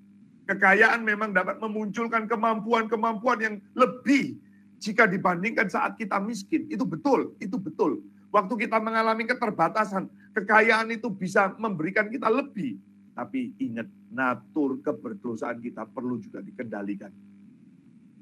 Kekayaan 0.47 1.03
memang 1.03 1.35
dapat 1.35 1.59
memunculkan 1.59 2.29
kemampuan-kemampuan 2.29 3.39
yang 3.43 3.55
lebih 3.75 4.39
jika 4.79 5.09
dibandingkan 5.09 5.67
saat 5.67 5.97
kita 5.99 6.21
miskin. 6.21 6.69
Itu 6.71 6.87
betul, 6.87 7.35
itu 7.41 7.57
betul. 7.59 7.99
Waktu 8.31 8.67
kita 8.67 8.77
mengalami 8.79 9.25
keterbatasan, 9.25 10.07
kekayaan 10.37 10.93
itu 10.93 11.09
bisa 11.11 11.51
memberikan 11.57 12.07
kita 12.07 12.29
lebih. 12.29 12.77
Tapi 13.17 13.57
ingat, 13.57 13.89
natur 14.13 14.77
keberdosaan 14.85 15.57
kita 15.59 15.89
perlu 15.89 16.21
juga 16.21 16.39
dikendalikan. 16.45 17.09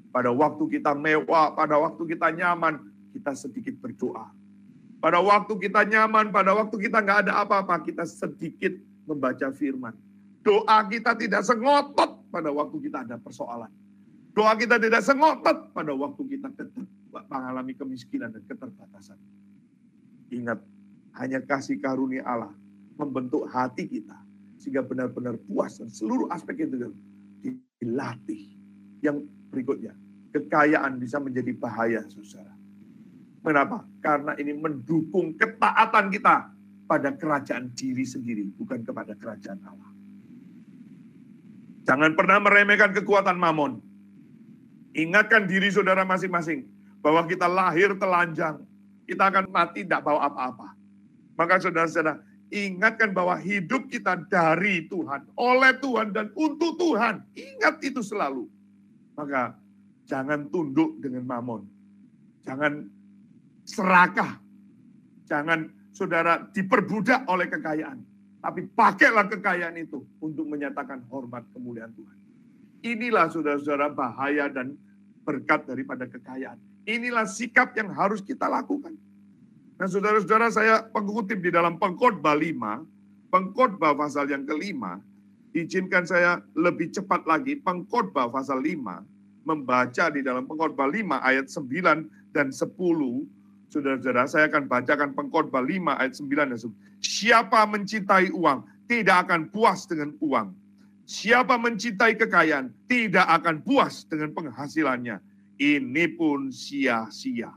Pada 0.08 0.32
waktu 0.32 0.80
kita 0.80 0.96
mewah, 0.96 1.52
pada 1.52 1.76
waktu 1.76 2.16
kita 2.16 2.32
nyaman, 2.32 2.80
kita 3.12 3.36
sedikit 3.36 3.76
berdoa. 3.76 4.32
Pada 4.96 5.20
waktu 5.20 5.52
kita 5.60 5.84
nyaman, 5.84 6.32
pada 6.32 6.56
waktu 6.56 6.76
kita 6.88 7.04
nggak 7.04 7.18
ada 7.28 7.32
apa-apa, 7.44 7.84
kita 7.84 8.08
sedikit 8.08 8.72
membaca 9.04 9.52
firman. 9.52 9.94
Doa 10.40 10.78
kita 10.88 11.18
tidak 11.18 11.42
sengotot 11.42 12.26
pada 12.30 12.50
waktu 12.54 12.76
kita 12.88 13.02
ada 13.04 13.16
persoalan. 13.20 13.70
Doa 14.32 14.52
kita 14.56 14.80
tidak 14.80 15.02
sengotot 15.04 15.72
pada 15.72 15.92
waktu 15.92 16.22
kita 16.36 16.48
mengalami 17.12 17.72
kemiskinan 17.72 18.32
dan 18.32 18.44
keterbatasan. 18.44 19.18
Ingat, 20.32 20.60
hanya 21.16 21.40
kasih 21.44 21.80
karunia 21.80 22.24
Allah 22.26 22.52
membentuk 22.96 23.48
hati 23.52 23.88
kita 23.88 24.16
sehingga 24.56 24.80
benar-benar 24.84 25.36
puas 25.44 25.76
dan 25.78 25.92
seluruh 25.92 26.28
aspek 26.32 26.64
itu 26.64 26.90
dilatih. 27.80 28.56
Yang 29.04 29.28
berikutnya, 29.52 29.92
kekayaan 30.32 30.96
bisa 30.96 31.20
menjadi 31.20 31.52
bahaya, 31.56 32.02
saudara. 32.08 32.55
Kenapa? 33.46 33.86
Karena 34.02 34.34
ini 34.42 34.58
mendukung 34.58 35.38
ketaatan 35.38 36.10
kita 36.10 36.50
pada 36.90 37.14
kerajaan 37.14 37.70
diri 37.78 38.02
sendiri, 38.02 38.42
bukan 38.58 38.82
kepada 38.82 39.14
kerajaan 39.14 39.62
Allah. 39.62 39.90
Jangan 41.86 42.18
pernah 42.18 42.42
meremehkan 42.42 42.90
kekuatan 42.90 43.38
mamon. 43.38 43.78
Ingatkan 44.98 45.46
diri 45.46 45.70
saudara 45.70 46.02
masing-masing 46.02 46.66
bahwa 46.98 47.22
kita 47.30 47.46
lahir 47.46 47.94
telanjang, 47.94 48.66
kita 49.06 49.30
akan 49.30 49.46
mati 49.46 49.86
tidak 49.86 50.02
bawa 50.02 50.26
apa-apa. 50.26 50.74
Maka 51.38 51.62
saudara-saudara, 51.62 52.18
ingatkan 52.50 53.14
bahwa 53.14 53.38
hidup 53.38 53.86
kita 53.86 54.26
dari 54.26 54.90
Tuhan, 54.90 55.22
oleh 55.38 55.78
Tuhan, 55.78 56.10
dan 56.10 56.34
untuk 56.34 56.74
Tuhan. 56.82 57.22
Ingat 57.38 57.78
itu 57.86 58.02
selalu. 58.02 58.50
Maka 59.14 59.54
jangan 60.10 60.50
tunduk 60.50 60.98
dengan 60.98 61.22
mamon. 61.22 61.62
Jangan 62.42 62.95
serakah. 63.66 64.38
Jangan 65.26 65.66
saudara 65.90 66.46
diperbudak 66.54 67.26
oleh 67.26 67.50
kekayaan. 67.50 67.98
Tapi 68.38 68.70
pakailah 68.78 69.26
kekayaan 69.26 69.74
itu 69.74 70.06
untuk 70.22 70.46
menyatakan 70.46 71.02
hormat 71.10 71.42
kemuliaan 71.50 71.90
Tuhan. 71.98 72.16
Inilah 72.86 73.26
saudara-saudara 73.26 73.90
bahaya 73.90 74.46
dan 74.46 74.78
berkat 75.26 75.66
daripada 75.66 76.06
kekayaan. 76.06 76.54
Inilah 76.86 77.26
sikap 77.26 77.74
yang 77.74 77.90
harus 77.90 78.22
kita 78.22 78.46
lakukan. 78.46 78.94
Nah 79.76 79.88
saudara-saudara 79.90 80.46
saya 80.54 80.86
mengutip 80.94 81.42
di 81.42 81.50
dalam 81.50 81.82
pengkhotbah 81.82 82.38
5, 82.38 83.34
pengkhotbah 83.34 83.98
pasal 83.98 84.30
yang 84.30 84.46
kelima, 84.46 85.02
izinkan 85.50 86.06
saya 86.06 86.38
lebih 86.54 86.94
cepat 86.94 87.26
lagi 87.26 87.58
pengkhotbah 87.58 88.30
pasal 88.30 88.62
5, 88.62 89.02
membaca 89.42 90.04
di 90.14 90.22
dalam 90.22 90.46
pengkhotbah 90.46 90.86
5 90.86 91.18
ayat 91.18 91.50
9 91.50 92.06
dan 92.30 92.54
10, 92.54 92.62
saudara-saudara 93.70 94.24
saya 94.30 94.44
akan 94.50 94.70
bacakan 94.70 95.10
pengkhotbah 95.12 95.62
5 95.62 96.00
ayat 96.00 96.14
9 96.14 96.52
dan 96.52 96.58
10. 96.58 96.70
Siapa 97.02 97.60
mencintai 97.66 98.30
uang 98.32 98.64
tidak 98.86 99.26
akan 99.26 99.50
puas 99.50 99.84
dengan 99.86 100.14
uang. 100.22 100.54
Siapa 101.06 101.54
mencintai 101.54 102.18
kekayaan 102.18 102.74
tidak 102.90 103.26
akan 103.26 103.62
puas 103.62 104.06
dengan 104.06 104.34
penghasilannya. 104.34 105.22
Ini 105.56 106.04
pun 106.18 106.50
sia-sia. 106.50 107.54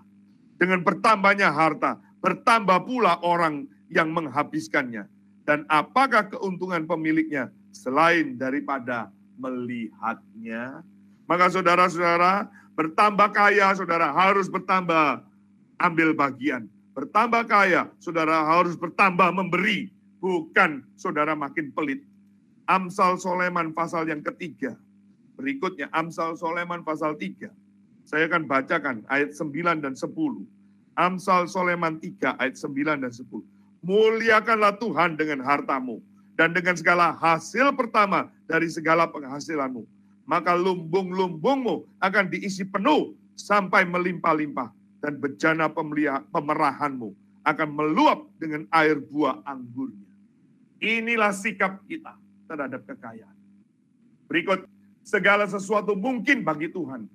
Dengan 0.60 0.86
bertambahnya 0.86 1.50
harta, 1.50 1.98
bertambah 2.22 2.86
pula 2.86 3.18
orang 3.26 3.66
yang 3.90 4.14
menghabiskannya. 4.14 5.10
Dan 5.50 5.66
apakah 5.66 6.30
keuntungan 6.30 6.86
pemiliknya 6.86 7.50
selain 7.74 8.38
daripada 8.38 9.10
melihatnya? 9.42 10.86
Maka 11.26 11.50
saudara-saudara, 11.50 12.50
bertambah 12.78 13.34
kaya, 13.34 13.74
saudara 13.74 14.14
harus 14.14 14.46
bertambah 14.46 15.26
ambil 15.80 16.12
bagian. 16.14 16.68
Bertambah 16.94 17.48
kaya, 17.48 17.88
saudara 17.98 18.44
harus 18.44 18.76
bertambah 18.76 19.32
memberi. 19.32 19.90
Bukan 20.20 20.84
saudara 21.00 21.32
makin 21.32 21.72
pelit. 21.72 22.04
Amsal 22.68 23.16
Soleman 23.16 23.72
pasal 23.72 24.12
yang 24.12 24.20
ketiga. 24.20 24.76
Berikutnya 25.40 25.88
Amsal 25.96 26.36
Soleman 26.36 26.84
pasal 26.84 27.16
3. 27.16 27.48
Saya 28.04 28.28
akan 28.28 28.44
bacakan 28.44 29.08
ayat 29.08 29.32
9 29.32 29.80
dan 29.80 29.96
10. 29.96 30.12
Amsal 31.00 31.48
Soleman 31.48 32.04
3 32.04 32.36
ayat 32.36 32.60
9 32.60 33.00
dan 33.00 33.14
10. 33.16 33.24
Muliakanlah 33.80 34.76
Tuhan 34.76 35.16
dengan 35.16 35.40
hartamu 35.40 36.04
dan 36.36 36.52
dengan 36.52 36.76
segala 36.76 37.16
hasil 37.16 37.72
pertama 37.80 38.28
dari 38.44 38.68
segala 38.68 39.08
penghasilanmu. 39.08 39.88
Maka 40.28 40.52
lumbung-lumbungmu 40.60 41.88
akan 42.04 42.26
diisi 42.28 42.68
penuh 42.68 43.16
sampai 43.40 43.88
melimpah-limpah 43.88 44.68
dan 45.00 45.20
bejana 45.20 45.72
pemerahanmu 46.32 47.10
akan 47.44 47.70
meluap 47.72 48.28
dengan 48.38 48.68
air 48.72 49.00
buah 49.00 49.42
anggurnya. 49.48 50.12
Inilah 50.80 51.32
sikap 51.36 51.84
kita 51.88 52.16
terhadap 52.48 52.84
kekayaan. 52.88 53.36
Berikut, 54.30 54.64
segala 55.04 55.50
sesuatu 55.50 55.98
mungkin 55.98 56.46
bagi 56.46 56.70
Tuhan. 56.70 57.10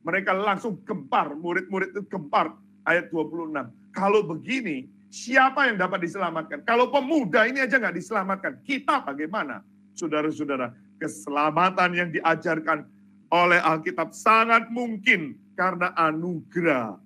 Mereka 0.00 0.32
langsung 0.32 0.80
gempar, 0.86 1.34
murid-murid 1.36 1.92
itu 1.92 2.02
gempar. 2.08 2.56
Ayat 2.88 3.12
26. 3.12 3.52
Kalau 3.92 4.24
begini, 4.24 4.88
siapa 5.12 5.68
yang 5.68 5.76
dapat 5.76 6.06
diselamatkan? 6.08 6.64
Kalau 6.64 6.88
pemuda 6.88 7.44
ini 7.44 7.60
aja 7.60 7.76
nggak 7.76 7.96
diselamatkan, 7.98 8.52
kita 8.64 9.04
bagaimana? 9.04 9.60
Saudara-saudara, 9.92 10.72
keselamatan 10.96 11.90
yang 11.92 12.08
diajarkan 12.08 12.88
oleh 13.28 13.60
Alkitab 13.60 14.16
sangat 14.16 14.72
mungkin 14.72 15.36
karena 15.58 15.92
anugerah. 15.92 16.96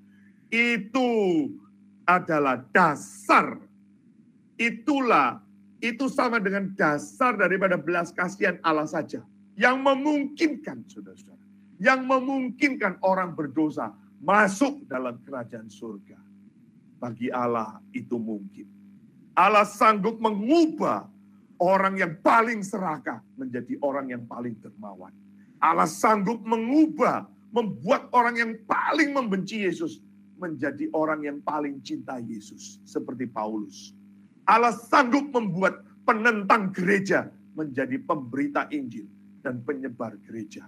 Itu 0.55 1.11
adalah 2.07 2.63
dasar. 2.71 3.59
Itulah 4.55 5.43
itu 5.83 6.07
sama 6.07 6.39
dengan 6.39 6.71
dasar 6.79 7.35
daripada 7.35 7.75
belas 7.75 8.15
kasihan 8.15 8.63
Allah 8.63 8.87
saja. 8.87 9.19
Yang 9.59 9.77
memungkinkan, 9.83 10.87
saudara-saudara. 10.87 11.43
Yang 11.83 12.01
memungkinkan 12.07 13.03
orang 13.03 13.35
berdosa 13.35 13.91
masuk 14.23 14.87
dalam 14.87 15.19
kerajaan 15.27 15.67
surga. 15.67 16.23
Bagi 17.03 17.35
Allah 17.35 17.83
itu 17.91 18.15
mungkin. 18.15 18.71
Allah 19.35 19.67
sanggup 19.67 20.23
mengubah 20.23 21.11
orang 21.59 21.99
yang 21.99 22.15
paling 22.23 22.63
serakah 22.63 23.19
menjadi 23.35 23.75
orang 23.83 24.15
yang 24.15 24.23
paling 24.23 24.55
dermawan. 24.63 25.11
Allah 25.59 25.91
sanggup 25.91 26.47
mengubah, 26.47 27.27
membuat 27.51 28.07
orang 28.15 28.39
yang 28.39 28.53
paling 28.71 29.11
membenci 29.11 29.67
Yesus 29.67 29.99
menjadi 30.39 30.91
orang 30.93 31.25
yang 31.25 31.39
paling 31.43 31.81
cinta 31.81 32.19
Yesus. 32.19 32.83
Seperti 32.85 33.27
Paulus. 33.31 33.95
Allah 34.45 34.75
sanggup 34.77 35.33
membuat 35.33 35.81
penentang 36.05 36.75
gereja 36.75 37.33
menjadi 37.57 37.97
pemberita 38.03 38.69
Injil. 38.71 39.09
dan 39.45 39.61
penyebar 39.61 40.17
gereja, 40.25 40.65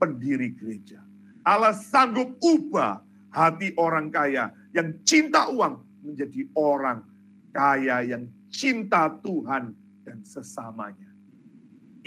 pendiri 0.00 0.56
gereja. 0.56 1.04
Allah 1.44 1.76
sanggup 1.76 2.40
ubah 2.40 3.04
hati 3.28 3.76
orang 3.76 4.08
kaya 4.08 4.48
yang 4.72 4.96
cinta 5.04 5.52
uang 5.52 5.84
menjadi 6.00 6.48
orang 6.56 7.04
kaya 7.52 8.08
yang 8.08 8.24
cinta 8.48 9.12
Tuhan 9.20 9.76
dan 10.08 10.18
sesamanya. 10.24 11.12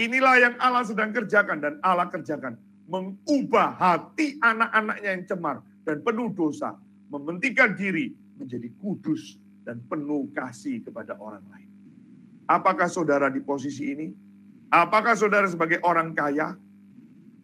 Inilah 0.01 0.35
yang 0.41 0.55
Allah 0.57 0.81
sedang 0.81 1.13
kerjakan 1.13 1.61
dan 1.61 1.73
Allah 1.85 2.09
kerjakan. 2.09 2.57
Mengubah 2.89 3.77
hati 3.77 4.41
anak-anaknya 4.41 5.09
yang 5.13 5.26
cemar 5.30 5.61
dan 5.85 6.01
penuh 6.01 6.34
dosa. 6.34 6.73
Mementingkan 7.10 7.73
diri 7.73 8.14
menjadi 8.38 8.69
kudus 8.80 9.41
dan 9.65 9.81
penuh 9.90 10.30
kasih 10.34 10.81
kepada 10.86 11.18
orang 11.18 11.44
lain. 11.49 11.69
Apakah 12.49 12.90
saudara 12.90 13.30
di 13.30 13.41
posisi 13.41 13.94
ini? 13.94 14.07
Apakah 14.69 15.18
saudara 15.18 15.45
sebagai 15.49 15.81
orang 15.81 16.14
kaya? 16.14 16.53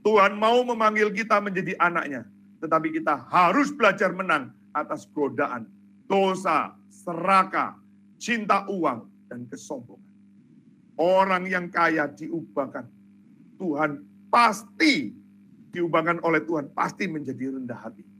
Tuhan 0.05 0.37
mau 0.37 0.61
memanggil 0.61 1.09
kita 1.09 1.41
menjadi 1.41 1.73
anaknya. 1.81 2.25
Tetapi 2.61 2.93
kita 2.93 3.25
harus 3.29 3.73
belajar 3.73 4.13
menang 4.13 4.53
atas 4.73 5.09
godaan, 5.13 5.65
dosa, 6.05 6.73
serakah, 6.89 7.77
cinta 8.21 8.65
uang, 8.69 9.05
dan 9.29 9.49
kesombongan. 9.49 10.05
Orang 10.95 11.49
yang 11.49 11.67
kaya 11.73 12.07
diubahkan. 12.07 12.87
Tuhan 13.57 14.05
pasti 14.29 15.11
diubahkan 15.75 16.23
oleh 16.23 16.41
Tuhan, 16.45 16.71
pasti 16.71 17.09
menjadi 17.09 17.51
rendah 17.51 17.79
hati. 17.81 18.14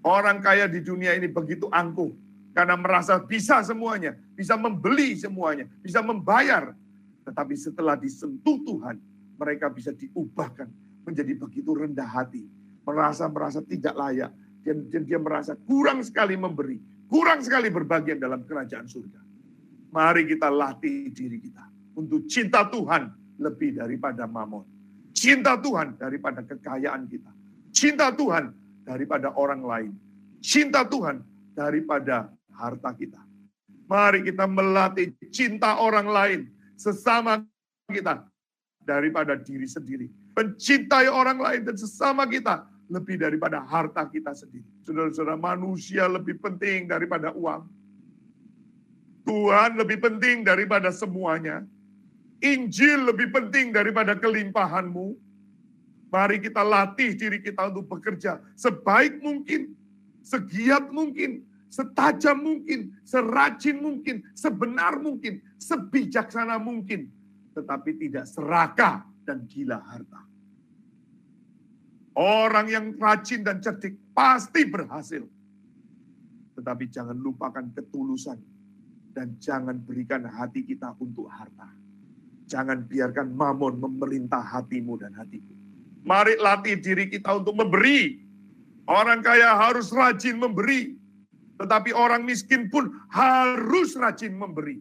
Orang 0.00 0.40
kaya 0.40 0.64
di 0.64 0.80
dunia 0.80 1.12
ini 1.12 1.28
begitu 1.28 1.68
angkuh, 1.68 2.08
karena 2.56 2.74
merasa 2.74 3.20
bisa 3.20 3.60
semuanya, 3.60 4.16
bisa 4.32 4.56
membeli 4.56 5.12
semuanya, 5.16 5.68
bisa 5.84 6.00
membayar. 6.00 6.72
Tetapi 7.28 7.54
setelah 7.54 8.00
disentuh 8.00 8.56
Tuhan, 8.64 8.96
mereka 9.36 9.68
bisa 9.68 9.92
diubahkan 9.92 10.68
menjadi 11.04 11.36
begitu 11.36 11.76
rendah 11.76 12.08
hati, 12.08 12.48
merasa-merasa 12.84 13.60
tidak 13.64 13.92
layak, 13.92 14.32
dan, 14.64 14.88
dan 14.88 15.02
dia 15.04 15.20
merasa 15.20 15.52
kurang 15.68 16.00
sekali 16.00 16.36
memberi, 16.36 16.80
kurang 17.08 17.44
sekali 17.44 17.68
berbagian 17.68 18.20
dalam 18.20 18.44
kerajaan 18.44 18.88
surga. 18.88 19.20
Mari 19.90 20.22
kita 20.28 20.48
latih 20.48 21.10
diri 21.10 21.38
kita 21.42 21.64
untuk 21.98 22.24
cinta 22.30 22.64
Tuhan 22.68 23.10
lebih 23.40 23.80
daripada 23.80 24.24
mamon. 24.24 24.64
Cinta 25.10 25.58
Tuhan 25.58 25.98
daripada 25.98 26.40
kekayaan 26.46 27.04
kita. 27.10 27.32
Cinta 27.74 28.14
Tuhan 28.14 28.54
daripada 28.84 29.32
orang 29.36 29.62
lain. 29.62 29.92
Cinta 30.40 30.84
Tuhan 30.84 31.20
daripada 31.52 32.32
harta 32.54 32.90
kita. 32.96 33.20
Mari 33.90 34.22
kita 34.22 34.46
melatih 34.46 35.10
cinta 35.34 35.82
orang 35.82 36.06
lain 36.06 36.40
sesama 36.78 37.42
kita 37.90 38.22
daripada 38.80 39.34
diri 39.34 39.66
sendiri. 39.66 40.06
Mencintai 40.32 41.10
orang 41.10 41.42
lain 41.42 41.60
dan 41.66 41.76
sesama 41.76 42.24
kita 42.24 42.64
lebih 42.90 43.18
daripada 43.18 43.62
harta 43.62 44.06
kita 44.06 44.34
sendiri. 44.34 44.66
Saudara-saudara, 44.82 45.38
manusia 45.38 46.10
lebih 46.10 46.38
penting 46.42 46.90
daripada 46.90 47.30
uang. 47.30 47.66
Tuhan 49.22 49.78
lebih 49.78 50.02
penting 50.02 50.42
daripada 50.42 50.90
semuanya. 50.90 51.62
Injil 52.42 53.06
lebih 53.06 53.30
penting 53.30 53.70
daripada 53.70 54.18
kelimpahanmu. 54.18 55.14
Mari 56.10 56.42
kita 56.42 56.66
latih 56.66 57.14
diri 57.14 57.38
kita 57.38 57.70
untuk 57.70 57.86
bekerja 57.86 58.42
sebaik 58.58 59.22
mungkin, 59.22 59.78
segiat 60.26 60.90
mungkin, 60.90 61.46
setajam 61.70 62.42
mungkin, 62.42 62.98
serajin 63.06 63.78
mungkin, 63.78 64.26
sebenar 64.34 64.98
mungkin, 64.98 65.38
sebijaksana 65.62 66.58
mungkin, 66.58 67.06
tetapi 67.54 67.94
tidak 67.94 68.26
serakah 68.26 69.06
dan 69.22 69.46
gila 69.46 69.78
harta. 69.78 70.20
Orang 72.18 72.66
yang 72.66 72.98
rajin 72.98 73.46
dan 73.46 73.62
cerdik 73.62 73.94
pasti 74.10 74.66
berhasil. 74.66 75.22
Tetapi 76.58 76.84
jangan 76.90 77.14
lupakan 77.14 77.70
ketulusan 77.70 78.36
dan 79.14 79.38
jangan 79.38 79.78
berikan 79.78 80.26
hati 80.26 80.66
kita 80.66 80.90
untuk 80.98 81.30
harta. 81.30 81.70
Jangan 82.50 82.82
biarkan 82.82 83.30
mamon 83.30 83.78
memerintah 83.78 84.42
hatimu 84.42 84.98
dan 84.98 85.14
hatiku. 85.14 85.59
Mari 86.04 86.40
latih 86.40 86.80
diri 86.80 87.08
kita 87.12 87.36
untuk 87.36 87.56
memberi. 87.56 88.20
Orang 88.88 89.20
kaya 89.20 89.54
harus 89.54 89.92
rajin 89.92 90.40
memberi. 90.40 90.96
Tetapi 91.60 91.92
orang 91.92 92.24
miskin 92.24 92.72
pun 92.72 92.88
harus 93.12 93.92
rajin 93.94 94.32
memberi. 94.32 94.80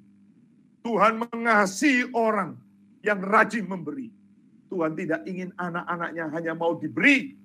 Tuhan 0.79 1.19
mengasihi 1.19 2.07
orang 2.15 2.55
yang 3.03 3.19
rajin 3.19 3.67
memberi. 3.67 4.07
Tuhan 4.71 4.95
tidak 4.95 5.27
ingin 5.27 5.51
anak-anaknya 5.59 6.25
hanya 6.31 6.53
mau 6.55 6.77
diberi 6.77 7.35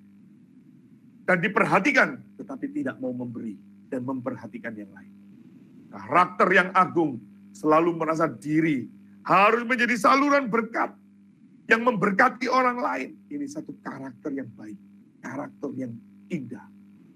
dan 1.25 1.41
diperhatikan, 1.41 2.21
tetapi 2.37 2.69
tidak 2.71 2.95
mau 3.01 3.11
memberi 3.11 3.57
dan 3.89 4.05
memperhatikan 4.05 4.77
yang 4.77 4.89
lain. 4.93 5.11
Karakter 5.89 6.47
yang 6.53 6.69
agung 6.71 7.19
selalu 7.51 7.97
merasa 7.97 8.29
diri 8.29 8.87
harus 9.25 9.65
menjadi 9.65 9.97
saluran 9.97 10.47
berkat 10.47 10.93
yang 11.65 11.81
memberkati 11.81 12.45
orang 12.49 12.77
lain. 12.77 13.09
Ini 13.29 13.45
satu 13.49 13.73
karakter 13.81 14.33
yang 14.33 14.49
baik, 14.53 14.77
karakter 15.21 15.69
yang 15.77 15.93
indah. 16.29 16.65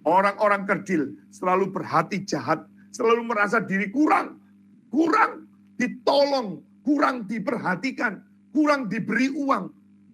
Orang-orang 0.08 0.66
kerdil 0.66 1.14
selalu 1.30 1.70
berhati 1.70 2.24
jahat, 2.26 2.66
selalu 2.96 3.30
merasa 3.30 3.62
diri 3.62 3.92
kurang, 3.94 4.42
kurang 4.90 5.46
ditolong, 5.78 6.66
kurang 6.82 7.30
diperhatikan, 7.30 8.24
kurang 8.56 8.90
diberi 8.90 9.30
uang. 9.30 9.70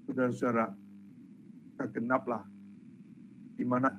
Saudara-saudara, 0.06 0.74
kegenaplah 1.80 2.44
di 3.56 3.64
mana 3.64 3.94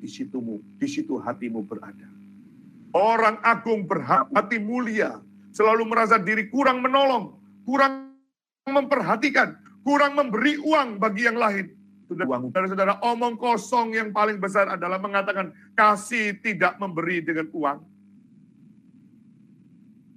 di 0.00 0.08
situmu, 0.08 0.60
di 0.80 0.88
situ 0.88 1.20
hatimu 1.20 1.64
berada. 1.64 2.08
Orang 2.94 3.42
agung 3.42 3.90
berhati 3.90 4.62
mulia, 4.62 5.18
selalu 5.50 5.82
merasa 5.88 6.16
diri 6.16 6.46
kurang 6.48 6.78
menolong, 6.78 7.36
kurang 7.66 8.14
memperhatikan, 8.70 9.58
kurang 9.84 10.16
memberi 10.16 10.56
uang 10.58 10.96
bagi 10.96 11.28
yang 11.28 11.36
lain. 11.36 11.68
Saudara-saudara, 12.08 13.00
omong 13.04 13.36
kosong 13.36 13.96
yang 13.96 14.12
paling 14.12 14.40
besar 14.40 14.68
adalah 14.68 15.00
mengatakan 15.00 15.52
kasih 15.76 16.36
tidak 16.40 16.76
memberi 16.80 17.24
dengan 17.24 17.48
uang. 17.52 17.78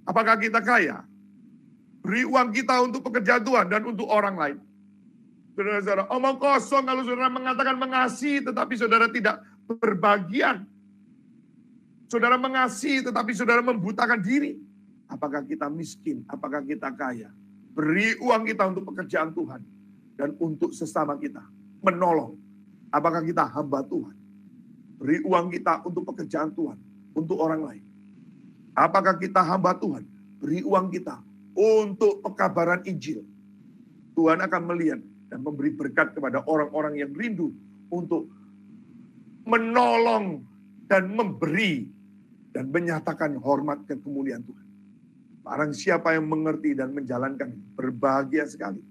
Apakah 0.08 0.40
kita 0.40 0.64
kaya? 0.64 1.04
Beri 2.00 2.24
uang 2.24 2.48
kita 2.56 2.80
untuk 2.80 3.04
pekerjaan 3.04 3.44
Tuhan 3.44 3.66
dan 3.68 3.84
untuk 3.84 4.08
orang 4.08 4.36
lain. 4.36 4.58
Saudara-saudara, 5.52 6.08
omong 6.08 6.36
kosong 6.40 6.84
kalau 6.88 7.02
saudara 7.04 7.28
mengatakan 7.28 7.76
mengasihi 7.76 8.40
tetapi 8.40 8.74
saudara 8.78 9.10
tidak 9.12 9.44
berbagian. 9.68 10.64
Saudara 12.08 12.40
mengasihi 12.40 13.04
tetapi 13.04 13.36
saudara 13.36 13.60
membutakan 13.60 14.22
diri. 14.24 14.56
Apakah 15.08 15.44
kita 15.44 15.68
miskin? 15.68 16.24
Apakah 16.28 16.64
kita 16.64 16.88
kaya? 16.92 17.32
Beri 17.78 18.18
uang 18.18 18.42
kita 18.42 18.74
untuk 18.74 18.90
pekerjaan 18.90 19.30
Tuhan. 19.30 19.62
Dan 20.18 20.34
untuk 20.42 20.74
sesama 20.74 21.14
kita. 21.14 21.46
Menolong. 21.86 22.34
Apakah 22.90 23.22
kita 23.22 23.46
hamba 23.46 23.86
Tuhan? 23.86 24.18
Beri 24.98 25.22
uang 25.22 25.46
kita 25.54 25.86
untuk 25.86 26.02
pekerjaan 26.10 26.50
Tuhan. 26.58 26.74
Untuk 27.14 27.38
orang 27.38 27.62
lain. 27.62 27.84
Apakah 28.74 29.14
kita 29.14 29.46
hamba 29.46 29.78
Tuhan? 29.78 30.02
Beri 30.42 30.66
uang 30.66 30.90
kita 30.90 31.22
untuk 31.54 32.18
pekabaran 32.26 32.82
Injil. 32.82 33.22
Tuhan 34.18 34.42
akan 34.42 34.62
melihat 34.74 34.98
dan 35.30 35.38
memberi 35.46 35.70
berkat 35.70 36.18
kepada 36.18 36.42
orang-orang 36.50 36.98
yang 36.98 37.14
rindu 37.14 37.54
untuk 37.94 38.26
menolong 39.46 40.42
dan 40.90 41.14
memberi 41.14 41.86
dan 42.50 42.74
menyatakan 42.74 43.38
hormat 43.38 43.86
dan 43.86 44.02
kemuliaan 44.02 44.42
Tuhan. 44.42 44.67
Barang 45.48 45.72
siapa 45.72 46.12
yang 46.12 46.28
mengerti 46.28 46.76
dan 46.76 46.92
menjalankan 46.92 47.56
berbahagia 47.72 48.44
sekali. 48.44 48.84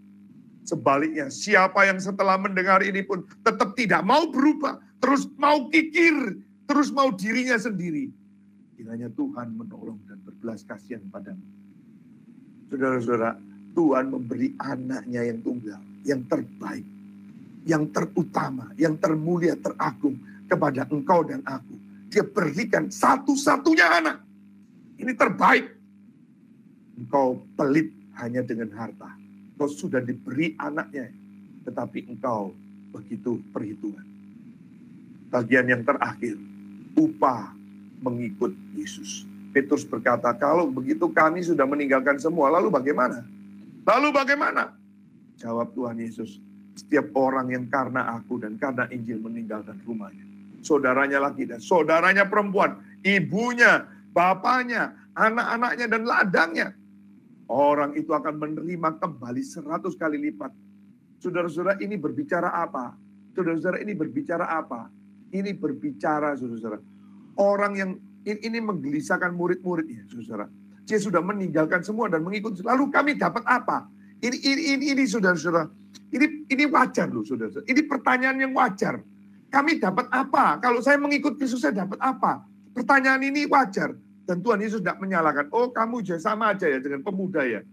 Sebaliknya, 0.65 1.29
siapa 1.29 1.85
yang 1.85 2.01
setelah 2.01 2.33
mendengar 2.33 2.81
ini 2.81 3.05
pun 3.05 3.21
tetap 3.45 3.77
tidak 3.77 4.01
mau 4.01 4.25
berubah, 4.33 4.81
terus 4.97 5.29
mau 5.37 5.69
kikir, 5.69 6.41
terus 6.65 6.89
mau 6.89 7.13
dirinya 7.13 7.61
sendiri. 7.61 8.09
Kiranya 8.73 9.13
Tuhan 9.13 9.53
menolong 9.53 10.01
dan 10.09 10.17
berbelas 10.25 10.65
kasihan 10.65 11.05
padamu. 11.13 11.45
Saudara-saudara, 12.73 13.37
Tuhan 13.77 14.09
memberi 14.09 14.57
anaknya 14.57 15.29
yang 15.29 15.39
tunggal, 15.45 15.81
yang 16.09 16.25
terbaik, 16.25 16.87
yang 17.69 17.85
terutama, 17.93 18.73
yang 18.81 18.97
termulia, 18.97 19.53
teragung 19.61 20.17
kepada 20.49 20.89
engkau 20.89 21.21
dan 21.21 21.45
aku. 21.45 21.77
Dia 22.09 22.25
berikan 22.25 22.89
satu-satunya 22.89 24.01
anak. 24.01 24.25
Ini 24.97 25.13
terbaik. 25.13 25.76
Engkau 26.97 27.39
pelit 27.53 27.93
hanya 28.17 28.41
dengan 28.41 28.73
harta. 28.73 29.13
Engkau 29.55 29.69
sudah 29.69 30.01
diberi 30.01 30.57
anaknya, 30.57 31.13
tetapi 31.69 32.09
engkau 32.09 32.51
begitu 32.91 33.37
perhitungan. 33.53 34.05
Bagian 35.29 35.69
yang 35.69 35.83
terakhir, 35.85 36.39
upah 36.97 37.53
mengikut 38.01 38.53
Yesus. 38.73 39.27
Petrus 39.53 39.85
berkata, 39.85 40.33
kalau 40.37 40.69
begitu 40.69 41.09
kami 41.09 41.41
sudah 41.41 41.65
meninggalkan 41.65 42.17
semua, 42.21 42.49
lalu 42.53 42.69
bagaimana? 42.69 43.25
Lalu 43.85 44.07
bagaimana? 44.13 44.73
Jawab 45.37 45.73
Tuhan 45.73 45.97
Yesus, 46.01 46.41
Setiap 46.77 47.09
orang 47.17 47.49
yang 47.49 47.65
karena 47.73 48.05
aku 48.21 48.37
dan 48.37 48.53
karena 48.61 48.85
Injil 48.93 49.17
meninggalkan 49.17 49.81
rumahnya. 49.81 50.21
Saudaranya 50.61 51.17
laki 51.17 51.49
dan 51.49 51.57
saudaranya 51.57 52.29
perempuan, 52.29 52.77
ibunya, 53.01 53.89
bapaknya, 54.13 54.93
anak-anaknya 55.17 55.85
dan 55.89 56.01
ladangnya. 56.05 56.67
Orang 57.47 57.95
itu 57.95 58.11
akan 58.11 58.35
menerima 58.43 58.99
kembali 58.99 59.39
seratus 59.39 59.95
kali 59.95 60.19
lipat. 60.19 60.51
Saudara-saudara 61.23 61.79
ini 61.79 61.95
berbicara 61.95 62.51
apa? 62.51 62.91
Saudara-saudara 63.31 63.79
ini 63.79 63.95
berbicara 63.95 64.45
apa? 64.51 64.91
Ini 65.31 65.55
berbicara 65.55 66.35
saudara-saudara. 66.35 66.79
Orang 67.39 67.73
yang 67.79 67.91
ini, 68.27 68.59
menggelisahkan 68.59 69.31
murid-muridnya 69.31 70.03
saudara. 70.11 70.51
Dia 70.83 70.99
sudah 70.99 71.23
meninggalkan 71.23 71.83
semua 71.83 72.11
dan 72.11 72.27
mengikut. 72.27 72.59
Lalu 72.63 72.91
kami 72.91 73.15
dapat 73.15 73.43
apa? 73.47 73.87
Ini 74.19 74.35
ini 74.35 74.61
ini, 74.75 74.83
ini 74.91 75.03
saudara-saudara. 75.07 75.71
Ini 76.11 76.51
ini 76.51 76.63
wajar 76.67 77.07
loh 77.07 77.23
saudara-saudara. 77.23 77.67
Ini 77.71 77.81
pertanyaan 77.87 78.37
yang 78.43 78.51
wajar. 78.55 78.99
Kami 79.47 79.79
dapat 79.79 80.11
apa? 80.11 80.59
Kalau 80.59 80.83
saya 80.83 80.99
mengikut 80.99 81.39
Yesus 81.39 81.63
saya 81.63 81.87
dapat 81.87 81.95
apa? 82.03 82.43
Pertanyaan 82.75 83.23
ini 83.23 83.47
wajar. 83.47 83.95
Dan 84.27 84.43
Tuhan 84.43 84.59
Yesus 84.59 84.83
tidak 84.83 84.99
menyalahkan. 84.99 85.47
Oh 85.55 85.71
kamu 85.71 86.03
sama 86.19 86.51
aja 86.51 86.67
ya 86.67 86.83
dengan 86.83 86.99
pemuda 86.99 87.47
ya. 87.47 87.63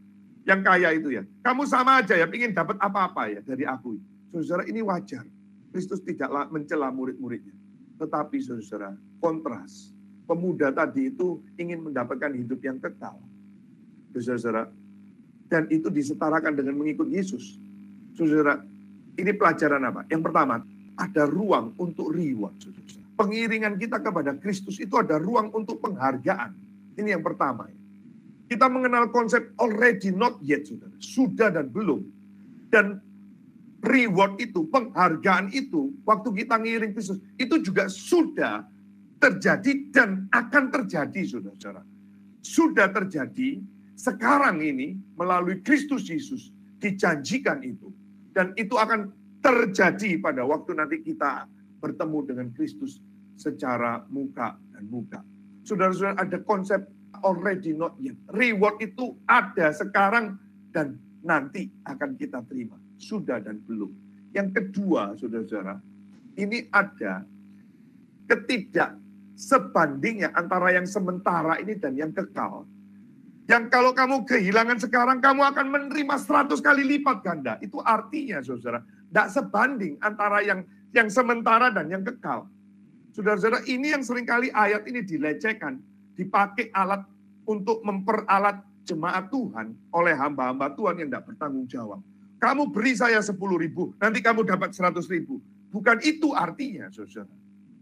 Yang 0.46 0.60
kaya 0.62 0.88
itu 0.94 1.08
ya. 1.10 1.22
Kamu 1.42 1.66
sama 1.66 1.98
aja 1.98 2.14
ya 2.14 2.30
ingin 2.30 2.54
dapat 2.54 2.78
apa-apa 2.78 3.26
ya 3.26 3.40
dari 3.42 3.66
aku. 3.66 3.98
Saudara 4.30 4.62
ini 4.70 4.78
wajar. 4.80 5.26
Kristus 5.74 5.98
tidaklah 6.06 6.46
mencela 6.54 6.94
murid-muridnya. 6.94 7.50
Tetapi 7.98 8.38
saudara, 8.38 8.94
kontras. 9.18 9.90
Pemuda 10.24 10.70
tadi 10.70 11.10
itu 11.10 11.42
ingin 11.58 11.90
mendapatkan 11.90 12.30
hidup 12.30 12.62
yang 12.62 12.78
kekal. 12.78 13.18
Saudara, 14.14 14.70
dan 15.50 15.66
itu 15.68 15.90
disetarakan 15.90 16.54
dengan 16.54 16.78
mengikut 16.78 17.10
Yesus. 17.10 17.58
Saudara, 18.14 18.62
ini 19.18 19.30
pelajaran 19.34 19.82
apa? 19.82 20.06
Yang 20.06 20.22
pertama, 20.30 20.62
ada 20.94 21.22
ruang 21.26 21.74
untuk 21.78 22.14
reward. 22.14 22.54
Pengiringan 23.14 23.78
kita 23.78 24.02
kepada 24.02 24.34
Kristus 24.38 24.82
itu 24.82 24.94
ada 24.98 25.22
ruang 25.22 25.54
untuk 25.54 25.78
penghargaan. 25.78 26.50
Ini 26.98 27.14
yang 27.14 27.22
pertama. 27.22 27.70
Kita 28.50 28.66
mengenal 28.68 29.08
konsep 29.14 29.54
already 29.56 30.10
not 30.10 30.38
yet, 30.42 30.66
saudara. 30.66 30.94
Sudah 30.98 31.48
dan 31.54 31.70
belum. 31.70 32.04
Dan 32.68 32.98
reward 33.80 34.42
itu, 34.42 34.66
penghargaan 34.68 35.54
itu, 35.54 35.94
waktu 36.02 36.44
kita 36.44 36.58
ngiring 36.58 36.92
Kristus, 36.92 37.22
itu 37.38 37.62
juga 37.62 37.86
sudah 37.86 38.66
terjadi 39.22 39.72
dan 39.94 40.26
akan 40.34 40.64
terjadi, 40.74 41.20
saudara-saudara. 41.24 41.82
Sudah 42.44 42.92
terjadi, 42.92 43.62
sekarang 43.96 44.60
ini 44.60 44.98
melalui 45.16 45.62
Kristus 45.62 46.10
Yesus 46.10 46.52
dijanjikan 46.82 47.62
itu. 47.64 47.88
Dan 48.34 48.52
itu 48.58 48.74
akan 48.76 49.08
terjadi 49.40 50.18
pada 50.20 50.42
waktu 50.44 50.76
nanti 50.76 51.00
kita 51.00 51.48
bertemu 51.84 52.18
dengan 52.24 52.48
Kristus 52.56 52.96
secara 53.36 54.00
muka 54.08 54.56
dan 54.72 54.88
muka. 54.88 55.20
Saudara-saudara 55.68 56.16
ada 56.16 56.38
konsep 56.40 56.80
already 57.20 57.76
not 57.76 57.92
yet. 58.00 58.16
Reward 58.32 58.80
itu 58.80 59.12
ada 59.28 59.68
sekarang 59.76 60.40
dan 60.72 60.96
nanti 61.20 61.68
akan 61.84 62.16
kita 62.16 62.40
terima 62.48 62.80
sudah 62.96 63.44
dan 63.44 63.60
belum. 63.68 63.92
Yang 64.32 64.48
kedua, 64.56 65.14
saudara-saudara, 65.20 65.78
ini 66.40 66.66
ada 66.72 67.22
ketidak 68.26 68.96
sebandingnya 69.36 70.32
antara 70.34 70.74
yang 70.74 70.88
sementara 70.88 71.60
ini 71.60 71.76
dan 71.78 71.94
yang 71.94 72.10
kekal. 72.10 72.66
Yang 73.44 73.68
kalau 73.68 73.92
kamu 73.92 74.24
kehilangan 74.24 74.80
sekarang, 74.80 75.20
kamu 75.20 75.44
akan 75.52 75.66
menerima 75.68 76.16
100 76.16 76.64
kali 76.64 76.82
lipat 76.96 77.20
ganda. 77.20 77.60
Itu 77.60 77.76
artinya, 77.84 78.40
saudara, 78.40 78.80
tidak 78.80 79.28
sebanding 79.30 80.00
antara 80.00 80.40
yang 80.40 80.64
yang 80.94 81.10
sementara 81.10 81.74
dan 81.74 81.90
yang 81.90 82.06
kekal. 82.06 82.46
Saudara-saudara, 83.10 83.66
ini 83.66 83.90
yang 83.90 84.06
sering 84.06 84.22
kali 84.26 84.50
ayat 84.54 84.86
ini 84.86 85.02
dilecehkan, 85.02 85.82
dipakai 86.14 86.70
alat 86.70 87.02
untuk 87.44 87.82
memperalat 87.82 88.62
jemaat 88.86 89.28
Tuhan 89.30 89.74
oleh 89.90 90.14
hamba-hamba 90.14 90.70
Tuhan 90.78 90.98
yang 91.02 91.08
tidak 91.10 91.26
bertanggung 91.34 91.66
jawab. 91.66 91.98
Kamu 92.38 92.70
beri 92.70 92.94
saya 92.94 93.18
10 93.22 93.34
ribu, 93.38 93.94
nanti 93.98 94.22
kamu 94.22 94.44
dapat 94.46 94.70
100 94.74 95.10
ribu. 95.10 95.42
Bukan 95.74 95.98
itu 96.06 96.30
artinya, 96.34 96.90
saudara. 96.92 97.26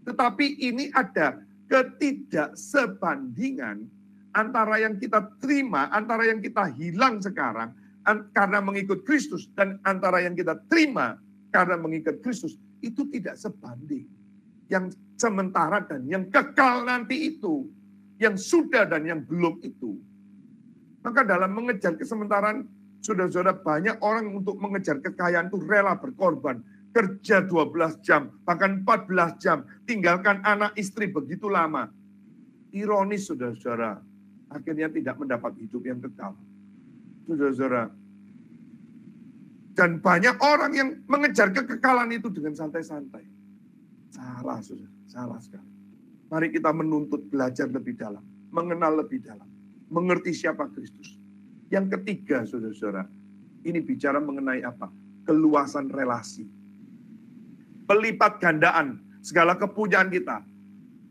Tetapi 0.09 0.57
ini 0.65 0.91
ada 0.97 1.37
ketidaksebandingan 1.69 3.85
antara 4.33 4.81
yang 4.81 4.97
kita 4.97 5.29
terima, 5.41 5.89
antara 5.93 6.25
yang 6.29 6.41
kita 6.41 6.65
hilang 6.77 7.21
sekarang 7.21 7.73
karena 8.33 8.61
mengikut 8.65 9.05
Kristus, 9.07 9.49
dan 9.55 9.79
antara 9.87 10.21
yang 10.25 10.35
kita 10.35 10.57
terima 10.67 11.17
karena 11.53 11.77
mengikut 11.79 12.21
Kristus, 12.25 12.59
itu 12.85 13.07
tidak 13.09 13.39
sebanding. 13.39 14.11
Yang 14.67 14.99
sementara 15.15 15.81
dan 15.87 16.05
yang 16.11 16.27
kekal 16.29 16.83
nanti 16.85 17.33
itu, 17.35 17.71
yang 18.19 18.35
sudah 18.35 18.85
dan 18.85 19.07
yang 19.07 19.23
belum 19.23 19.63
itu. 19.63 19.97
Maka 21.03 21.27
dalam 21.27 21.51
mengejar 21.55 21.95
kesementaraan 21.99 22.67
Saudara-saudara 23.03 23.59
banyak 23.59 23.99
orang 23.99 24.31
untuk 24.31 24.63
mengejar 24.63 25.03
kekayaan 25.03 25.51
itu 25.51 25.59
rela 25.67 25.99
berkorban. 25.99 26.63
Kerja 26.95 27.43
12 27.43 27.99
jam, 28.05 28.31
bahkan 28.47 28.87
14 28.87 29.43
jam. 29.43 29.67
Tinggalkan 29.91 30.39
anak 30.47 30.71
istri 30.79 31.11
begitu 31.11 31.51
lama. 31.51 31.91
Ironis 32.71 33.27
saudara-saudara. 33.27 33.99
Akhirnya 34.55 34.87
tidak 34.87 35.19
mendapat 35.19 35.59
hidup 35.59 35.83
yang 35.83 35.99
kekal. 35.99 36.39
Saudara-saudara. 37.27 37.91
Dan 39.73 40.05
banyak 40.05 40.37
orang 40.41 40.73
yang 40.77 40.89
mengejar 41.09 41.49
kekekalan 41.49 42.13
itu 42.13 42.29
dengan 42.29 42.53
santai-santai. 42.53 43.25
Salah, 44.13 44.61
saudara. 44.61 44.93
Salah 45.09 45.41
sekali. 45.41 45.71
Mari 46.29 46.49
kita 46.53 46.73
menuntut 46.73 47.25
belajar 47.33 47.69
lebih 47.69 47.97
dalam. 47.97 48.25
Mengenal 48.53 49.01
lebih 49.01 49.25
dalam. 49.25 49.49
Mengerti 49.89 50.37
siapa 50.37 50.69
Kristus 50.73 51.23
yang 51.73 51.89
ketiga, 51.89 52.45
saudara-saudara, 52.45 53.09
ini 53.65 53.81
bicara 53.81 54.21
mengenai 54.21 54.61
apa? 54.61 54.93
Keluasan 55.25 55.89
relasi. 55.89 56.45
Pelipat 57.89 58.37
gandaan 58.37 59.01
segala 59.25 59.57
kepunyaan 59.57 60.13
kita. 60.13 60.45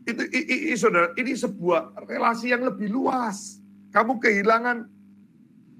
Itu, 0.06 0.22
ini, 0.30 0.78
saudara, 0.78 1.10
ini 1.18 1.34
sebuah 1.34 2.06
relasi 2.06 2.54
yang 2.54 2.62
lebih 2.62 2.94
luas. 2.94 3.58
Kamu 3.90 4.22
kehilangan 4.22 4.86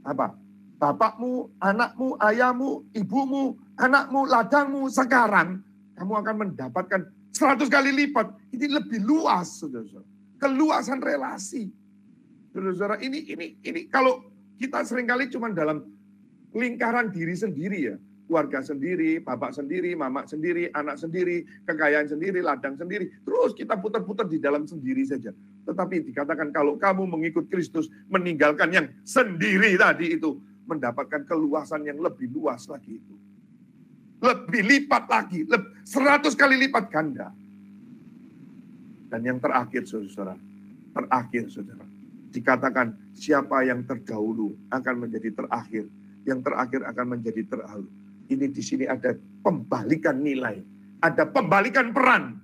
apa? 0.02 0.34
Bapakmu, 0.82 1.62
anakmu, 1.62 2.18
ayahmu, 2.18 2.90
ibumu, 2.90 3.54
anakmu, 3.78 4.26
ladangmu. 4.26 4.90
Sekarang 4.90 5.62
kamu 5.94 6.12
akan 6.26 6.34
mendapatkan 6.42 7.06
100 7.30 7.70
kali 7.70 7.94
lipat. 7.94 8.34
Ini 8.50 8.66
lebih 8.66 8.98
luas, 9.06 9.62
saudara-saudara. 9.62 10.02
Keluasan 10.42 10.98
relasi. 10.98 11.70
Saudara-saudara, 12.50 12.98
ini 12.98 13.30
ini 13.30 13.62
ini 13.62 13.86
kalau 13.86 14.26
kita 14.58 14.82
sering 14.82 15.06
kali 15.06 15.30
cuma 15.30 15.54
dalam 15.54 15.86
lingkaran 16.50 17.14
diri 17.14 17.38
sendiri 17.38 17.78
ya. 17.78 17.96
Keluarga 18.26 18.64
sendiri, 18.64 19.22
bapak 19.22 19.54
sendiri, 19.54 19.94
mama 19.94 20.26
sendiri, 20.26 20.66
anak 20.74 20.98
sendiri, 20.98 21.46
kekayaan 21.68 22.10
sendiri, 22.10 22.42
ladang 22.42 22.74
sendiri. 22.74 23.06
Terus 23.22 23.54
kita 23.54 23.78
putar-putar 23.78 24.26
di 24.26 24.42
dalam 24.42 24.66
sendiri 24.66 25.04
saja. 25.06 25.30
Tetapi 25.62 26.10
dikatakan 26.10 26.50
kalau 26.50 26.74
kamu 26.74 27.06
mengikut 27.06 27.46
Kristus, 27.52 27.92
meninggalkan 28.08 28.72
yang 28.72 28.86
sendiri 29.04 29.76
tadi 29.76 30.16
itu, 30.16 30.40
mendapatkan 30.66 31.26
keluasan 31.26 31.86
yang 31.86 31.98
lebih 31.98 32.30
luas 32.30 32.66
lagi 32.70 32.98
itu. 32.98 33.14
Lebih 34.22 34.62
lipat 34.62 35.04
lagi, 35.10 35.42
seratus 35.82 36.38
kali 36.38 36.54
lipat 36.54 36.86
ganda. 36.94 37.34
Dan 39.10 39.20
yang 39.26 39.38
terakhir, 39.42 39.82
saudara, 39.84 40.38
terakhir, 40.94 41.50
saudara, 41.50 41.84
dikatakan 42.32 42.94
siapa 43.12 43.66
yang 43.66 43.84
terdahulu 43.84 44.54
akan 44.70 44.94
menjadi 45.04 45.34
terakhir, 45.34 45.84
yang 46.24 46.40
terakhir 46.40 46.80
akan 46.86 47.06
menjadi 47.18 47.42
terdahulu. 47.44 47.90
Ini 48.30 48.46
di 48.48 48.62
sini 48.62 48.86
ada 48.86 49.12
pembalikan 49.42 50.22
nilai, 50.22 50.62
ada 51.02 51.26
pembalikan 51.28 51.90
peran. 51.90 52.38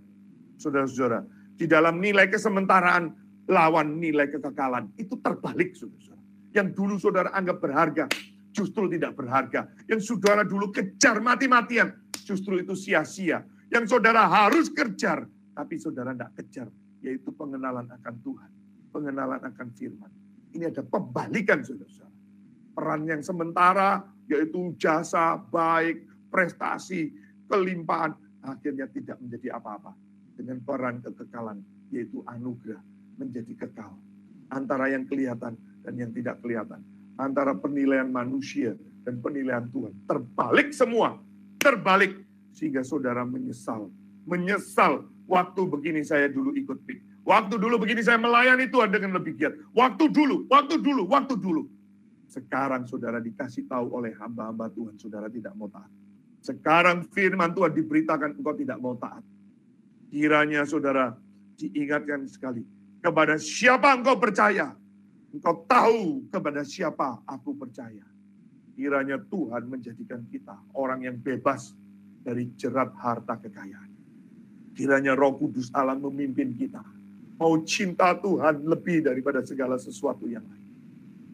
Saudara-saudara, 0.58 1.22
di 1.54 1.64
dalam 1.70 2.02
nilai 2.02 2.26
kesementaraan 2.26 3.14
lawan 3.48 3.96
nilai 3.96 4.28
kekekalan 4.28 4.92
itu 5.00 5.16
terbalik, 5.24 5.72
saudara-saudara. 5.72 6.17
Yang 6.52 6.68
dulu 6.74 6.94
saudara 6.96 7.30
anggap 7.34 7.60
berharga, 7.60 8.04
justru 8.52 8.88
tidak 8.88 9.14
berharga. 9.14 9.68
Yang 9.84 10.08
saudara 10.08 10.42
dulu 10.42 10.72
kejar 10.72 11.20
mati-matian, 11.20 11.92
justru 12.24 12.60
itu 12.60 12.72
sia-sia. 12.72 13.44
Yang 13.68 13.96
saudara 13.96 14.24
harus 14.24 14.72
kejar, 14.72 15.28
tapi 15.52 15.76
saudara 15.76 16.16
tidak 16.16 16.32
kejar, 16.40 16.68
yaitu 17.04 17.28
pengenalan 17.36 17.84
akan 17.84 18.14
Tuhan 18.24 18.50
pengenalan 18.90 19.40
akan 19.44 19.68
firman. 19.76 20.10
Ini 20.56 20.72
ada 20.72 20.82
pembalikan 20.82 21.60
saudara-saudara. 21.62 22.16
Peran 22.74 23.02
yang 23.06 23.22
sementara 23.22 24.02
yaitu 24.28 24.74
jasa, 24.78 25.38
baik, 25.38 26.04
prestasi, 26.28 27.14
kelimpahan 27.48 28.12
akhirnya 28.44 28.90
tidak 28.90 29.18
menjadi 29.20 29.58
apa-apa. 29.60 29.92
Dengan 30.38 30.62
peran 30.62 31.02
kekekalan 31.02 31.58
yaitu 31.90 32.22
anugerah 32.26 32.80
menjadi 33.18 33.66
kekal. 33.66 33.98
Antara 34.48 34.88
yang 34.88 35.04
kelihatan 35.04 35.58
dan 35.88 35.96
yang 35.96 36.12
tidak 36.12 36.44
kelihatan. 36.44 36.84
Antara 37.16 37.56
penilaian 37.56 38.04
manusia 38.12 38.76
dan 39.08 39.24
penilaian 39.24 39.64
Tuhan. 39.72 39.96
Terbalik 40.04 40.76
semua. 40.76 41.16
terbalik 41.58 42.22
sehingga 42.54 42.86
saudara 42.86 43.26
menyesal. 43.26 43.90
Menyesal 44.22 45.10
waktu 45.26 45.66
begini 45.66 46.06
saya 46.06 46.30
dulu 46.30 46.54
ikut 46.54 46.86
PIK. 46.86 47.26
Waktu 47.26 47.58
dulu 47.58 47.82
begini 47.82 47.98
saya 47.98 48.14
melayani 48.14 48.70
Tuhan 48.70 48.94
dengan 48.94 49.18
lebih 49.18 49.34
giat. 49.34 49.58
Waktu 49.74 50.06
dulu, 50.06 50.46
waktu 50.46 50.78
dulu, 50.78 51.10
waktu 51.10 51.34
dulu. 51.34 51.66
Sekarang 52.30 52.86
saudara 52.86 53.18
dikasih 53.18 53.66
tahu 53.66 53.90
oleh 53.90 54.14
hamba-hamba 54.14 54.70
Tuhan, 54.70 54.94
saudara 55.02 55.26
tidak 55.26 55.50
mau 55.58 55.66
taat. 55.66 55.90
Sekarang 56.38 57.02
firman 57.10 57.50
Tuhan 57.50 57.74
diberitakan 57.74 58.38
engkau 58.38 58.54
tidak 58.54 58.78
mau 58.78 58.94
taat. 58.94 59.26
Kiranya 60.14 60.62
saudara 60.62 61.18
diingatkan 61.58 62.22
sekali. 62.30 62.62
Kepada 63.02 63.34
siapa 63.34 63.98
engkau 63.98 64.14
percaya? 64.14 64.78
Engkau 65.28 65.60
tahu 65.68 66.24
kepada 66.32 66.64
siapa 66.64 67.20
aku 67.28 67.52
percaya. 67.52 68.04
Kiranya 68.72 69.20
Tuhan 69.20 69.68
menjadikan 69.68 70.24
kita 70.30 70.56
orang 70.72 71.04
yang 71.04 71.18
bebas 71.18 71.74
dari 72.24 72.48
jerat 72.56 72.94
harta 72.96 73.36
kekayaan. 73.36 73.90
Kiranya 74.72 75.18
roh 75.18 75.34
kudus 75.34 75.68
Allah 75.74 75.98
memimpin 75.98 76.54
kita. 76.54 76.80
Mau 77.38 77.58
cinta 77.66 78.14
Tuhan 78.14 78.62
lebih 78.64 79.04
daripada 79.04 79.42
segala 79.42 79.76
sesuatu 79.76 80.26
yang 80.30 80.46
lain. 80.46 80.66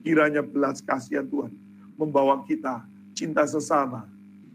Kiranya 0.04 0.40
belas 0.44 0.80
kasihan 0.80 1.24
Tuhan 1.24 1.52
membawa 1.96 2.42
kita 2.44 2.84
cinta 3.14 3.46
sesama, 3.46 4.04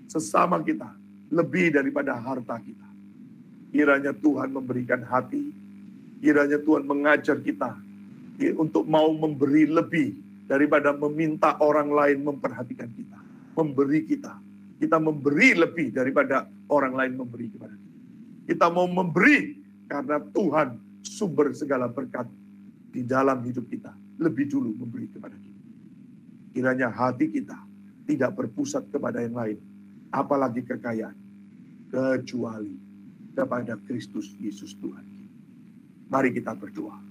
sesama 0.10 0.60
kita 0.62 0.90
lebih 1.32 1.74
daripada 1.74 2.18
harta 2.18 2.58
kita. 2.60 2.90
Kiranya 3.70 4.14
Tuhan 4.18 4.50
memberikan 4.50 5.06
hati, 5.06 5.54
kiranya 6.22 6.58
Tuhan 6.58 6.86
mengajar 6.86 7.38
kita 7.38 7.78
untuk 8.56 8.88
mau 8.88 9.12
memberi 9.12 9.68
lebih 9.68 10.16
daripada 10.48 10.96
meminta 10.96 11.60
orang 11.60 11.92
lain 11.92 12.24
memperhatikan 12.24 12.88
kita, 12.96 13.20
memberi 13.54 14.08
kita. 14.08 14.34
Kita 14.80 14.96
memberi 14.96 15.60
lebih 15.60 15.92
daripada 15.92 16.48
orang 16.72 16.96
lain 16.96 17.14
memberi 17.20 17.52
kepada 17.52 17.76
kita. 17.76 17.98
Kita 18.48 18.66
mau 18.72 18.88
memberi 18.88 19.60
karena 19.92 20.24
Tuhan 20.32 20.80
sumber 21.04 21.52
segala 21.52 21.92
berkat 21.92 22.26
di 22.90 23.04
dalam 23.04 23.44
hidup 23.44 23.68
kita 23.68 23.92
lebih 24.24 24.48
dulu 24.48 24.72
memberi 24.80 25.12
kepada 25.12 25.36
kita. 25.36 25.64
Kiranya 26.56 26.88
hati 26.90 27.28
kita 27.28 27.60
tidak 28.08 28.40
berpusat 28.40 28.88
kepada 28.90 29.22
yang 29.22 29.36
lain, 29.36 29.60
apalagi 30.10 30.64
kekayaan, 30.66 31.14
kecuali 31.92 32.74
kepada 33.36 33.78
Kristus 33.86 34.34
Yesus 34.40 34.74
Tuhan. 34.80 35.06
Mari 36.10 36.34
kita 36.34 36.58
berdoa. 36.58 37.09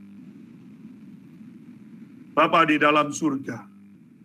Bapa 2.38 2.62
di 2.70 2.78
dalam 2.78 3.10
surga, 3.10 3.66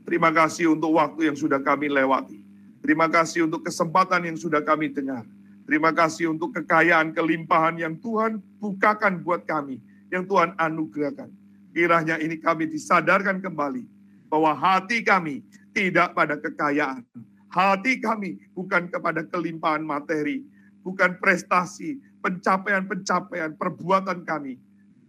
terima 0.06 0.30
kasih 0.30 0.78
untuk 0.78 1.02
waktu 1.02 1.34
yang 1.34 1.34
sudah 1.34 1.58
kami 1.58 1.90
lewati. 1.90 2.46
Terima 2.86 3.10
kasih 3.10 3.50
untuk 3.50 3.66
kesempatan 3.66 4.30
yang 4.30 4.38
sudah 4.38 4.62
kami 4.62 4.94
dengar. 4.94 5.26
Terima 5.66 5.90
kasih 5.90 6.30
untuk 6.30 6.54
kekayaan, 6.54 7.10
kelimpahan 7.18 7.74
yang 7.82 7.98
Tuhan 7.98 8.38
bukakan 8.62 9.26
buat 9.26 9.50
kami, 9.50 9.82
yang 10.14 10.30
Tuhan 10.30 10.54
anugerahkan. 10.62 11.26
Kiranya 11.74 12.22
ini 12.22 12.38
kami 12.38 12.70
disadarkan 12.70 13.42
kembali 13.42 13.90
bahwa 14.30 14.54
hati 14.54 15.02
kami 15.02 15.42
tidak 15.74 16.14
pada 16.14 16.38
kekayaan. 16.38 17.02
Hati 17.50 17.98
kami 17.98 18.38
bukan 18.54 18.94
kepada 18.94 19.26
kelimpahan 19.26 19.82
materi, 19.82 20.46
bukan 20.86 21.18
prestasi, 21.18 21.98
pencapaian-pencapaian, 22.22 23.58
perbuatan 23.58 24.22
kami. 24.22 24.62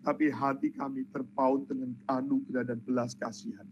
Tapi 0.05 0.29
hati 0.29 0.69
kami 0.69 1.09
terpaut 1.11 1.65
dengan 1.65 1.97
anugerah 2.13 2.69
dan 2.69 2.79
belas 2.85 3.17
kasihan. 3.17 3.65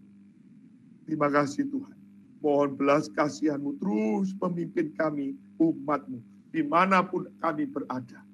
Terima 1.05 1.29
kasih 1.29 1.69
Tuhan. 1.69 1.99
Mohon 2.41 2.71
belas 2.75 3.07
kasihanmu 3.13 3.77
terus 3.79 4.33
memimpin 4.41 4.97
kami, 4.97 5.37
umatmu, 5.61 6.19
di 6.51 6.65
mana 6.65 7.05
pun 7.05 7.29
kami 7.39 7.69
berada. 7.69 8.25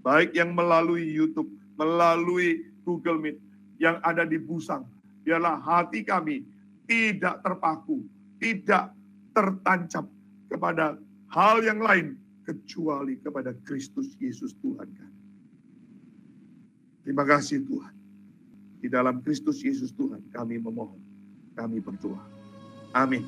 Baik 0.00 0.32
yang 0.38 0.54
melalui 0.54 1.04
YouTube, 1.04 1.50
melalui 1.76 2.64
Google 2.86 3.18
Meet, 3.18 3.36
yang 3.82 3.98
ada 4.06 4.22
di 4.22 4.38
Busang. 4.38 4.86
Biarlah 5.26 5.58
hati 5.60 6.06
kami 6.06 6.46
tidak 6.88 7.42
terpaku, 7.44 8.06
tidak 8.40 8.94
tertancap 9.36 10.06
kepada 10.48 10.96
hal 11.28 11.60
yang 11.60 11.82
lain 11.82 12.16
kecuali 12.48 13.20
kepada 13.20 13.52
Kristus 13.68 14.16
Yesus 14.16 14.56
Tuhan 14.64 14.88
kami. 14.88 15.17
Terima 17.08 17.24
kasih 17.24 17.64
Tuhan. 17.64 17.94
Di 18.84 18.92
dalam 18.92 19.24
Kristus 19.24 19.64
Yesus 19.64 19.96
Tuhan 19.96 20.28
kami 20.28 20.60
memohon, 20.60 21.00
kami 21.56 21.80
berdoa. 21.80 22.20
Amin. 22.92 23.24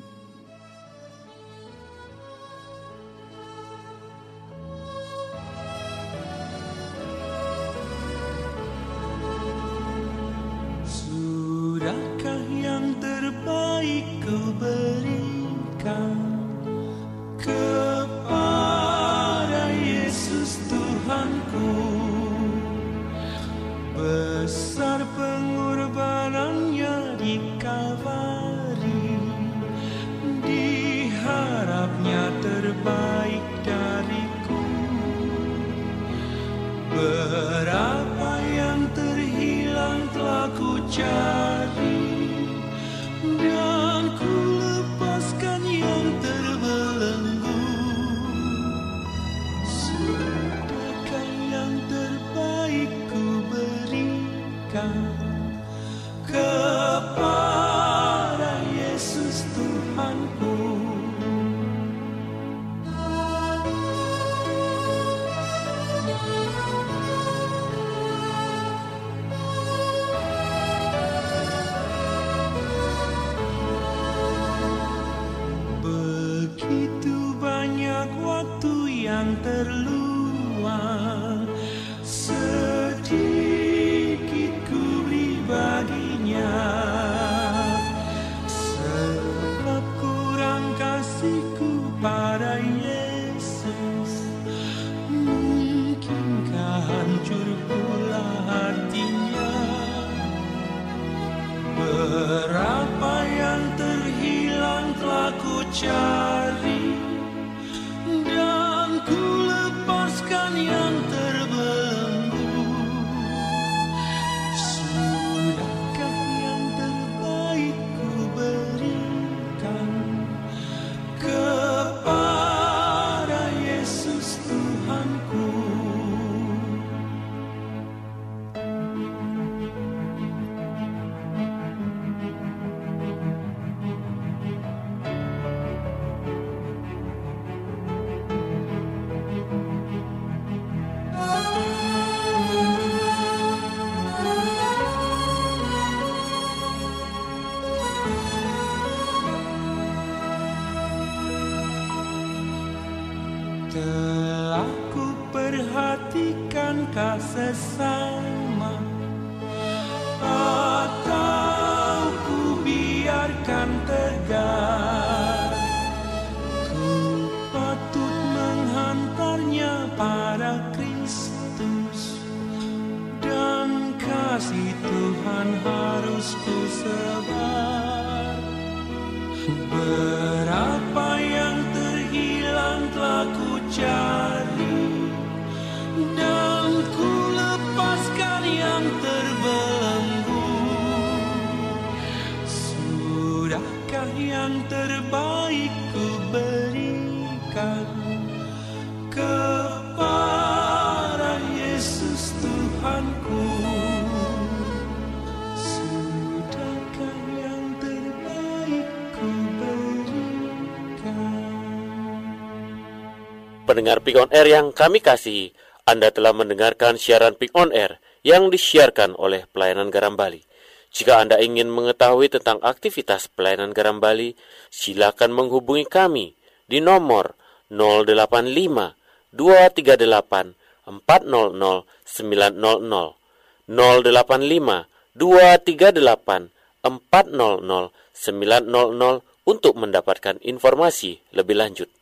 Pendengar 213.71 214.03
Pick 214.03 214.19
on 214.19 214.27
Air 214.35 214.51
yang 214.51 214.75
kami 214.75 214.99
kasihi, 214.99 215.55
Anda 215.87 216.11
telah 216.11 216.35
mendengarkan 216.35 216.99
siaran 216.99 217.39
Pick 217.39 217.55
on 217.55 217.71
Air 217.71 218.03
yang 218.19 218.51
disiarkan 218.51 219.15
oleh 219.15 219.47
Pelayanan 219.47 219.87
Garam 219.87 220.19
Bali. 220.19 220.43
Jika 220.91 221.23
Anda 221.23 221.39
ingin 221.39 221.71
mengetahui 221.71 222.27
tentang 222.27 222.59
aktivitas 222.67 223.31
Pelayanan 223.31 223.71
Garam 223.71 224.03
Bali, 224.03 224.35
silakan 224.67 225.31
menghubungi 225.31 225.87
kami 225.87 226.35
di 226.67 226.83
nomor 226.83 227.39
085 227.71 229.39
238 229.39 229.39
400 229.39 230.51
900 230.91 233.71
085 233.71 235.15
238 235.15 236.83
400 236.83 238.19
900 238.19 239.47
untuk 239.47 239.73
mendapatkan 239.79 240.35
informasi 240.43 241.23
lebih 241.31 241.55
lanjut. 241.55 242.00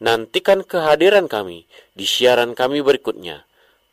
Nantikan 0.00 0.64
kehadiran 0.64 1.28
kami 1.28 1.68
di 1.92 2.08
siaran 2.08 2.56
kami 2.56 2.80
berikutnya. 2.80 3.44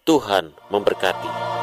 Tuhan 0.08 0.56
memberkati. 0.72 1.57